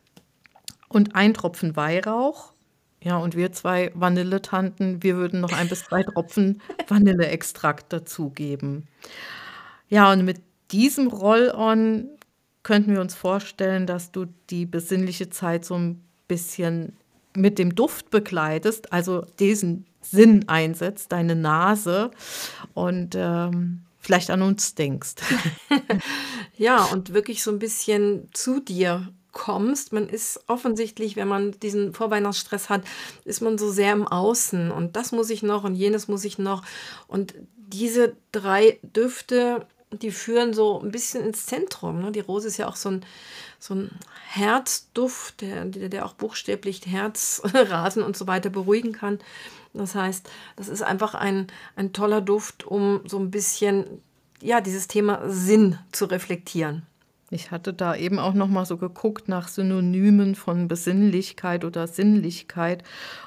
und 0.91 1.15
ein 1.15 1.33
Tropfen 1.33 1.77
Weihrauch. 1.77 2.53
Ja, 3.03 3.17
und 3.17 3.35
wir 3.35 3.51
zwei 3.53 3.93
Vanilletanten, 3.95 5.03
wir 5.03 5.17
würden 5.17 5.41
noch 5.41 5.53
ein 5.53 5.69
bis 5.69 5.85
drei 5.85 6.03
Tropfen 6.03 6.61
Vanilleextrakt 6.89 7.91
dazugeben. 7.91 8.87
Ja, 9.89 10.13
und 10.13 10.25
mit 10.27 10.43
diesem 10.71 11.07
Roll-on 11.09 12.11
könnten 12.63 12.93
wir 12.93 13.01
uns 13.01 13.15
vorstellen, 13.15 13.87
dass 13.87 14.13
du 14.13 14.27
die 14.51 14.67
besinnliche 14.67 15.31
Zeit 15.31 15.65
so 15.65 15.77
ein 15.77 16.05
bisschen 16.29 16.95
mit 17.35 17.59
dem 17.59 17.75
Duft 17.75 18.11
begleitest, 18.11 18.93
also 18.93 19.25
diesen 19.39 19.87
Sinn 20.03 20.47
einsetzt, 20.49 21.13
deine 21.13 21.37
Nase 21.37 22.11
und 22.75 23.15
ähm, 23.17 23.83
vielleicht 23.99 24.31
an 24.31 24.43
uns 24.43 24.75
denkst. 24.75 25.15
ja, 26.57 26.85
und 26.85 27.15
wirklich 27.15 27.43
so 27.43 27.51
ein 27.51 27.59
bisschen 27.59 28.29
zu 28.33 28.61
dir 28.61 29.09
kommst. 29.33 29.93
Man 29.93 30.09
ist 30.09 30.41
offensichtlich, 30.47 31.17
wenn 31.17 31.29
man 31.29 31.53
diesen 31.61 31.95
Vorweihnachtsstress 31.95 32.69
hat, 32.69 32.83
ist 33.25 33.41
man 33.41 33.59
so 33.59 33.71
sehr 33.71 33.93
im 33.93 34.07
Außen 34.07 34.71
und 34.71 34.97
das 34.97 35.13
muss 35.13 35.31
ich 35.31 35.43
noch 35.43 35.65
und 35.65 35.75
jenes 35.75 36.09
muss 36.09 36.25
ich 36.25 36.39
noch. 36.39 36.63
Und 37.07 37.35
diese 37.57 38.17
drei 38.33 38.79
Düfte, 38.83 39.67
die 39.93 40.11
führen 40.11 40.55
so 40.55 40.81
ein 40.81 40.91
bisschen 40.91 41.25
ins 41.25 41.47
Zentrum. 41.47 42.01
Ne? 42.01 42.13
Die 42.13 42.21
Rose 42.21 42.49
ist 42.49 42.57
ja 42.57 42.69
auch 42.69 42.77
so 42.77 42.91
ein, 42.91 43.07
so 43.59 43.75
ein 43.75 43.91
Herzduft, 44.29 45.41
der, 45.41 45.65
der 45.65 46.07
auch 46.07 46.15
buchstäblich 46.15 46.83
Herzrasen 46.87 48.03
und 48.03 48.17
so 48.17 48.27
weiter 48.27 48.51
beruhigen 48.51 48.93
kann. 48.93 49.19
Das 49.73 49.95
heißt, 49.95 50.29
das 50.57 50.69
ist 50.69 50.83
einfach 50.83 51.15
ein, 51.15 51.47
ein 51.77 51.93
toller 51.93 52.21
Duft, 52.21 52.67
um 52.67 53.03
so 53.07 53.19
ein 53.19 53.31
bisschen 53.31 54.03
ja, 54.43 54.61
dieses 54.61 54.89
Thema 54.89 55.21
Sinn 55.29 55.79
zu 55.93 56.07
reflektieren. 56.07 56.87
Ich 57.31 57.53
hatte 57.53 57.73
da 57.73 57.95
eben 57.95 58.19
auch 58.19 58.35
noch 58.35 58.49
mal 58.49 58.67
so 58.67 58.77
geguckt 58.77 59.29
nach 59.29 59.47
Synonymen 59.47 60.35
von 60.35 60.67
Besinnlichkeit 60.67 61.65
oder 61.65 61.87
Sinnlichkeit 61.87 62.83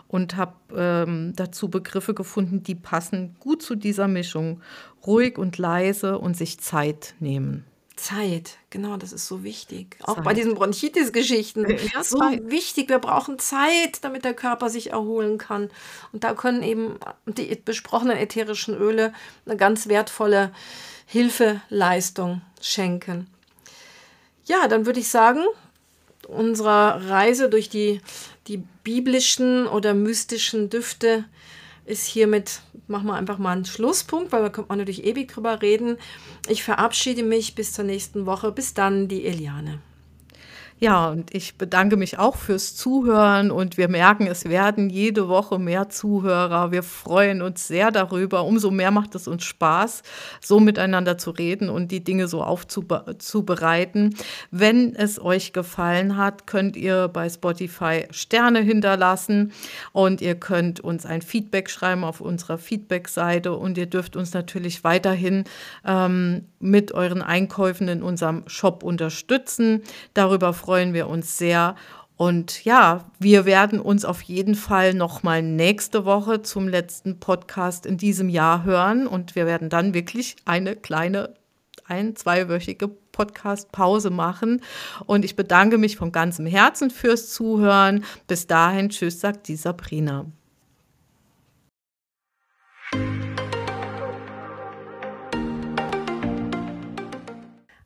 und 0.09 0.35
habe 0.35 0.53
ähm, 0.75 1.31
dazu 1.37 1.69
Begriffe 1.69 2.13
gefunden, 2.13 2.63
die 2.63 2.75
passen 2.75 3.35
gut 3.39 3.61
zu 3.61 3.75
dieser 3.75 4.09
Mischung. 4.09 4.61
Ruhig 5.07 5.37
und 5.37 5.57
leise 5.57 6.19
und 6.19 6.35
sich 6.35 6.59
Zeit 6.59 7.15
nehmen. 7.19 7.65
Zeit, 7.95 8.57
genau, 8.69 8.97
das 8.97 9.13
ist 9.13 9.27
so 9.27 9.43
wichtig. 9.43 9.97
Zeit. 9.99 10.07
Auch 10.07 10.21
bei 10.21 10.33
diesen 10.33 10.55
Bronchitis-Geschichten. 10.55 11.65
Ja, 11.93 12.03
so 12.03 12.17
Zeit. 12.17 12.49
wichtig, 12.49 12.89
wir 12.89 12.99
brauchen 12.99 13.39
Zeit, 13.39 14.03
damit 14.03 14.25
der 14.25 14.33
Körper 14.33 14.69
sich 14.69 14.91
erholen 14.91 15.37
kann. 15.37 15.69
Und 16.11 16.23
da 16.23 16.33
können 16.33 16.63
eben 16.63 16.95
die 17.25 17.55
besprochenen 17.55 18.17
ätherischen 18.17 18.75
Öle 18.75 19.13
eine 19.45 19.57
ganz 19.57 19.87
wertvolle 19.87 20.51
Hilfeleistung 21.05 22.41
schenken. 22.59 23.27
Ja, 24.45 24.67
dann 24.67 24.85
würde 24.85 24.99
ich 24.99 25.07
sagen, 25.07 25.43
unserer 26.27 27.09
Reise 27.09 27.49
durch 27.49 27.69
die, 27.69 28.01
die 28.47 28.63
biblischen 28.83 29.67
oder 29.67 29.93
mystischen 29.93 30.69
Düfte 30.69 31.25
ist 31.85 32.05
hiermit, 32.05 32.61
machen 32.87 33.07
wir 33.07 33.15
einfach 33.15 33.37
mal 33.37 33.51
einen 33.51 33.65
Schlusspunkt, 33.65 34.31
weil 34.31 34.41
da 34.41 34.49
kommt 34.49 34.69
man 34.69 34.77
natürlich 34.77 35.05
ewig 35.05 35.31
drüber 35.31 35.61
reden. 35.61 35.97
Ich 36.47 36.63
verabschiede 36.63 37.23
mich 37.23 37.55
bis 37.55 37.73
zur 37.73 37.85
nächsten 37.85 38.25
Woche. 38.25 38.51
Bis 38.51 38.73
dann, 38.73 39.07
die 39.07 39.25
Eliane. 39.25 39.79
Ja, 40.83 41.07
und 41.11 41.33
ich 41.33 41.57
bedanke 41.57 41.95
mich 41.95 42.19
auch 42.19 42.35
fürs 42.35 42.75
Zuhören 42.75 43.51
und 43.51 43.77
wir 43.77 43.87
merken, 43.87 44.27
es 44.27 44.43
werden 44.49 44.89
jede 44.89 45.29
Woche 45.29 45.57
mehr 45.57 45.87
Zuhörer. 45.87 46.73
Wir 46.73 46.83
freuen 46.83 47.41
uns 47.41 47.69
sehr 47.69 47.89
darüber. 47.89 48.43
Umso 48.43 48.69
mehr 48.69 48.91
macht 48.91 49.15
es 49.15 49.29
uns 49.29 49.45
Spaß, 49.45 50.03
so 50.41 50.59
miteinander 50.59 51.17
zu 51.17 51.31
reden 51.31 51.69
und 51.69 51.89
die 51.93 52.03
Dinge 52.03 52.27
so 52.27 52.43
aufzubereiten. 52.43 54.13
Wenn 54.51 54.93
es 54.93 55.21
euch 55.21 55.53
gefallen 55.53 56.17
hat, 56.17 56.47
könnt 56.47 56.75
ihr 56.75 57.07
bei 57.07 57.29
Spotify 57.29 58.05
Sterne 58.11 58.59
hinterlassen 58.59 59.53
und 59.93 60.19
ihr 60.19 60.35
könnt 60.35 60.81
uns 60.81 61.05
ein 61.05 61.21
Feedback 61.21 61.69
schreiben 61.69 62.03
auf 62.03 62.19
unserer 62.19 62.57
Feedback-Seite 62.57 63.53
und 63.53 63.77
ihr 63.77 63.85
dürft 63.85 64.17
uns 64.17 64.33
natürlich 64.33 64.83
weiterhin 64.83 65.45
ähm, 65.87 66.43
mit 66.59 66.91
euren 66.91 67.21
Einkäufen 67.21 67.87
in 67.87 68.03
unserem 68.03 68.43
Shop 68.47 68.83
unterstützen. 68.83 69.81
Darüber 70.13 70.51
freuen 70.51 70.72
freuen 70.73 70.95
wir 70.95 71.07
uns 71.07 71.37
sehr. 71.37 71.75
Und 72.17 72.65
ja, 72.65 73.05
wir 73.19 73.45
werden 73.45 73.79
uns 73.79 74.05
auf 74.05 74.23
jeden 74.23 74.55
Fall 74.55 74.95
noch 74.95 75.21
mal 75.21 75.43
nächste 75.43 76.03
Woche 76.03 76.41
zum 76.41 76.67
letzten 76.67 77.19
Podcast 77.19 77.85
in 77.85 77.97
diesem 77.97 78.27
Jahr 78.27 78.63
hören 78.63 79.05
und 79.05 79.35
wir 79.35 79.45
werden 79.45 79.69
dann 79.69 79.93
wirklich 79.93 80.35
eine 80.45 80.75
kleine 80.75 81.35
ein-, 81.85 82.15
zweiwöchige 82.15 82.87
Podcast-Pause 82.87 84.09
machen. 84.09 84.63
Und 85.05 85.25
ich 85.25 85.35
bedanke 85.35 85.77
mich 85.77 85.95
von 85.95 86.11
ganzem 86.11 86.47
Herzen 86.47 86.89
fürs 86.89 87.29
Zuhören. 87.29 88.03
Bis 88.25 88.47
dahin, 88.47 88.89
tschüss, 88.89 89.19
sagt 89.19 89.47
die 89.47 89.55
Sabrina. 89.55 90.25